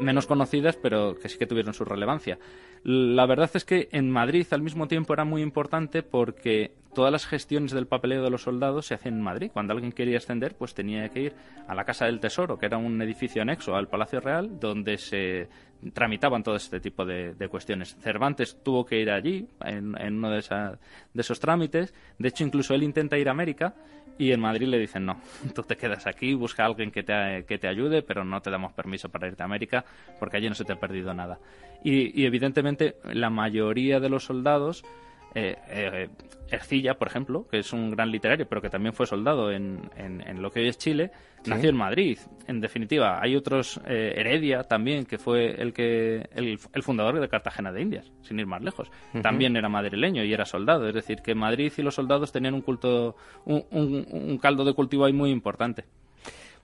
menos 0.01 0.27
conocidas, 0.27 0.77
pero 0.77 1.17
que 1.17 1.29
sí 1.29 1.39
que 1.39 1.47
tuvieron 1.47 1.75
su 1.75 1.85
relevancia. 1.85 2.39
La 2.83 3.27
verdad 3.27 3.51
es 3.55 3.65
que 3.65 3.89
en 3.93 4.11
Madrid 4.11 4.47
al 4.53 4.63
mismo 4.63 4.89
tiempo 4.89 5.13
era 5.13 5.25
muy 5.25 5.43
importante 5.43 6.03
porque 6.03 6.73
todas 6.95 7.13
las 7.13 7.27
gestiones 7.27 7.73
del 7.73 7.87
papeleo 7.87 8.23
de 8.23 8.31
los 8.31 8.43
soldados 8.43 8.87
se 8.87 8.95
hacían 8.95 9.15
en 9.15 9.23
Madrid. 9.23 9.51
Cuando 9.53 9.73
alguien 9.75 9.93
quería 9.93 10.19
ascender, 10.19 10.55
pues 10.57 10.75
tenía 10.75 11.09
que 11.11 11.21
ir 11.21 11.35
a 11.69 11.75
la 11.75 11.85
Casa 11.85 12.07
del 12.07 12.21
Tesoro, 12.21 12.59
que 12.59 12.67
era 12.67 12.79
un 12.79 13.01
edificio 13.03 13.43
anexo 13.43 13.77
al 13.77 13.89
Palacio 13.89 14.21
Real, 14.21 14.59
donde 14.59 14.97
se 14.97 15.49
tramitaban 15.93 16.43
todo 16.43 16.57
este 16.57 16.81
tipo 16.81 17.05
de, 17.05 17.35
cuestiones. 17.51 17.97
Cervantes 18.01 18.63
tuvo 18.63 18.85
que 18.85 19.01
ir 19.01 19.11
allí 19.11 19.47
en, 19.65 19.95
uno 19.97 20.31
de, 20.31 20.41
de 20.41 21.21
esos 21.21 21.41
trámites. 21.41 21.95
De 22.19 22.29
hecho, 22.29 22.45
incluso 22.45 22.75
él 22.75 22.83
intenta 22.83 23.19
ir 23.19 23.29
a 23.29 23.33
América 23.33 23.75
y 24.21 24.33
en 24.33 24.41
Madrid 24.41 24.69
le 24.69 24.79
dicen 24.79 25.07
no, 25.07 25.19
tú 25.55 25.63
te 25.63 25.77
quedas 25.77 26.07
aquí, 26.07 26.35
busca 26.35 26.63
a 26.63 26.67
alguien 26.67 26.91
que 26.91 27.03
te, 27.03 27.45
que 27.49 27.59
te 27.59 27.67
ayude, 27.67 28.03
pero 28.03 28.23
no 28.23 28.43
te 28.43 28.51
damos 28.51 28.73
permiso 28.75 29.09
para 29.09 29.29
irte 29.29 29.43
a 29.43 29.47
América 29.47 29.83
porque 30.19 30.37
allí 30.37 30.49
no 30.49 30.55
se 30.55 30.65
te 30.65 30.75
ha 30.75 30.77
perdido 30.77 31.15
nada. 31.15 31.39
Y, 31.83 32.21
y 32.21 32.27
evidentemente 32.27 32.97
la 33.05 33.31
mayoría 33.31 33.99
de 33.99 34.11
los 34.11 34.25
soldados 34.25 34.85
eh, 35.35 35.57
eh, 35.69 36.09
Ercilla, 36.51 36.99
por 36.99 37.07
ejemplo, 37.07 37.47
que 37.49 37.59
es 37.59 37.73
un 37.73 37.91
gran 37.91 38.11
literario, 38.11 38.47
pero 38.49 38.61
que 38.61 38.69
también 38.69 38.93
fue 38.93 39.07
soldado 39.07 39.53
en, 39.53 39.89
en, 39.97 40.43
lo 40.43 40.51
que 40.51 40.61
hoy 40.61 40.69
es 40.69 40.79
Chile, 40.79 41.13
nació 41.47 41.71
en 41.71 41.77
Madrid. 41.77 42.19
En 42.49 42.61
definitiva, 42.61 43.23
hay 43.23 43.37
otros, 43.37 43.81
eh, 43.87 44.15
Heredia 44.17 44.65
también, 44.65 45.05
que 45.05 45.19
fue 45.19 45.61
el 45.63 45.73
que 45.73 46.29
el, 46.35 46.59
fundador 46.83 47.21
de 47.21 47.29
Cartagena 47.29 47.71
de 47.71 47.83
Indias, 47.83 48.11
sin 48.23 48.41
ir 48.41 48.47
más 48.47 48.63
lejos. 48.63 48.91
También 49.23 49.57
era 49.57 49.69
madrileño 49.69 50.25
y 50.25 50.33
era 50.33 50.45
soldado. 50.45 50.89
Es 50.89 50.95
decir, 50.95 51.19
que 51.23 51.37
Madrid 51.37 51.73
y 51.77 51.83
los 51.83 51.95
soldados 51.95 52.33
tenían 52.33 52.55
un 52.55 52.63
culto, 52.63 53.15
un, 53.45 53.65
un, 53.71 54.39
caldo 54.39 54.65
de 54.65 54.75
cultivo 54.75 55.05
ahí 55.05 55.13
muy 55.13 55.31
importante. 55.31 55.85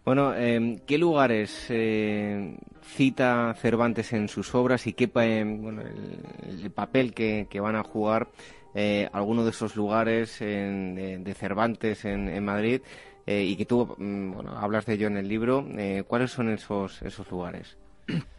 Bueno, 0.07 0.33
eh, 0.37 0.81
¿qué 0.87 0.99
lugares 0.99 1.67
eh, 1.69 2.57
cita 2.81 3.53
Cervantes 3.61 4.13
en 4.13 4.29
sus 4.29 4.55
obras 4.55 4.87
y 4.87 4.93
qué 4.93 5.09
bueno, 5.09 5.83
el, 5.83 6.71
papel 6.71 7.13
que, 7.13 7.49
van 7.61 7.75
a 7.75 7.83
jugar 7.83 8.29
eh, 8.77 9.09
algunos 9.13 9.45
de 9.47 9.51
esos 9.51 9.75
lugares 9.75 10.39
de, 10.39 11.35
Cervantes 11.37 12.05
en, 12.05 12.45
Madrid 12.45 12.83
eh, 13.27 13.43
y 13.43 13.57
que 13.57 13.65
tú 13.65 13.97
mm, 13.99 14.31
bueno, 14.31 14.57
hablas 14.57 14.87
de 14.87 14.95
ello 14.95 15.09
en 15.09 15.17
el 15.17 15.27
libro. 15.27 15.67
Eh, 15.77 16.05
¿Cuáles 16.07 16.31
son 16.31 16.51
esos, 16.51 17.03
esos 17.03 17.29
lugares? 17.29 17.77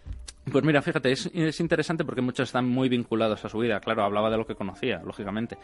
Pues 0.51 0.63
mira, 0.63 0.81
fíjate, 0.81 1.11
es, 1.11 1.29
es, 1.33 1.59
interesante 1.59 2.05
porque 2.05 2.21
muchos 2.21 2.47
están 2.47 2.65
muy 2.65 2.87
vinculados 2.87 3.43
a 3.43 3.49
su 3.49 3.59
vida. 3.59 3.81
Claro, 3.81 4.03
hablaba 4.03 4.29
de 4.29 4.37
lo 4.37 4.45
que 4.45 4.55
conocía, 4.55 5.01
lógicamente. 5.03 5.57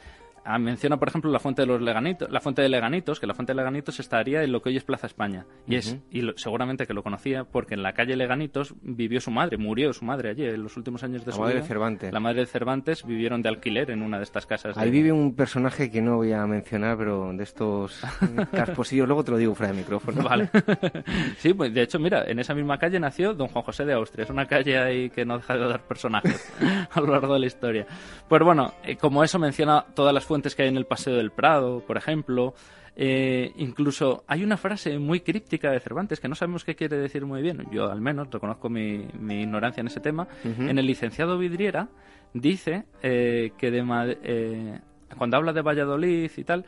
Ah, 0.45 0.59
menciona, 0.59 0.97
por 0.97 1.07
ejemplo, 1.07 1.31
la 1.31 1.39
fuente 1.39 1.61
de 1.61 1.67
los 1.67 1.81
Leganitos, 1.81 2.29
la 2.29 2.41
fuente 2.41 2.61
de 2.61 2.69
Leganitos, 2.69 3.19
que 3.19 3.27
la 3.27 3.33
fuente 3.33 3.53
de 3.53 3.57
Leganitos 3.57 3.99
estaría 3.99 4.43
en 4.43 4.51
lo 4.51 4.61
que 4.61 4.69
hoy 4.69 4.77
es 4.77 4.83
Plaza 4.83 5.07
España. 5.07 5.45
Y 5.67 5.75
es 5.75 5.97
y 6.11 6.21
seguramente 6.35 6.85
que 6.85 6.93
lo 6.93 7.01
conocía 7.01 7.45
porque 7.45 7.75
en 7.75 7.83
la 7.83 7.93
calle 7.93 8.17
Leganitos 8.17 8.75
vivió 8.81 9.21
su 9.21 9.31
madre, 9.31 9.57
murió 9.57 9.93
su 9.93 10.03
madre 10.03 10.31
allí 10.31 10.43
en 10.43 10.61
los 10.61 10.75
últimos 10.75 11.03
años 11.03 11.21
de 11.23 11.31
la 11.31 11.35
su 11.35 11.41
madre 11.41 11.55
vida. 11.55 11.61
De 11.61 11.67
Cervantes. 11.67 12.13
La 12.13 12.19
madre 12.19 12.41
de 12.41 12.45
Cervantes 12.47 13.05
vivieron 13.05 13.41
de 13.41 13.49
alquiler 13.49 13.89
en 13.91 14.01
una 14.01 14.17
de 14.17 14.23
estas 14.23 14.45
casas. 14.45 14.77
Ahí 14.77 14.91
vive 14.91 15.13
un 15.13 15.33
personaje 15.33 15.89
que 15.89 16.01
no 16.01 16.17
voy 16.17 16.33
a 16.33 16.45
mencionar, 16.45 16.97
pero 16.97 17.31
de 17.31 17.43
estos 17.43 18.01
casposillos, 18.51 19.07
luego 19.07 19.23
te 19.23 19.31
lo 19.31 19.37
digo 19.37 19.55
fuera 19.55 19.71
de 19.71 19.79
micrófono. 19.79 20.23
Vale. 20.23 20.49
sí, 21.37 21.53
pues 21.53 21.73
de 21.73 21.83
hecho, 21.83 21.99
mira, 21.99 22.25
en 22.27 22.39
esa 22.39 22.53
misma 22.53 22.77
calle 22.77 22.99
nació 22.99 23.33
don 23.33 23.47
Juan 23.47 23.63
José 23.63 23.85
de 23.85 23.93
Austria. 23.93 24.25
Una 24.33 24.47
calle 24.47 24.79
ahí 24.79 25.09
que 25.11 25.25
no 25.25 25.37
deja 25.37 25.55
de 25.55 25.67
dar 25.67 25.81
personajes 25.83 26.51
a 26.91 26.99
lo 26.99 27.11
largo 27.11 27.33
de 27.35 27.39
la 27.39 27.45
historia. 27.45 27.85
Pues 28.27 28.41
bueno, 28.41 28.73
eh, 28.83 28.95
como 28.95 29.23
eso 29.23 29.37
menciona 29.37 29.85
todas 29.93 30.13
las 30.13 30.25
fuentes 30.25 30.55
que 30.55 30.63
hay 30.63 30.69
en 30.69 30.77
el 30.77 30.85
paseo 30.85 31.15
del 31.15 31.31
Prado, 31.31 31.81
por 31.85 31.97
ejemplo. 31.97 32.55
Eh, 32.95 33.51
incluso 33.57 34.23
hay 34.27 34.43
una 34.43 34.57
frase 34.57 34.99
muy 34.99 35.21
críptica 35.21 35.71
de 35.71 35.79
Cervantes 35.79 36.19
que 36.19 36.27
no 36.27 36.35
sabemos 36.35 36.63
qué 36.63 36.75
quiere 36.75 36.97
decir 36.97 37.25
muy 37.25 37.41
bien. 37.41 37.65
Yo 37.71 37.91
al 37.91 38.01
menos 38.01 38.29
reconozco 38.31 38.69
mi, 38.69 39.07
mi 39.19 39.41
ignorancia 39.41 39.81
en 39.81 39.87
ese 39.87 39.99
tema. 39.99 40.27
En 40.43 40.77
el 40.77 40.85
licenciado 40.85 41.37
Vidriera 41.37 41.89
dice 42.33 42.85
eh, 43.01 43.51
que 43.57 43.71
de, 43.71 44.17
eh, 44.23 44.79
cuando 45.17 45.37
habla 45.37 45.53
de 45.53 45.61
Valladolid 45.61 46.31
y 46.35 46.43
tal, 46.43 46.65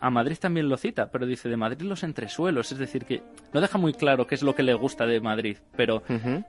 a 0.00 0.10
Madrid 0.10 0.36
también 0.40 0.68
lo 0.68 0.76
cita, 0.76 1.10
pero 1.10 1.26
dice 1.26 1.48
de 1.48 1.56
Madrid 1.56 1.82
los 1.82 2.02
entresuelos, 2.02 2.72
es 2.72 2.78
decir, 2.78 3.04
que 3.04 3.22
no 3.52 3.60
deja 3.60 3.78
muy 3.78 3.92
claro 3.92 4.26
qué 4.26 4.34
es 4.34 4.42
lo 4.42 4.54
que 4.54 4.62
le 4.62 4.74
gusta 4.74 5.06
de 5.06 5.20
Madrid, 5.20 5.58
pero, 5.76 6.02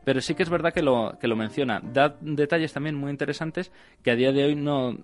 pero 0.04 0.21
sí 0.21 0.36
que 0.36 0.43
es 0.43 0.50
verdad 0.50 0.74
que 0.74 0.82
lo, 0.82 1.17
que 1.19 1.28
lo 1.28 1.36
menciona. 1.36 1.82
Da 1.82 2.15
detalles 2.21 2.74
también 2.74 2.95
muy 2.95 3.12
interesantes 3.12 3.71
que 4.04 4.12
a 4.12 4.15
día 4.15 4.32
de 4.32 4.45
hoy 4.45 4.56
no, 4.56 4.97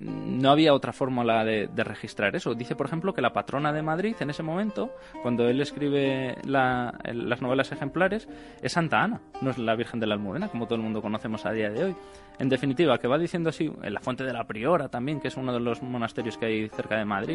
no 0.00 0.50
había 0.50 0.74
otra 0.74 0.92
fórmula 0.92 1.44
de, 1.44 1.68
registrar 1.84 2.34
eso. 2.34 2.54
Dice, 2.54 2.74
por 2.74 2.86
ejemplo, 2.86 3.14
que 3.14 3.22
la 3.22 3.32
patrona 3.32 3.72
de 3.72 3.82
Madrid 3.82 4.16
en 4.20 4.30
ese 4.30 4.42
momento, 4.42 4.90
cuando 5.22 5.48
él 5.48 5.60
escribe 5.60 6.36
las 6.44 7.42
novelas 7.42 7.70
ejemplares, 7.72 8.28
es 8.62 8.72
Santa 8.72 9.02
Ana, 9.02 9.20
no 9.40 9.50
es 9.50 9.58
la 9.58 9.74
Virgen 9.76 10.00
de 10.00 10.06
la 10.06 10.14
Almudena, 10.14 10.48
como 10.48 10.66
todo 10.66 10.76
el 10.76 10.82
mundo 10.82 11.02
conocemos 11.02 11.46
a 11.46 11.52
día 11.52 11.70
de 11.70 11.84
hoy. 11.84 11.96
En 12.38 12.48
definitiva, 12.48 12.98
que 12.98 13.06
va 13.06 13.16
diciendo 13.16 13.50
así, 13.50 13.70
en 13.82 13.94
la 13.94 14.00
Fuente 14.00 14.24
de 14.24 14.32
la 14.32 14.44
Priora 14.44 14.88
también, 14.88 15.20
que 15.20 15.28
es 15.28 15.36
uno 15.36 15.52
de 15.52 15.60
los 15.60 15.82
monasterios 15.82 16.36
que 16.36 16.46
hay 16.46 16.68
cerca 16.68 16.98
de 16.98 17.04
Madrid. 17.04 17.33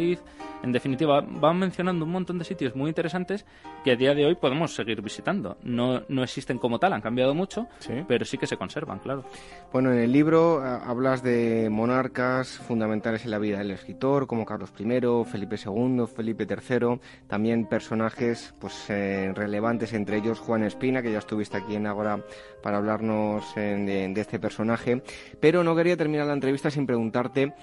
En 0.61 0.73
definitiva, 0.73 1.21
van 1.21 1.57
mencionando 1.57 2.03
un 2.03 2.11
montón 2.11 2.37
de 2.37 2.43
sitios 2.43 2.75
muy 2.75 2.89
interesantes 2.89 3.45
que 3.83 3.91
a 3.91 3.95
día 3.95 4.13
de 4.13 4.25
hoy 4.25 4.35
podemos 4.35 4.75
seguir 4.75 5.01
visitando. 5.01 5.57
No, 5.63 6.01
no 6.09 6.23
existen 6.23 6.57
como 6.57 6.79
tal, 6.79 6.91
han 6.93 7.01
cambiado 7.01 7.33
mucho, 7.33 7.67
pero 8.07 8.25
sí 8.25 8.37
que 8.37 8.45
se 8.45 8.57
conservan, 8.57 8.99
claro. 8.99 9.23
Bueno, 9.71 9.93
en 9.93 9.99
el 9.99 10.11
libro 10.11 10.65
eh, 10.65 10.79
hablas 10.85 11.23
de 11.23 11.69
monarcas 11.71 12.57
fundamentales 12.57 13.23
en 13.23 13.31
la 13.31 13.39
vida 13.39 13.59
del 13.59 13.71
escritor, 13.71 14.27
como 14.27 14.45
Carlos 14.45 14.71
I, 14.77 14.83
Felipe 15.25 15.55
II, 15.55 16.05
Felipe 16.13 16.45
III, 16.45 16.99
también 17.27 17.65
personajes 17.65 18.53
pues 18.59 18.89
eh, 18.89 19.31
relevantes, 19.33 19.93
entre 19.93 20.17
ellos 20.17 20.39
Juan 20.39 20.63
Espina, 20.63 21.01
que 21.01 21.11
ya 21.11 21.19
estuviste 21.19 21.57
aquí 21.57 21.75
en 21.75 21.87
Agora 21.87 22.19
para 22.61 22.77
hablarnos 22.77 23.55
de, 23.55 24.11
este 24.19 24.39
personaje, 24.39 25.01
pero 25.39 25.63
no 25.63 25.75
quería 25.75 25.95
terminar 25.95 26.27
la 26.27 26.33
entrevista 26.33 26.69
sin 26.69 26.85
preguntarte 26.85 27.53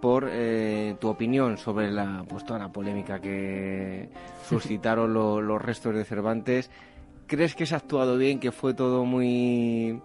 por 0.00 0.28
eh, 0.30 0.96
tu 1.00 1.08
opinión 1.08 1.58
sobre 1.58 1.90
la, 1.90 2.24
pues, 2.28 2.44
toda 2.44 2.58
la 2.58 2.68
polémica 2.68 3.20
que 3.20 4.08
suscitaron 4.48 5.12
los 5.12 5.62
restos 5.62 5.94
de 5.94 6.04
Cervantes. 6.04 6.70
¿Crees 7.26 7.54
que 7.54 7.66
se 7.66 7.74
ha 7.74 7.78
actuado 7.78 8.16
bien, 8.16 8.38
que 8.38 8.52
fue 8.52 8.72
todo 8.74 9.04
muy 9.04 10.00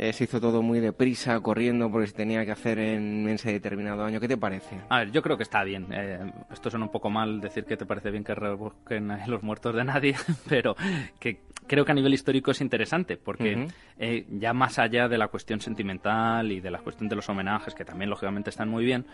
eh, 0.00 0.14
se 0.14 0.24
hizo 0.24 0.40
todo 0.40 0.62
muy 0.62 0.80
deprisa, 0.80 1.38
corriendo, 1.40 1.90
porque 1.90 2.06
se 2.06 2.14
tenía 2.14 2.42
que 2.46 2.52
hacer 2.52 2.78
en 2.78 3.28
ese 3.28 3.52
determinado 3.52 4.02
año. 4.02 4.18
¿Qué 4.18 4.28
te 4.28 4.38
parece? 4.38 4.80
A 4.88 5.00
ver, 5.00 5.12
yo 5.12 5.20
creo 5.20 5.36
que 5.36 5.42
está 5.42 5.62
bien. 5.62 5.88
Eh, 5.90 6.32
esto 6.50 6.70
suena 6.70 6.86
un 6.86 6.90
poco 6.90 7.10
mal 7.10 7.38
decir 7.38 7.66
que 7.66 7.76
te 7.76 7.84
parece 7.84 8.10
bien 8.10 8.24
que 8.24 8.34
rebusquen 8.34 9.12
los 9.26 9.42
muertos 9.42 9.74
de 9.74 9.84
nadie, 9.84 10.16
pero 10.48 10.74
que 11.18 11.42
creo 11.66 11.84
que 11.84 11.92
a 11.92 11.94
nivel 11.94 12.14
histórico 12.14 12.50
es 12.50 12.62
interesante, 12.62 13.18
porque 13.18 13.68
eh, 13.98 14.24
ya 14.30 14.54
más 14.54 14.78
allá 14.78 15.06
de 15.06 15.18
la 15.18 15.28
cuestión 15.28 15.60
sentimental 15.60 16.50
y 16.50 16.60
de 16.60 16.70
la 16.70 16.78
cuestión 16.78 17.10
de 17.10 17.16
los 17.16 17.28
homenajes, 17.28 17.74
que 17.74 17.84
también 17.84 18.08
lógicamente 18.08 18.48
están 18.48 18.70
muy 18.70 18.86
bien, 18.86 19.04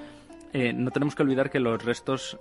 no 0.74 0.90
tenemos 0.90 1.14
que 1.14 1.22
olvidar 1.22 1.50
que 1.50 1.60
los 1.60 1.84
restos 1.84 2.38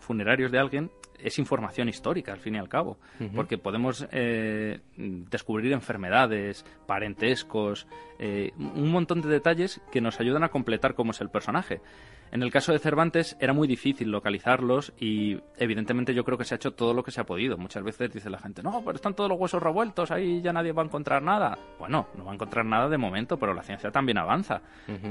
funerarios 0.00 0.50
de 0.50 0.58
alguien 0.58 0.90
es 1.18 1.38
información 1.38 1.88
histórica, 1.88 2.32
al 2.32 2.40
fin 2.40 2.54
y 2.54 2.58
al 2.58 2.68
cabo, 2.68 2.98
porque 3.34 3.58
podemos 3.58 4.06
eh, 4.12 4.80
descubrir 4.96 5.72
enfermedades, 5.72 6.64
parentescos, 6.86 7.86
eh, 8.18 8.52
un 8.58 8.90
montón 8.90 9.22
de 9.22 9.28
detalles 9.28 9.80
que 9.90 10.00
nos 10.00 10.20
ayudan 10.20 10.44
a 10.44 10.50
completar 10.50 10.94
cómo 10.94 11.12
es 11.12 11.20
el 11.20 11.30
personaje. 11.30 11.80
En 12.34 12.42
el 12.42 12.50
caso 12.50 12.72
de 12.72 12.80
Cervantes 12.80 13.36
era 13.38 13.52
muy 13.52 13.68
difícil 13.68 14.10
localizarlos 14.10 14.92
y 14.98 15.38
evidentemente 15.56 16.12
yo 16.14 16.24
creo 16.24 16.36
que 16.36 16.44
se 16.44 16.52
ha 16.52 16.56
hecho 16.56 16.72
todo 16.72 16.92
lo 16.92 17.04
que 17.04 17.12
se 17.12 17.20
ha 17.20 17.24
podido. 17.24 17.56
Muchas 17.56 17.84
veces 17.84 18.12
dice 18.12 18.28
la 18.28 18.40
gente, 18.40 18.60
no, 18.60 18.82
pero 18.84 18.96
están 18.96 19.14
todos 19.14 19.30
los 19.30 19.38
huesos 19.38 19.62
revueltos, 19.62 20.10
ahí 20.10 20.42
ya 20.42 20.52
nadie 20.52 20.72
va 20.72 20.82
a 20.82 20.86
encontrar 20.86 21.22
nada. 21.22 21.56
Bueno, 21.78 22.08
no 22.18 22.24
va 22.24 22.32
a 22.32 22.34
encontrar 22.34 22.66
nada 22.66 22.88
de 22.88 22.98
momento, 22.98 23.38
pero 23.38 23.54
la 23.54 23.62
ciencia 23.62 23.92
también 23.92 24.18
avanza. 24.18 24.62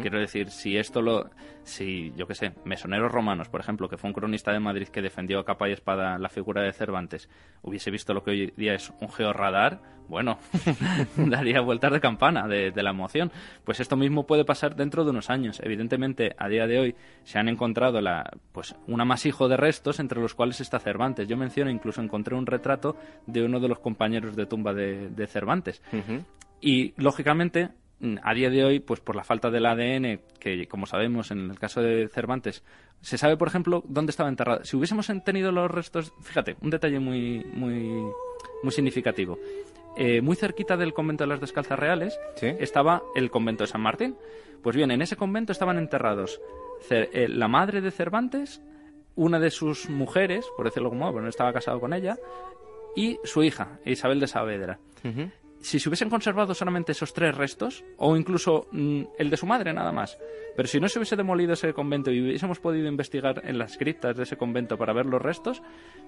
Quiero 0.01 0.19
decir, 0.19 0.49
si 0.49 0.75
esto 0.75 1.01
lo... 1.01 1.29
Si, 1.63 2.11
yo 2.17 2.27
qué 2.27 2.35
sé, 2.35 2.51
Mesoneros 2.65 3.09
Romanos, 3.09 3.47
por 3.47 3.61
ejemplo, 3.61 3.87
que 3.87 3.95
fue 3.95 4.09
un 4.09 4.13
cronista 4.13 4.51
de 4.51 4.59
Madrid 4.59 4.89
que 4.89 5.01
defendió 5.01 5.39
a 5.39 5.45
capa 5.45 5.69
y 5.69 5.71
espada 5.71 6.17
la 6.19 6.27
figura 6.27 6.61
de 6.61 6.73
Cervantes, 6.73 7.29
hubiese 7.61 7.89
visto 7.89 8.13
lo 8.13 8.21
que 8.21 8.31
hoy 8.31 8.53
día 8.57 8.73
es 8.73 8.91
un 8.99 9.07
georradar, 9.07 9.79
bueno, 10.09 10.39
daría 11.15 11.61
vueltas 11.61 11.93
de 11.93 12.01
campana 12.01 12.49
de, 12.49 12.71
de 12.71 12.83
la 12.83 12.89
emoción. 12.89 13.31
Pues 13.63 13.79
esto 13.79 13.95
mismo 13.95 14.27
puede 14.27 14.43
pasar 14.43 14.75
dentro 14.75 15.05
de 15.05 15.11
unos 15.11 15.29
años. 15.29 15.61
Evidentemente, 15.63 16.35
a 16.37 16.49
día 16.49 16.67
de 16.67 16.79
hoy 16.79 16.95
se 17.23 17.39
han 17.39 17.47
encontrado 17.47 18.01
la, 18.01 18.29
pues, 18.51 18.75
un 18.87 18.99
amasijo 19.01 19.47
de 19.47 19.57
restos 19.57 19.99
entre 19.99 20.21
los 20.21 20.33
cuales 20.33 20.59
está 20.61 20.79
Cervantes. 20.79 21.27
Yo 21.27 21.37
menciono, 21.37 21.71
incluso 21.71 22.01
encontré 22.01 22.35
un 22.35 22.45
retrato 22.45 22.95
de 23.25 23.43
uno 23.43 23.59
de 23.59 23.67
los 23.67 23.79
compañeros 23.79 24.35
de 24.35 24.45
tumba 24.45 24.73
de, 24.73 25.27
Cervantes. 25.27 25.81
Y, 26.61 26.93
lógicamente, 26.97 27.69
a 28.21 28.33
día 28.33 28.49
de 28.49 28.65
hoy, 28.65 28.79
pues 28.79 28.99
por 28.99 29.15
la 29.15 29.23
falta 29.23 29.49
del 29.49 29.65
ADN, 29.65 30.19
que 30.39 30.67
como 30.67 30.85
sabemos 30.85 31.31
en 31.31 31.51
el 31.51 31.59
caso 31.59 31.81
de 31.81 32.09
Cervantes, 32.09 32.63
se 33.01 33.17
sabe, 33.17 33.37
por 33.37 33.47
ejemplo, 33.47 33.83
dónde 33.87 34.11
estaba 34.11 34.29
enterrado. 34.29 34.63
Si 34.63 34.75
hubiésemos 34.75 35.09
tenido 35.23 35.51
los 35.51 35.69
restos, 35.69 36.13
fíjate, 36.21 36.55
un 36.61 36.69
detalle 36.69 36.99
muy, 36.99 37.45
muy, 37.53 38.03
muy 38.63 38.71
significativo. 38.71 39.39
Eh, 39.95 40.21
muy 40.21 40.35
cerquita 40.35 40.75
del 40.75 40.93
convento 40.93 41.23
de 41.23 41.27
las 41.27 41.39
Descalzas 41.39 41.77
Reales 41.77 42.19
estaba 42.41 43.03
el 43.15 43.29
convento 43.29 43.63
de 43.63 43.67
San 43.67 43.81
Martín. 43.81 44.15
Pues 44.61 44.75
bien, 44.75 44.91
en 44.91 45.01
ese 45.01 45.15
convento 45.15 45.51
estaban 45.51 45.77
enterrados 45.77 46.41
la 46.89 47.47
madre 47.47 47.81
de 47.81 47.91
Cervantes, 47.91 48.61
una 49.15 49.39
de 49.39 49.51
sus 49.51 49.89
mujeres, 49.89 50.45
por 50.55 50.65
decirlo 50.65 50.89
como, 50.89 51.11
pero 51.11 51.21
no 51.23 51.29
estaba 51.29 51.53
casado 51.53 51.79
con 51.79 51.93
ella, 51.93 52.17
y 52.95 53.19
su 53.23 53.43
hija, 53.43 53.79
Isabel 53.85 54.19
de 54.19 54.27
Saavedra. 54.27 54.79
Si 55.63 55.79
se 55.79 55.87
hubiesen 55.87 56.09
conservado 56.09 56.53
solamente 56.53 56.91
esos 56.91 57.13
tres 57.13 57.35
restos, 57.35 57.85
o 57.97 58.17
incluso 58.17 58.67
mm, 58.71 59.03
el 59.17 59.29
de 59.29 59.37
su 59.37 59.45
madre 59.45 59.73
nada 59.73 59.93
más, 59.93 60.17
pero 60.57 60.67
si 60.67 60.79
no 60.79 60.89
se 60.89 60.99
hubiese 60.99 61.15
demolido 61.15 61.53
ese 61.53 61.73
convento 61.73 62.11
y 62.11 62.21
hubiésemos 62.21 62.59
podido 62.59 62.87
investigar 62.87 63.41
en 63.45 63.57
las 63.57 63.77
criptas 63.77 64.17
de 64.17 64.23
ese 64.23 64.35
convento 64.35 64.77
para 64.77 64.91
ver 64.91 65.05
los 65.05 65.21
restos, 65.21 65.63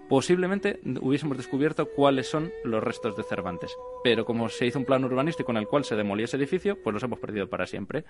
posiblemente 0.10 0.82
hubiésemos 1.02 1.38
descubierto 1.38 1.88
cuáles 1.90 2.28
son 2.28 2.52
los 2.66 2.84
restos 2.84 3.16
de 3.16 3.24
Cervantes. 3.24 3.76
Pero 4.04 4.26
como 4.26 4.50
se 4.50 4.66
hizo 4.66 4.78
un 4.78 4.86
plan 4.86 5.06
urbanístico 5.06 5.52
en 5.52 5.58
el 5.58 5.68
cual 5.68 5.86
se 5.86 5.96
demolía 5.96 6.26
ese 6.26 6.38
edificio, 6.38 6.78
pues 6.84 6.94
los 6.94 7.04
hemos 7.04 7.20
perdido 7.20 7.50
para 7.50 7.66
siempre. 7.66 8.04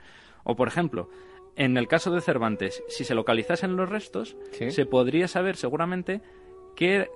O 0.44 0.56
por 0.56 0.68
ejemplo, 0.68 1.10
en 1.56 1.78
el 1.78 1.88
caso 1.88 2.12
de 2.12 2.22
Cervantes, 2.22 2.84
si 2.88 3.04
se 3.04 3.14
localizasen 3.16 3.76
los 3.76 3.88
restos, 3.88 4.36
se 4.70 4.86
podría 4.88 5.28
saber 5.28 5.58
seguramente 5.58 6.22
qué, 6.76 7.08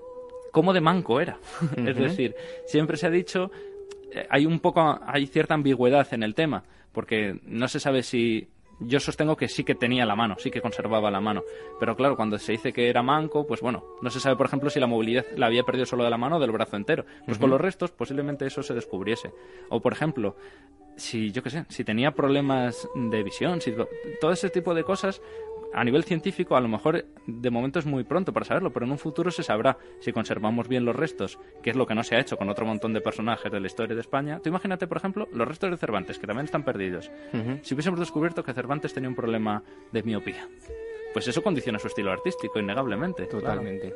cómo 0.52 0.72
de 0.72 0.82
manco 0.82 1.20
era. 1.20 1.40
es 1.78 1.98
decir, 1.98 2.36
siempre 2.68 2.96
se 2.96 3.08
ha 3.08 3.12
dicho 3.12 3.52
hay 4.30 4.46
un 4.46 4.60
poco, 4.60 5.00
hay 5.06 5.28
cierta 5.28 5.54
ambigüedad 5.54 6.08
en 6.14 6.24
el 6.24 6.36
tema, 6.36 6.64
porque 6.92 7.40
no 7.46 7.68
se 7.68 7.80
sabe 7.80 8.04
si 8.04 8.50
yo 8.80 9.00
sostengo 9.00 9.36
que 9.36 9.48
sí 9.48 9.64
que 9.64 9.76
tenía 9.76 10.06
la 10.06 10.16
mano, 10.16 10.36
sí 10.40 10.50
que 10.50 10.62
conservaba 10.62 11.12
la 11.12 11.20
mano. 11.20 11.44
Pero 11.80 11.96
claro, 11.96 12.16
cuando 12.16 12.38
se 12.38 12.54
dice 12.54 12.72
que 12.72 12.90
era 12.90 13.04
manco, 13.04 13.46
pues 13.46 13.62
bueno, 13.62 13.84
no 14.02 14.10
se 14.10 14.20
sabe, 14.20 14.36
por 14.36 14.46
ejemplo, 14.46 14.70
si 14.70 14.80
la 14.80 14.88
movilidad 14.88 15.26
la 15.36 15.48
había 15.48 15.64
perdido 15.64 15.86
solo 15.86 16.04
de 16.04 16.10
la 16.10 16.18
mano 16.18 16.38
o 16.38 16.40
del 16.40 16.52
brazo 16.52 16.78
entero. 16.78 17.06
Pues 17.26 17.38
con 17.38 17.50
los 17.50 17.60
restos 17.60 17.92
posiblemente 17.92 18.46
eso 18.46 18.64
se 18.64 18.74
descubriese. 18.74 19.32
O, 19.70 19.82
por 19.82 19.94
ejemplo, 19.94 20.36
si, 21.00 21.32
yo 21.32 21.42
qué 21.44 21.50
sé, 21.50 21.66
si 21.70 21.84
tenía 21.84 22.12
problemas 22.12 22.88
de 22.96 23.24
visión, 23.24 23.62
si 23.62 23.74
todo 24.22 24.32
ese 24.32 24.50
tipo 24.50 24.74
de 24.74 24.84
cosas, 24.84 25.22
a 25.74 25.84
nivel 25.84 26.04
científico, 26.04 26.56
a 26.56 26.62
lo 26.62 26.68
mejor 26.68 27.06
de 27.28 27.50
momento 27.52 27.80
es 27.80 27.86
muy 27.86 28.04
pronto 28.04 28.34
para 28.34 28.46
saberlo, 28.46 28.72
pero 28.72 28.86
en 28.86 28.92
un 28.92 28.98
futuro 28.98 29.30
se 29.32 29.44
sabrá 29.44 29.78
si 30.00 30.12
conservamos 30.12 30.68
bien 30.68 30.86
los 30.86 30.96
restos, 30.96 31.40
que 31.62 31.70
es 31.70 31.76
lo 31.76 31.86
que 31.86 31.96
no 31.96 32.04
se 32.04 32.16
ha 32.16 32.20
hecho 32.20 32.38
con 32.38 32.50
otro 32.50 32.66
montón 32.66 32.94
de 32.94 33.02
personajes 33.02 33.52
de 33.52 33.60
la 33.60 33.68
historia 33.68 33.96
de 33.96 34.02
España. 34.02 34.40
Tú 34.40 34.50
imagínate, 34.50 34.88
por 34.88 34.98
ejemplo, 34.98 35.28
los 35.32 35.48
restos 35.48 35.70
de 35.72 35.78
Cervantes, 35.78 36.18
que 36.18 36.28
también 36.28 36.46
están 36.46 36.64
perdidos. 36.64 37.12
Si 37.62 37.74
hubiésemos 37.74 38.00
descubierto 38.00 38.44
que 38.44 38.54
Cervantes 38.54 38.94
tenía 38.94 39.10
un 39.10 39.16
problema 39.16 39.64
de 39.92 40.04
miopía 40.04 40.48
pues 41.14 41.28
eso 41.28 41.42
condiciona 41.42 41.80
su 41.80 41.88
estilo 41.88 42.12
artístico, 42.12 42.60
innegablemente. 42.60 43.26
Totalmente. 43.26 43.94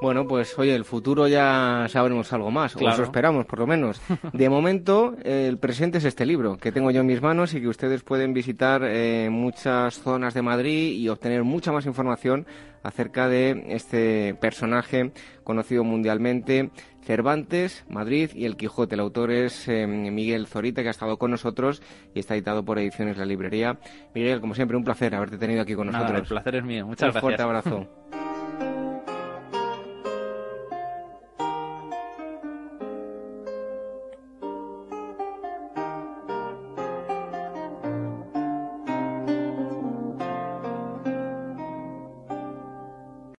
Bueno, 0.00 0.26
pues 0.26 0.58
oye, 0.58 0.74
el 0.74 0.84
futuro 0.84 1.28
ya 1.28 1.86
sabremos 1.88 2.32
algo 2.32 2.50
más, 2.50 2.76
o 2.76 2.88
eso 2.88 3.02
esperamos, 3.02 3.46
por 3.46 3.60
lo 3.60 3.66
menos. 3.66 4.00
De 4.32 4.48
momento, 4.48 5.14
el 5.22 5.58
presente 5.58 5.98
es 5.98 6.04
este 6.04 6.26
libro 6.26 6.56
que 6.56 6.72
tengo 6.72 6.90
yo 6.90 7.00
en 7.00 7.06
mis 7.06 7.22
manos 7.22 7.54
y 7.54 7.60
que 7.60 7.68
ustedes 7.68 8.02
pueden 8.02 8.32
visitar 8.32 8.82
eh, 8.84 9.28
muchas 9.30 10.00
zonas 10.00 10.34
de 10.34 10.42
Madrid 10.42 10.96
y 10.96 11.08
obtener 11.08 11.44
mucha 11.44 11.72
más 11.72 11.86
información 11.86 12.46
acerca 12.82 13.28
de 13.28 13.64
este 13.68 14.34
personaje 14.40 15.12
conocido 15.44 15.84
mundialmente 15.84 16.70
Cervantes, 17.02 17.84
Madrid 17.88 18.30
y 18.34 18.44
El 18.44 18.56
Quijote. 18.56 18.94
El 18.94 19.00
autor 19.00 19.30
es 19.30 19.68
eh, 19.68 19.86
Miguel 19.86 20.46
Zorita, 20.46 20.82
que 20.82 20.88
ha 20.88 20.92
estado 20.92 21.18
con 21.18 21.30
nosotros 21.30 21.82
y 22.14 22.20
está 22.20 22.34
editado 22.34 22.64
por 22.64 22.78
Ediciones 22.78 23.18
La 23.18 23.24
Librería. 23.24 23.78
Miguel, 24.14 24.40
como 24.40 24.54
siempre, 24.54 24.76
un 24.76 24.84
placer 24.84 25.14
haberte 25.14 25.38
tenido 25.38 25.62
aquí 25.62 25.74
con 25.74 25.88
nosotros. 25.88 26.20
el 26.20 26.26
placer 26.26 26.56
es 26.56 26.64
mío. 26.64 26.86
Muchas 26.86 27.12
gracias. 27.12 27.22
Un 27.22 27.28
fuerte 27.28 27.42
abrazo. 27.42 27.88